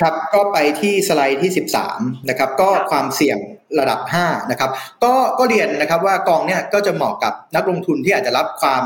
[0.01, 1.51] ครับก็ไปที่สไลด์ที่
[1.89, 3.39] 13นะครับก็ความเสี่ยง
[3.81, 4.71] ระดับ5นะครับ
[5.05, 8.85] ก็ก็เรียนนะครับว่ากองเนี่ยก็จะเหมาะกับนักลงทุนที่อาจจะรับความ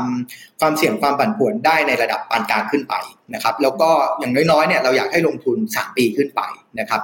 [0.59, 2.93] ความเสี่ยงความผันผวนได้ในระดับปานกลางขึ้นไป
[3.33, 3.89] นะครับแล้วก็
[4.19, 6.41] อย่างน้อยๆเนี่ยเราอยากให้ลงทุน 3 ปีขึ้นไป
[6.79, 7.01] นะครับ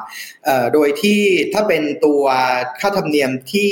[0.73, 1.19] โดยที่
[1.53, 2.23] ถ้าเป็นตัว
[2.79, 3.71] ค่าธรรมเนียมที่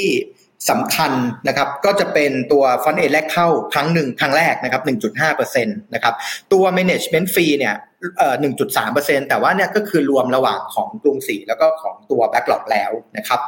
[0.70, 1.12] สำคัญ
[1.48, 4.82] นะครับก็จะเป็นตัวฟันเอแรกเข้าครั้งหนึ่งครั้งแรกนะครับ
[5.24, 6.14] 1.5%นะครับ
[6.54, 7.76] ตัว management fee เนี่ย
[8.18, 8.36] เอ่อ
[8.82, 13.40] 1.3%แต่ว่าเนี่ยก็คือรวมระหว่างของกรุงศรีแล้วก็ของตัว backlog แล้วนะครับ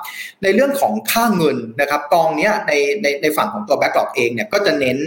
[0.43, 4.97] ในเรื่องของค่าเงินนะครับกองเนี้ยในในในฝั่งของตัว backlog เองเนี่ยก็จะเน้น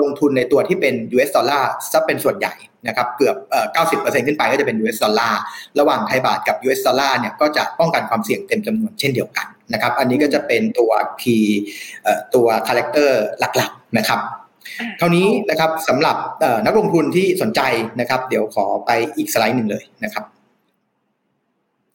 [0.00, 2.54] ลงทุนในตัวที่เป็น US ดอลลาร์ซะเป็นส่วนใหญ่
[2.88, 5.40] นะครับเกือบเอ่อ90%ขึ้นไปก็จะเป็น US ดอลลาร์
[5.78, 10.92] ระหว่างไทยบาทกับ US ดอลลาร์เนี่ยก็จะป้องกันความเสี่ยงเต็มจำนวนเช่นเดียวกัน นะครับอันนี้ก็จะเป็นตัว
[11.22, 11.60] key
[12.34, 14.20] ตัว character หลักๆนะครับ
[14.98, 16.16] เท่านี้นะครับสำหรับ
[16.66, 17.60] นักลงทุนที่สนใจ
[18.00, 20.24] นะครับ เดี๋ยวขอไปอีกสไลด์หนึ่งเลยนะครับ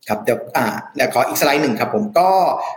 [0.09, 2.29] ครับเดี๋ยวอ่าเดี๋ยวขออีกสไลด์หนึ่งครับผมก็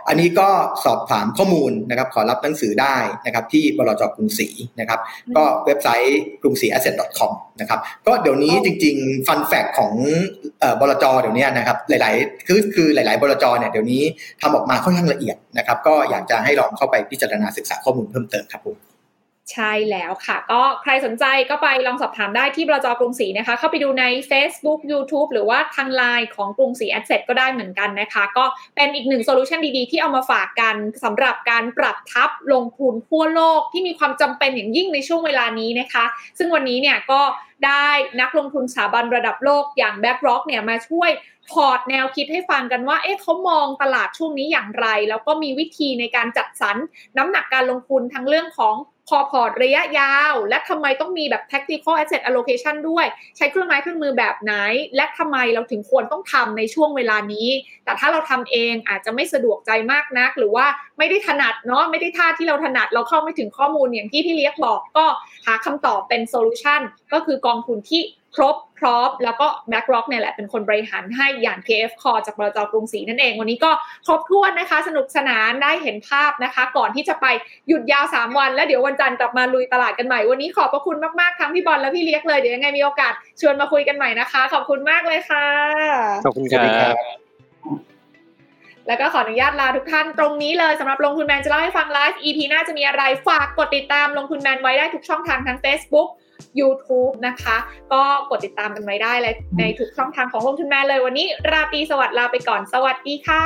[0.07, 0.49] อันนี้ก็
[0.85, 4.47] สอบถามข้อมูลนะครับ ขอรับหนังสือได้นะครับ ที่บลจกรุงศรี
[4.79, 4.99] นะครับ
[5.35, 7.31] ก็เว็บไซต์กรุงศรี asset .com
[7.61, 9.93] นะครับ ก็เดี๋ยวนี้จริงๆ fund fact ของ
[10.79, 14.01] บลจเดี๋ยวนี้นะครับ หลายๆ คือคือหลาย ๆบลจเนี่ยเดี๋ยวนี้
[14.41, 18.90] ทำออกมาค่อนข้างละเอียดนะครับ ก็อยากจะให้ลองเข้าไปพิจารณาศึกษาข้อมูลเพิ่มเติมครับผม
[19.51, 28.45] ใช่แล้วค่ะ ก็ใครสนใจก็ไปลองสอบถามได้ที่บลจกรุงศรีนะคะ เข้าไปดูใน Facebook YouTube หรือว่าทางไลน์ของกรุงศรีแอสเซทก็ได้เหมือนกันนะคะ ก็
[28.75, 36.05] เป็นอีกหนึ่ง solution ดีๆ ที่เอามาฝากกันสำหรับการปรับทัพลงทุนทั่วโลกที่มีความจำเป็นอย่างยิ่งในช่วงเวลานี้นะคะ
[36.37, 37.21] ซึ่งวันนี้เนี่ยก็
[37.65, 37.89] ได้
[38.21, 41.11] นักลงทุนสถาบันระดับโลกอย่าง BlackRock เนี่ยมาช่วย
[41.51, 46.77] พอร์ตแนวคิดให้ฟังกันว่า เอ๊ะเขามองตลาดช่วงนี้อย่างไร แล้วก็มีวิธีในการจัดสรร
[47.17, 48.75] น้ำหนักการลงทุนทั้งเรื่องของ
[49.17, 53.05] อพอร์ตระยะยาว และทำไมต้องมีแบบ tactical asset allocation ด้วย
[53.37, 54.53] ใช้เครื่องไม้เครื่องมือแบบไหน
[54.95, 57.47] และทำไมเราถึงควรต้องทำในช่วงเวลานี้
[57.85, 60.65] แต่ถ้าเราทำเองอาจจะไม่สะดวกใจมากนัก หรือว่า
[60.97, 65.05] ไม่ได้ถนัดเนาะไม่ได้ท่าที่เราถนัดเราเข้าไม่ถึงข้อมูลอย่างที่พี่เลี้ยกบอกก็
[65.45, 66.81] หาคำตอบเป็น solution
[67.13, 68.01] ก็คือกองทุนที่
[68.35, 73.71] ครบพร้อมแล้วก็ BlackRock เนี่ยแหละเป็นคนบริหารให้อย่าง KF Core จากบลจกรุงศรีนั่นเอง วันนี้ก็
[74.07, 77.25] ครบถ้วนนะคะ สนุกสนานได้เห็นภาพนะคะ ก่อนที่จะไป
[77.67, 85.45] หยุดยาว 3 วัน แล้วเดี๋ยววันจันทร์กลับมาลุยตลาดกันใหม่ วันนี้ขอบพระคุณมากๆทั้งพี่บอลและพี่เลี้ยกเลย เดี๋ยวยังไงมีโอกาสชวนมาคุยกันใหม่นะคะ ขอบคุณมากเลยค่ะ
[86.25, 86.95] ขอบคุณครับ
[88.87, 96.07] แล้วก็ขออนุญาตลาทุกท่านตรงนี้เลยสำหรับลงทุนแมนจะเล่าให้ฟังไลฟ์ EP หน้าจะมีอะไรฝากกดติดตามลงทุนแมนไว้ได้ทุกช่องทางทั้ง Facebook
[96.59, 97.57] YouTube นะคะ
[97.93, 103.43] ก็กดติดตามกันไว้ได้เลยในทุกช่องทางของลงทุนแมนเลยวันนี้ ราตรีสวัสดิ์ลาไปก่อนสวัสดีค่ะ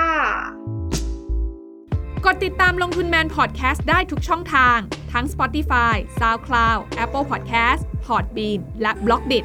[2.25, 4.77] กดติดตามลงทุนแมนพอดแคสต์ได้ทุกช่องทาง
[5.11, 9.39] ทั้ง Spotify, SoundCloud, Apple Podcast, Podbean และ b l o กดิ